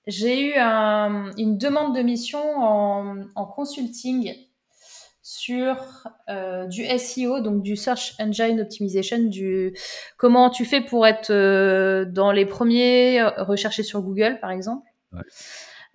[0.08, 4.34] J'ai eu une demande de mission en, en consulting
[5.50, 5.76] sur
[6.30, 9.74] euh, du SEO, donc du Search Engine Optimization, du
[10.18, 14.88] comment tu fais pour être euh, dans les premiers euh, recherchés sur Google, par exemple,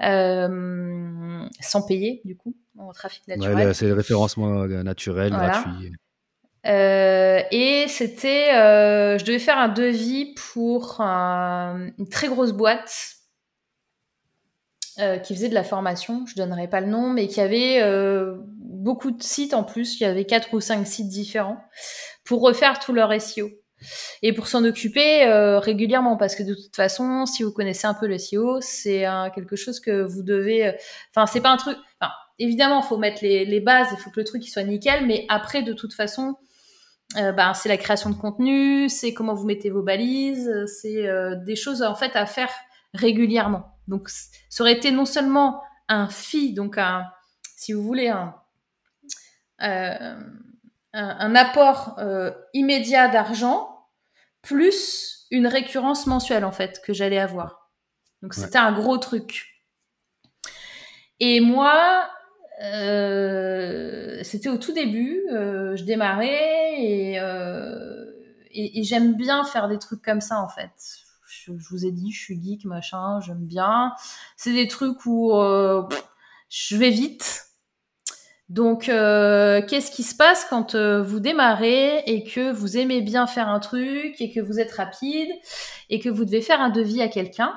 [0.00, 3.74] sans payer, du coup, en trafic naturel.
[3.74, 5.92] c'est le référencement naturel, gratuit.
[6.64, 8.48] et c'était,
[9.18, 13.13] je devais faire un devis pour une très grosse boîte
[15.24, 17.82] qui faisait de la formation, je donnerai pas le nom, mais qui avait
[18.84, 20.00] beaucoup de sites en plus.
[20.00, 21.58] Il y avait quatre ou cinq sites différents
[22.24, 23.50] pour refaire tout leur SEO
[24.22, 27.94] et pour s'en occuper euh, régulièrement parce que de toute façon, si vous connaissez un
[27.94, 29.04] peu le SEO, c'est
[29.34, 30.66] quelque chose que vous devez.
[30.66, 30.72] Euh,
[31.14, 31.76] enfin, c'est pas un truc.
[32.00, 35.62] Enfin, évidemment, faut mettre les, bases, il faut que le truc soit nickel, mais après,
[35.62, 36.36] de toute façon.
[37.18, 41.06] Euh, ben, c'est la création de contenu, c'est comment vous mettez vos balises, c'est
[41.44, 42.50] des choses en fait à faire
[42.94, 43.73] régulièrement.
[43.88, 47.06] Donc, ça aurait été non seulement un fee, donc un,
[47.56, 48.34] si vous voulez, un,
[49.62, 50.16] euh,
[50.92, 53.88] un, apport euh, immédiat d'argent
[54.42, 57.72] plus une récurrence mensuelle en fait que j'allais avoir.
[58.22, 59.48] Donc c'était un gros truc.
[61.18, 62.08] Et moi,
[62.62, 67.14] euh, c'était au tout début, je démarrais et,
[68.52, 71.03] et, j'aime bien faire des trucs comme ça en fait.
[71.46, 73.92] Je, vous ai dit, je suis geek, machin, j'aime bien.
[74.36, 75.32] C'est des trucs où
[76.48, 77.44] je vais vite,
[78.50, 83.26] donc, euh, qu'est-ce qui se passe quand euh, vous démarrez et que vous aimez bien
[83.26, 85.30] faire un truc et que vous êtes rapide
[85.88, 87.54] et que vous devez faire un devis à quelqu'un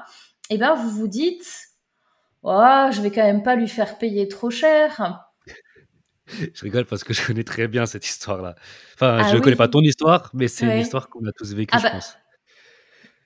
[0.49, 1.45] Eh bien, vous vous dites,
[2.43, 5.27] oh, je vais quand même pas lui faire payer trop cher.
[6.27, 8.55] je rigole parce que je connais très bien cette histoire-là.
[8.93, 11.53] Enfin, ah je ne connais pas ton histoire, mais c'est une histoire qu'on a tous
[11.53, 11.91] vécue, ah je bah...
[11.91, 12.17] pense.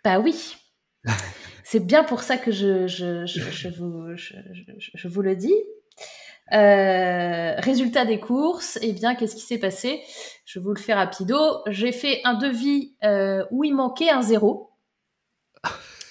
[0.03, 0.57] Bah oui.
[1.63, 5.55] c'est bien pour ça que je, je, je, vous, je vous, le dis.
[6.53, 10.01] Euh, résultat des courses, eh bien, qu'est-ce qui s'est passé?
[10.45, 11.37] Je vous le fais rapido.
[11.67, 14.71] J'ai fait un devis euh, où il manquait un zéro.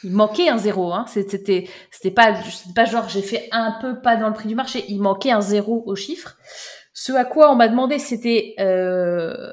[0.03, 0.93] Il manquait un zéro.
[0.93, 1.05] Hein.
[1.09, 2.35] C'était, c'était pas,
[2.75, 4.85] pas genre j'ai fait un peu pas dans le prix du marché.
[4.89, 6.39] Il manquait un zéro au chiffre.
[6.95, 9.53] Ce à quoi on m'a demandé, c'était, euh,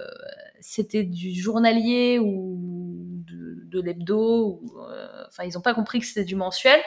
[0.61, 2.57] c'était du journalier ou
[3.67, 4.61] de, l'hebdo.
[4.89, 6.79] Euh, enfin, ils n'ont pas compris que c'était du mensuel.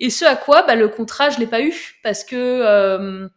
[0.00, 3.28] Et ce à quoi, bah, le contrat, je l'ai pas eu parce que euh,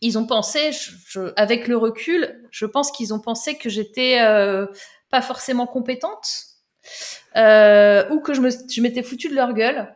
[0.00, 4.66] ils ont pensé, je, avec le recul, je pense qu'ils ont pensé que j'étais euh,
[5.10, 6.46] pas forcément compétente
[7.36, 9.94] euh, ou que je me, je m'étais foutu de leur gueule.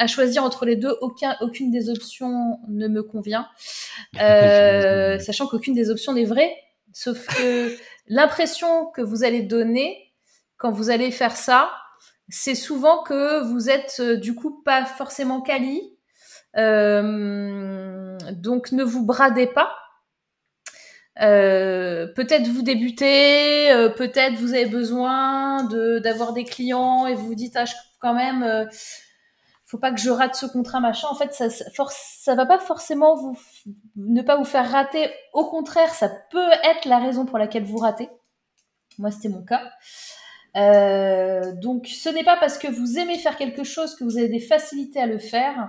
[0.00, 3.48] À choisir entre les deux, aucun, aucune des options ne me convient,
[4.14, 6.54] sachant qu'aucune des options n'est vraie,
[6.92, 7.74] sauf que
[8.08, 10.12] l'impression que vous allez donner
[10.56, 11.70] quand vous allez faire ça,
[12.28, 15.96] c'est souvent que vous êtes euh, du coup pas forcément quali.
[16.56, 19.74] Euh, donc ne vous bradez pas.
[21.20, 25.64] Euh, peut-être vous débutez, peut-être vous avez besoin
[26.00, 27.64] d'avoir des clients et vous vous dites ah
[28.00, 28.68] quand même
[29.68, 31.08] faut pas que je rate ce contrat machin.
[31.10, 33.38] En fait, ça, ça va pas forcément vous
[33.96, 35.10] ne pas vous faire rater.
[35.34, 38.08] Au contraire, ça peut être la raison pour laquelle vous ratez.
[38.98, 39.62] Moi, c'était mon cas.
[40.56, 44.30] Euh, donc, ce n'est pas parce que vous aimez faire quelque chose, que vous avez
[44.30, 45.68] des facilités à le faire,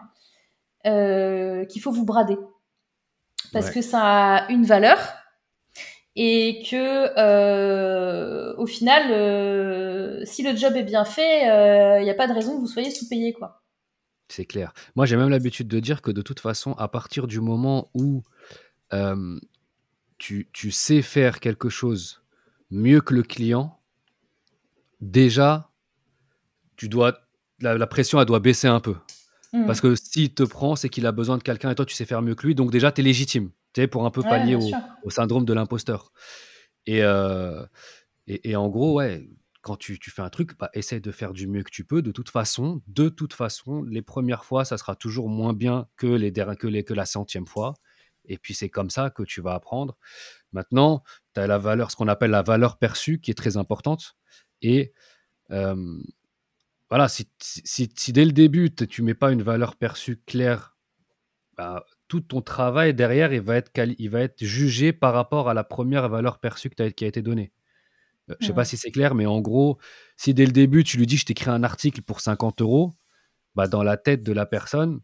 [0.87, 2.37] euh, qu'il faut vous brader.
[3.51, 4.97] Parce que ça a une valeur
[6.15, 11.41] et que, euh, au final, si le job est bien fait,
[11.99, 13.61] il n'y a pas de raison que vous soyez sous-payé, quoi.
[14.29, 14.73] C'est clair.
[14.95, 18.23] Moi, j'ai même l'habitude de dire que de toute façon, à partir du moment où
[20.17, 22.21] tu, tu sais faire quelque chose
[22.71, 23.79] mieux que le client,
[25.01, 25.71] déjà,
[26.75, 27.17] tu dois,
[27.59, 28.95] la, pression, elle doit baisser un peu.
[29.53, 29.65] Hmm.
[29.65, 32.05] Parce que s'il te prend, c'est qu'il a besoin de quelqu'un et toi, tu sais
[32.05, 32.55] faire mieux que lui.
[32.55, 33.49] Donc, déjà, tu es légitime.
[33.73, 34.55] Tu sais, pour un peu pallier
[35.03, 36.11] au, syndrome de l'imposteur.
[36.87, 37.65] Euh,
[38.27, 39.27] et, et, en gros, ouais,
[39.61, 42.01] quand tu, fais un truc, bah, essaie de faire du mieux que tu peux.
[42.01, 46.07] De toute façon, de toute façon, les premières fois, ça sera toujours moins bien que,
[46.07, 47.73] les, que, les, que la centième fois.
[48.25, 49.97] Et puis, c'est comme ça que tu vas apprendre.
[50.53, 51.03] Maintenant,
[51.33, 54.15] tu as la valeur, ce qu'on appelle la valeur perçue, qui est très importante.
[54.61, 54.93] Et
[56.89, 57.27] voilà, si,
[58.11, 60.77] dès le début, tu mets pas une valeur perçue claire,
[61.57, 65.53] bah, tout ton travail derrière, il va, être il va être jugé par rapport à
[65.53, 67.51] la première valeur perçue qui a été donnée.
[68.29, 69.77] Euh, je sais pas si c'est clair, mais en gros,
[70.17, 72.93] si dès le début, tu lui dis, je t'écris un article pour 50 euros,
[73.55, 75.01] bah, dans la tête de la personne,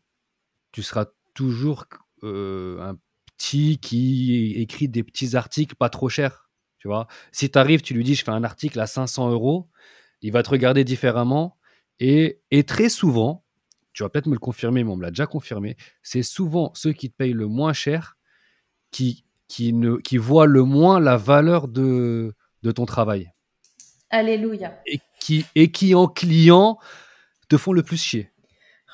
[0.72, 1.86] tu seras toujours
[2.24, 2.98] euh, un
[3.38, 6.50] petit qui écrit des petits articles pas trop chers.
[6.80, 9.70] Tu vois, si tu arrives, tu lui dis, je fais un article à 500 euros,
[10.22, 11.58] il va te regarder différemment.
[12.00, 13.44] Et, très souvent,
[13.94, 16.94] tu vas peut-être me le confirmer, mais on me l'a déjà confirmé, c'est souvent ceux
[16.94, 18.18] qui te payent le moins cher
[18.92, 22.36] qui, qui, ne, qui voient le moins la valeur de,
[22.66, 23.32] de ton travail.
[24.10, 24.80] Alléluia.
[24.88, 26.80] Et qui, et qui, en client,
[27.48, 28.32] te font le plus chier.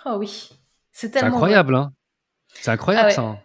[0.06, 0.50] Oh oui.
[0.92, 1.94] C'est incroyable, hein.
[2.54, 3.22] C'est incroyable, ah ça.
[3.22, 3.40] Hein.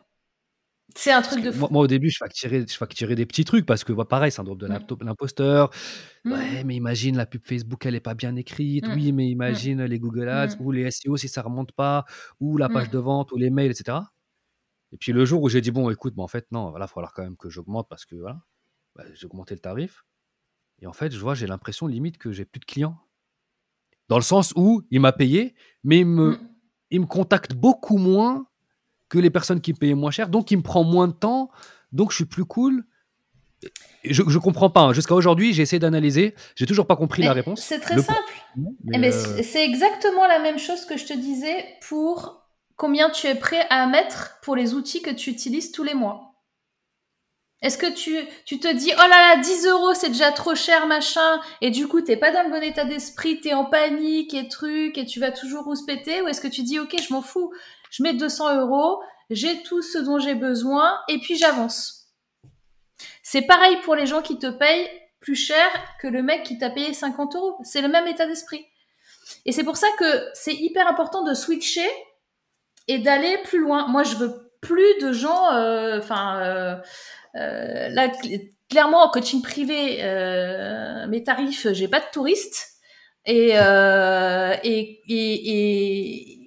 [0.97, 1.69] C'est un truc de fou.
[1.71, 4.59] Moi, au début, je facturais, je facturais des petits trucs parce que, bah, pareil, syndrome
[4.59, 4.97] de mmh.
[5.03, 5.71] l'imposteur.
[6.25, 6.33] Mmh.
[6.33, 8.89] Ouais, mais imagine, la pub Facebook, elle n'est pas bien écrite.
[8.89, 8.95] Mmh.
[8.95, 12.05] Oui, mais imagine les Google Ads ou les SEO si ça remonte pas,
[12.41, 13.99] ou la page de vente, ou les mails, etc.
[14.93, 16.87] Et puis le jour où j'ai dit, bon, écoute, bah, en fait, non, il va
[16.87, 18.41] falloir quand même que j'augmente parce que voilà,
[18.95, 20.06] bah, j'ai augmenté le tarif.
[20.81, 22.99] Et en fait, je vois, j'ai l'impression limite que j'ai plus de clients.
[24.09, 26.39] Dans le sens où il m'a payé, mais il me,
[26.91, 28.47] il me contacte beaucoup moins
[29.09, 31.51] que les personnes qui me payaient moins cher, donc il me prend moins de temps,
[31.93, 32.85] donc je suis plus cool.
[34.05, 34.83] Je, je comprends pas.
[34.83, 34.93] Hein.
[34.93, 36.35] Jusqu'à aujourd'hui, j'ai essayé d'analyser.
[36.55, 37.63] J'ai toujours pas compris la réponse.
[37.63, 38.21] C'est très simple.
[38.93, 42.47] Eh ben, euh, c'est exactement la même chose que je te disais pour
[42.77, 46.36] combien tu es prêt à mettre pour les outils que tu utilises tous les mois.
[47.63, 50.87] Est-ce que tu, tu te dis, oh là là, 10 euros, c'est déjà trop cher,
[50.87, 54.49] machin, et du coup, t'es pas dans le bon état d'esprit, t'es en panique et
[54.49, 57.53] truc, et tu vas toujours rouspéter, ou est-ce que tu dis, ok, je m'en fous,
[57.91, 59.01] je mets 200 euros,
[59.31, 62.07] j'ai tout ce dont j'ai besoin, et puis j'avance.
[63.23, 64.89] C'est pareil pour les gens qui te payent
[65.21, 65.67] plus cher
[66.01, 67.59] que le mec qui t'a payé 50 euros.
[67.65, 68.65] C'est le même état d'esprit.
[69.45, 71.91] Et c'est pour ça que c'est hyper important de switcher
[72.87, 73.89] et d'aller plus loin.
[73.89, 76.77] Moi, je veux plus de gens, euh, enfin, euh,
[77.37, 78.11] euh, là,
[78.69, 79.99] clairement, en coaching privé,
[81.09, 82.73] mes tarifs, j'ai pas de touristes.
[83.29, 86.47] Et, et, et, et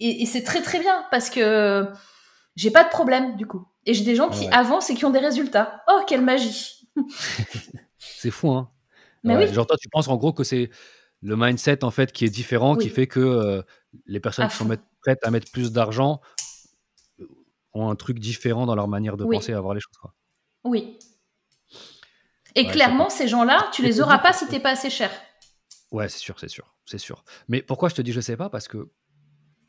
[0.00, 1.86] et, c'est très très bien parce que
[2.54, 3.66] j'ai pas de problème du coup.
[3.86, 5.82] Et j'ai des gens qui avancent et qui ont des résultats.
[5.88, 6.88] Oh, quelle magie
[7.98, 8.70] C'est fou, hein
[9.22, 9.52] Mais oui.
[9.52, 10.70] Genre toi, tu penses en gros que c'est
[11.22, 13.62] le mindset en fait qui est différent, qui fait que euh,
[14.06, 14.68] les personnes qui sont
[15.00, 16.20] prêtes à mettre plus d'argent
[17.20, 17.26] euh,
[17.72, 19.96] ont un truc différent dans leur manière de penser à voir les choses.
[20.00, 20.12] Quoi.
[20.66, 20.98] Oui.
[22.54, 25.10] Et clairement, ces gens-là, tu les auras pas si t'es pas assez cher.
[25.92, 27.24] Ouais, c'est sûr, c'est sûr, c'est sûr.
[27.48, 28.50] Mais pourquoi je te dis je sais pas?
[28.50, 28.90] Parce que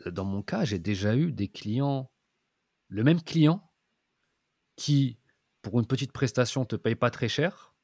[0.06, 2.10] euh, dans mon cas, j'ai déjà eu des clients,
[2.88, 3.70] le même client,
[4.76, 5.20] qui,
[5.62, 7.76] pour une petite prestation, te paye pas très cher,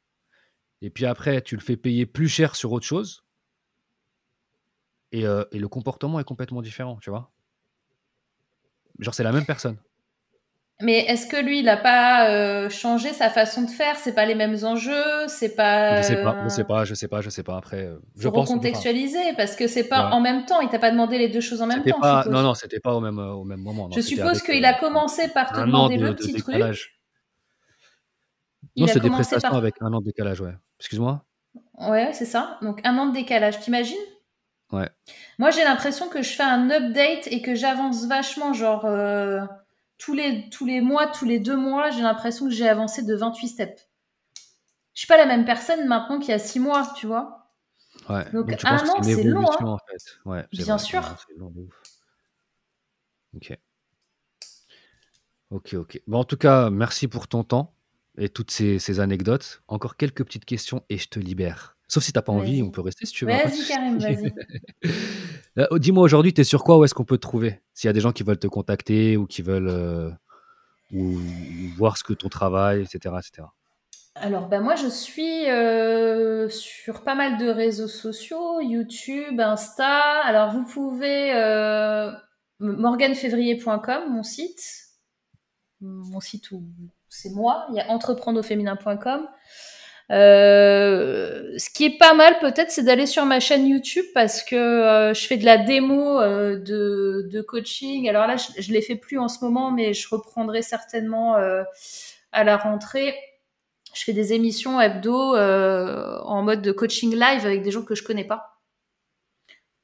[0.82, 3.26] et puis après, tu le fais payer plus cher sur autre chose,
[5.12, 7.32] et, euh, et le comportement est complètement différent, tu vois?
[9.00, 9.78] Genre, c'est la même personne.
[10.82, 13.96] Mais est-ce que lui, il n'a pas euh, changé sa façon de faire?
[13.96, 16.02] C'est pas les mêmes enjeux C'est pas.
[16.02, 17.58] Je sais pas, je sais pas, je sais pas, je sais pas.
[17.58, 18.50] Après, euh, je pense.
[18.50, 20.62] Recontextualiser, parce que c'est pas en même temps.
[20.62, 22.00] Il t'a pas demandé les deux choses en même temps.
[22.00, 23.90] Pas, non, non, c'était pas au même au même moment.
[23.92, 26.56] je suppose qu'il a commencé par te demander le petit truc.
[28.76, 30.54] non, c'est des prestations avec un an de décalage, ouais.
[30.80, 31.24] Excuse-moi?
[31.80, 32.58] Ouais, c'est ça.
[32.62, 33.96] Donc un an de décalage, t'imagines?
[34.72, 34.90] Ouais.
[35.38, 39.42] Moi, j'ai l'impression que je fais un update et que j'avance vachement, genre euh,
[40.04, 43.16] tous, les, tous les mois, tous les deux mois, j'ai l'impression que j'ai avancé de
[43.16, 43.90] 28 steps.
[44.94, 47.52] Je suis pas la même personne maintenant qu'il y a six mois, tu vois.
[48.10, 48.30] Ouais.
[48.32, 49.50] Donc, un an, c'est long.
[49.50, 49.66] Hein.
[49.66, 50.20] En fait.
[50.26, 51.02] ouais, Bien sûr.
[53.36, 53.58] ok.
[55.52, 56.02] Ok, ok.
[56.08, 57.76] Bon, en tout cas, merci pour ton temps
[58.18, 59.62] et toutes ces, ces anecdotes.
[59.68, 61.78] Encore quelques petites questions et je te libère.
[61.88, 63.32] Sauf si tu n'as pas envie, on peut rester si tu veux.
[63.32, 64.34] Vas-y, Karim, vas-y.
[65.58, 66.78] Euh, dis-moi aujourd'hui, tu es sur quoi?
[66.78, 67.62] Où est-ce qu'on peut te trouver?
[67.74, 70.10] S'il y a des gens qui veulent te contacter ou qui veulent euh,
[71.78, 73.16] voir ce que ton travail, etc.
[73.20, 73.48] etc.
[74.16, 80.22] Alors, ben moi, je suis euh, sur pas mal de réseaux sociaux, YouTube, Insta.
[80.24, 81.34] Alors, vous pouvez
[82.60, 84.64] morganfévrier.com, mon site.
[85.82, 86.64] Mon site où
[87.10, 87.66] c'est moi.
[87.70, 89.28] Il y a entreprendreauféminin.com.
[90.12, 94.56] Euh, ce qui est pas mal peut-être, c'est d'aller sur ma chaîne YouTube parce que
[94.56, 98.10] euh, je fais de la démo euh, de, de, coaching.
[98.10, 101.36] Alors là, je, je l'ai fait plus en ce moment, mais je reprendrai certainement
[102.32, 103.16] à la rentrée.
[103.94, 108.04] Je fais des émissions hebdo en mode de coaching live avec des gens que je
[108.04, 108.60] connais pas.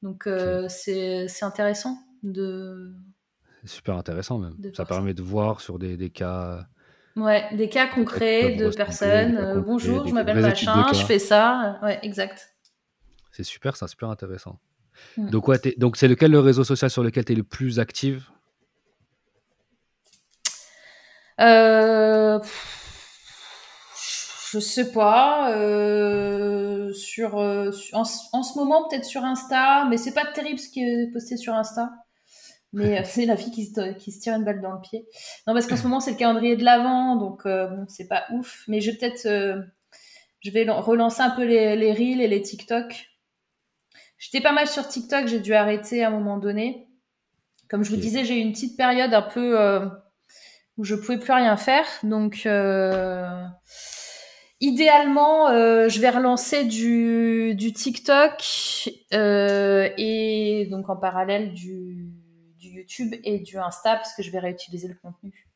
[0.02, 0.28] Donc
[0.68, 2.92] c'est intéressant de.
[3.64, 4.56] Super intéressant même.
[4.74, 6.66] Ça permet de voir sur des, des cas
[7.20, 9.36] Ouais, des cas concrets de personnes.
[9.36, 11.78] Euh, bonjour, je m'appelle machin, je fais ça.
[11.82, 12.54] Ouais, exact.
[13.30, 14.58] C'est super, c'est super intéressant.
[15.18, 15.28] Mm.
[15.28, 18.30] Donc, ouais, donc, c'est lequel le réseau social sur lequel tu es le plus active?
[21.40, 22.40] Euh...
[24.52, 25.52] Je sais pas.
[25.54, 28.02] Euh, sur, euh, en,
[28.32, 31.54] en, ce moment, peut-être sur Insta, mais c'est pas terrible ce qui est posté sur
[31.54, 31.90] Insta
[32.72, 35.06] mais euh, c'est la fille qui se, qui se, tire une balle dans le pied.
[35.46, 38.24] Non, parce qu'en ce moment, c'est le calendrier de l'avant, donc euh, bon, c'est pas
[38.32, 38.64] ouf.
[38.68, 39.26] Mais je vais peut-être.
[39.26, 39.60] Euh,
[40.40, 43.08] je vais relancer un peu les, les Reels et les TikTok.
[44.18, 46.88] J'étais pas mal sur TikTok, j'ai dû arrêter à un moment donné.
[47.68, 49.58] Comme je vous disais, j'ai eu une petite période un peu
[50.76, 51.84] où je pouvais plus rien faire.
[52.02, 52.48] Donc,
[54.60, 58.42] idéalement, je vais relancer du, du TikTok
[59.12, 61.99] et donc en parallèle du,
[62.80, 65.50] YouTube et du Insta parce que je vais réutiliser le contenu.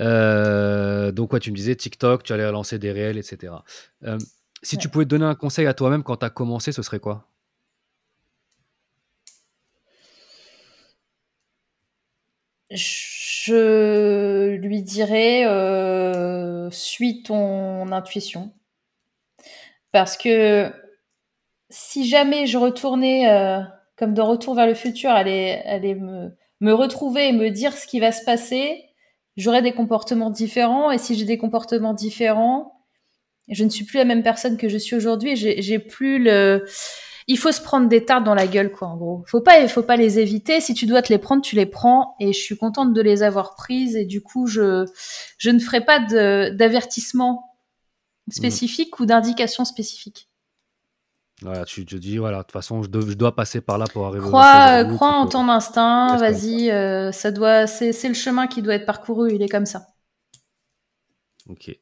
[0.00, 3.54] Euh, donc, ouais, tu me disais TikTok, tu allais lancer des réels, etc.
[4.04, 4.18] Euh,
[4.62, 7.00] si tu pouvais te donner un conseil à toi-même quand tu as commencé, ce serait
[7.00, 7.28] quoi?
[12.70, 18.52] Je lui dirais euh, suis ton intuition.
[19.90, 20.72] Parce que
[21.68, 23.26] si jamais je retournais
[24.02, 27.86] comme de Retour vers le futur, aller, aller me, me retrouver et me dire ce
[27.86, 28.82] qui va se passer,
[29.36, 30.90] j'aurai des comportements différents.
[30.90, 32.80] Et si j'ai des comportements différents,
[33.48, 35.36] je ne suis plus la même personne que je suis aujourd'hui.
[35.36, 36.64] J'ai plus le.
[37.28, 39.22] Il faut se prendre des tartes dans la gueule, quoi, en gros.
[39.28, 40.60] Faut pas, faut pas les éviter.
[40.60, 42.16] Si tu dois te les prendre, tu les prends.
[42.18, 43.94] Et je suis contente de les avoir prises.
[43.94, 44.84] Et du coup, je,
[45.38, 47.54] je ne ferai pas d'avertissement
[48.28, 50.28] spécifique ou d'indication spécifique.
[51.42, 54.24] Voilà, tu te dis, voilà, de toute façon, je, dois passer par là pour arriver
[54.26, 58.86] crois, Crois en ton instinct, vas-y, euh, ça doit, c'est, le chemin qui doit être
[58.86, 59.88] parcouru, il est comme ça.
[61.48, 61.76] Ok.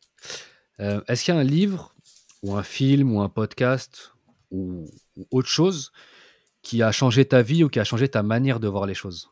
[0.80, 1.94] Euh, est-ce qu'il y a un livre,
[2.42, 4.12] ou un film, ou un podcast,
[4.50, 4.86] ou,
[5.30, 5.92] autre chose
[6.62, 9.30] qui a changé ta vie ou qui a changé ta manière de voir les choses?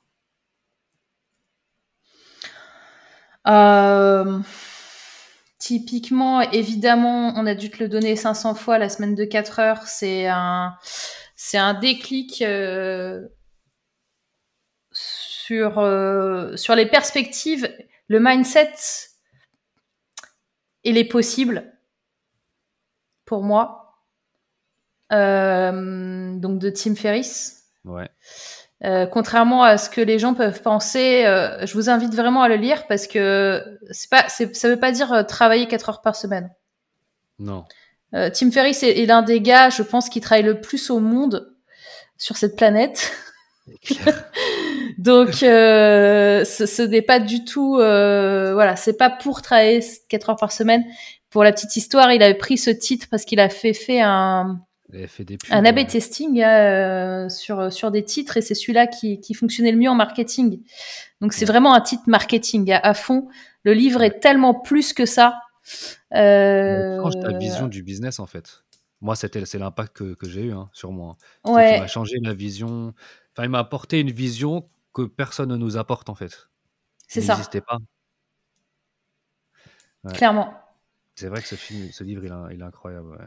[3.47, 4.41] Euh...
[5.59, 9.83] Typiquement, évidemment, on a dû te le donner 500 fois la semaine de 4 heures.
[9.87, 10.77] C'est un,
[11.35, 13.27] c'est un déclic euh,
[14.93, 15.73] sur,
[16.57, 17.69] sur les perspectives,
[18.07, 18.75] le mindset
[20.85, 21.77] et les possibles,
[23.25, 24.01] pour moi.
[25.11, 27.65] donc de Tim Ferriss.
[27.85, 28.09] Ouais.
[28.85, 32.49] Euh, contrairement à ce que les gens peuvent penser, euh, je vous invite vraiment à
[32.49, 33.61] le lire parce que
[33.91, 36.51] c'est pas, ça veut pas dire euh, travailler 4 heures par semaine.
[37.39, 37.65] Non.
[38.13, 41.55] Tim Ferriss est, l'un des gars, je pense, qui travaille le plus au monde
[42.17, 43.13] sur cette planète.
[44.99, 50.53] Donc, ce, ce n'est pas du tout, voilà, c'est pas pour travailler 4 heures par
[50.53, 50.85] semaine.
[51.29, 54.59] Pour la petite histoire, il avait pris ce titre parce qu'il a fait, fait un,
[55.51, 59.77] un A/B testing euh, sur sur des titres et c'est celui-là qui, qui fonctionnait le
[59.77, 60.63] mieux en marketing.
[61.21, 63.29] Donc c'est vraiment un titre marketing à, fond.
[63.65, 65.41] Le livre est tellement plus que ça.
[66.15, 67.11] Euh...
[67.21, 68.65] ta vision du business en fait.
[69.03, 71.17] Moi c'était c'est l'impact que, que j'ai eu hein, sur moi.
[71.45, 71.77] Ouais.
[71.77, 72.95] Il m'a changé la vision.
[73.35, 76.49] Enfin il m'a apporté une vision que personne ne nous apporte en fait.
[77.07, 77.35] C'est ça.
[77.35, 77.79] N'existait pas.
[80.15, 80.55] Clairement.
[81.15, 83.11] C'est vrai que ce film, ce livre il, il est incroyable.
[83.11, 83.27] Ouais.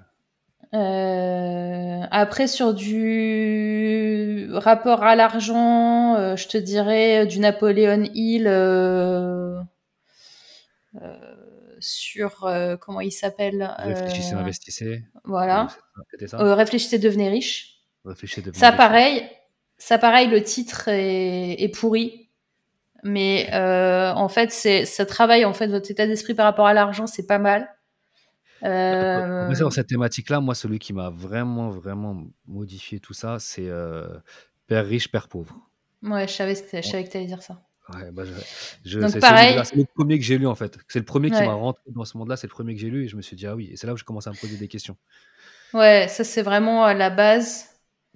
[0.74, 9.62] Euh, après, sur du rapport à l'argent, euh, je te dirais du Napoléon Hill euh,
[11.80, 12.50] sur
[12.80, 15.04] comment il s'appelle Réfléchissez, investissez.
[15.26, 15.68] Voilà.
[16.28, 17.82] Ça réfléchissez, devenez riche.
[18.06, 19.28] Réfléchissez, devenez ça, pareil.
[19.78, 22.30] Ça, pareil, le titre est, est pourri.
[23.04, 27.28] Mais en fait, ça travaille en fait votre état d'esprit par rapport à l'argent, c'est
[27.28, 27.68] pas mal.
[28.64, 29.54] Euh...
[29.54, 34.08] Dans cette thématique-là, moi, celui qui m'a vraiment, vraiment modifié tout ça, c'est euh,
[34.68, 35.56] Père riche, Père pauvre.
[36.04, 37.62] Ouais, je savais, je savais que tu allais dire ça.
[37.94, 38.24] Ouais, bah,
[38.86, 39.60] je, c'est, pareil...
[39.76, 40.78] le premier que j'ai lu, en fait.
[40.88, 43.06] C'est le premier qui m'a rentré dans ce monde-là, c'est le premier que j'ai lu,
[43.06, 44.36] et je me suis dit, ah oui, et c'est là où je commence à me
[44.36, 44.96] poser des questions.
[45.74, 47.68] Ouais, ça, c'est vraiment la base.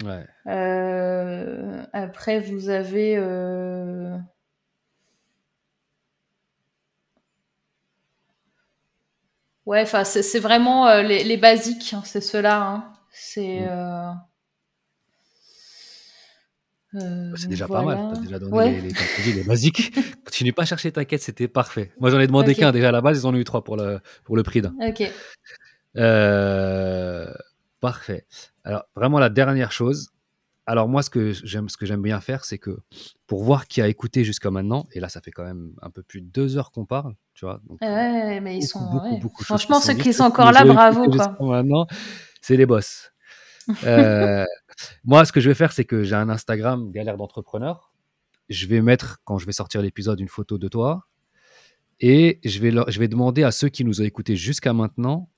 [0.03, 0.25] Ouais.
[0.47, 3.15] Euh, après, vous avez.
[3.17, 4.17] Euh...
[9.65, 12.61] Ouais, enfin, c'est vraiment euh, les, les, basiques, hein, c'est cela.
[12.61, 12.93] Hein.
[13.11, 13.61] C'est.
[13.61, 13.67] Mm.
[13.69, 14.11] Euh...
[16.95, 18.93] Euh, c'est déjà pas mal, t'as déjà donné les,
[19.25, 19.93] les, les, basiques.
[20.25, 21.91] Continue pas à chercher ta quête, c'était parfait.
[21.99, 23.75] Moi j'en ai demandé qu'un déjà à la base, ils en ont eu trois pour
[23.75, 24.73] le, pour le prix d'un.
[24.79, 25.11] Ok.
[27.81, 28.25] Parfait.
[28.63, 30.11] Alors vraiment la dernière chose,
[30.67, 32.79] alors moi, ce que j'aime, ce que j'aime bien faire, c'est que
[33.27, 36.01] pour voir qui a écouté jusqu'à maintenant, et là, ça fait quand même un peu
[36.01, 37.61] plus de deux heures qu'on parle, tu vois.
[37.67, 38.79] Donc, ouais, mais ils sont
[39.41, 41.35] franchement ceux qui sont encore là, bravo quoi.
[41.39, 41.85] Maintenant,
[42.41, 43.11] c'est les boss.
[43.83, 44.45] euh,
[45.03, 47.93] moi, ce que je vais faire, c'est que j'ai un Instagram galère d'entrepreneur.
[48.49, 51.07] Je vais mettre quand je vais sortir l'épisode une photo de toi,
[51.99, 55.29] et je vais je vais demander à ceux qui nous ont écoutés jusqu'à maintenant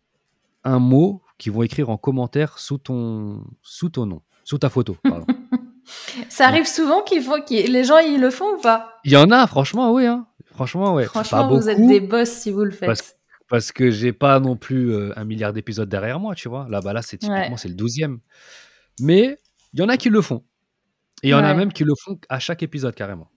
[0.64, 4.96] un mot qu'ils vont écrire en commentaire sous ton sous ton nom sous ta photo.
[6.30, 8.94] Ça arrive souvent qu'il faut que les gens ils le font ou pas?
[9.04, 10.06] Il y en a, franchement, oui.
[10.06, 10.26] Hein.
[10.46, 11.04] Franchement, ouais.
[11.04, 13.18] Franchement, vous êtes des boss si vous le faites.
[13.50, 16.66] Parce, que j'ai pas non plus euh, un milliard d'épisodes derrière moi, tu vois.
[16.70, 18.20] Là, bas là, c'est typiquement c'est le douzième.
[19.02, 19.38] Mais
[19.74, 20.44] il y en a qui le font.
[21.24, 23.30] Et il y en a même qui le font à chaque épisode carrément.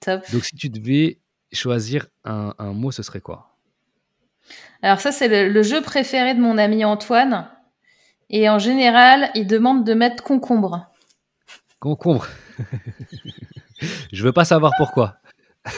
[0.00, 0.22] Top.
[0.32, 1.20] Donc si tu devais
[1.52, 3.58] choisir un, mot, ce serait quoi?
[4.80, 7.50] Alors ça, c'est le, jeu préféré de mon ami Antoine.
[8.32, 10.86] Et en général, ils demandent de mettre concombre.
[11.78, 12.26] Concombre.
[14.12, 15.16] je veux pas savoir pourquoi.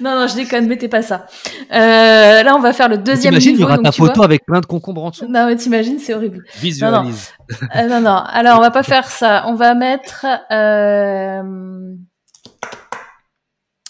[0.00, 1.26] non, non, je déconne, mettez pas ça.
[1.72, 3.50] Euh, là, on va faire le deuxième niveau.
[3.50, 5.26] il y aura ta photo avec plein de concombres en dessous.
[5.28, 6.44] Non, mais t'imagines, c'est horrible.
[6.56, 7.32] Visualise.
[7.50, 7.68] Non non.
[7.76, 8.16] Euh, non, non.
[8.16, 9.44] Alors, on va pas faire ça.
[9.46, 11.94] On va mettre euh...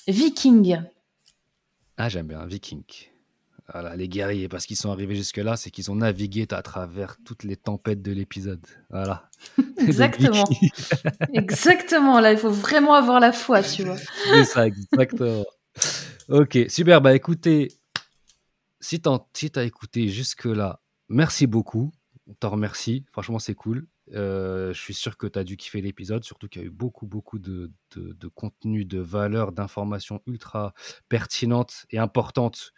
[0.08, 0.81] Viking.
[1.97, 2.83] Ah, j'aime bien Viking.
[3.73, 7.44] Voilà, les guerriers, parce qu'ils sont arrivés jusque-là, c'est qu'ils ont navigué à travers toutes
[7.44, 8.65] les tempêtes de l'épisode.
[8.91, 9.31] Voilà.
[9.78, 10.44] Exactement.
[11.33, 12.20] exactement.
[12.20, 13.97] Là, il faut vraiment avoir la foi, tu vois.
[13.97, 15.44] c'est ça, exactement.
[16.28, 17.01] ok, super.
[17.01, 17.73] Bah écoutez,
[18.81, 19.09] si tu
[19.57, 21.93] as écouté jusque-là, merci beaucoup.
[22.26, 23.05] On t'en remercie.
[23.12, 23.86] Franchement, c'est cool.
[24.12, 26.70] Euh, je suis sûr que tu as dû kiffer l'épisode, surtout qu'il y a eu
[26.70, 30.75] beaucoup, beaucoup de, de, de contenu, de valeurs, d'informations ultra
[31.09, 32.73] pertinentes et importantes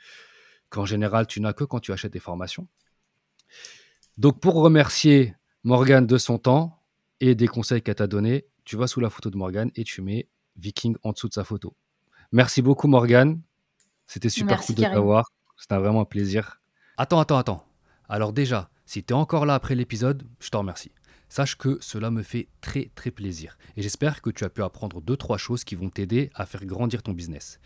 [0.77, 2.69] qu'en général, tu n'as que quand tu achètes des formations.
[4.19, 6.83] Donc, pour remercier Morgane de son temps
[7.21, 10.03] et des conseils qu'elle t'a donnés, tu vas sous la photo de Morgane et tu
[10.03, 11.75] mets Viking en dessous de sa photo.
[12.31, 13.41] Merci beaucoup, Morgane.
[14.07, 15.25] C'était super cool de t'avoir.
[15.57, 16.61] C'était vraiment un plaisir.
[16.99, 17.65] Attends, attends, attends.
[18.09, 20.93] Alors, déjà, si tu es encore là après l'épisode, je te remercie.
[21.31, 25.01] Sache que cela me fait très très plaisir et j'espère que tu as pu apprendre
[25.01, 27.59] deux trois choses qui vont t'aider à faire grandir ton business.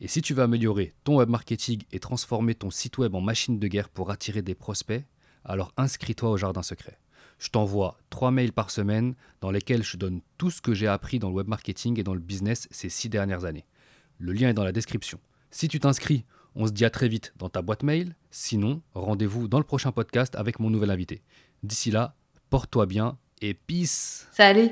[0.00, 3.58] Et si tu veux améliorer ton web marketing et transformer ton site web en machine
[3.58, 5.04] de guerre pour attirer des prospects,
[5.44, 6.98] alors inscris-toi au Jardin Secret.
[7.38, 11.18] Je t'envoie trois mails par semaine dans lesquels je donne tout ce que j'ai appris
[11.18, 13.66] dans le web marketing et dans le business ces six dernières années.
[14.18, 15.18] Le lien est dans la description.
[15.50, 18.16] Si tu t'inscris, on se dit à très vite dans ta boîte mail.
[18.30, 21.22] Sinon, rendez-vous dans le prochain podcast avec mon nouvel invité.
[21.62, 22.14] D'ici là,
[22.50, 24.26] porte-toi bien et peace.
[24.32, 24.70] Salut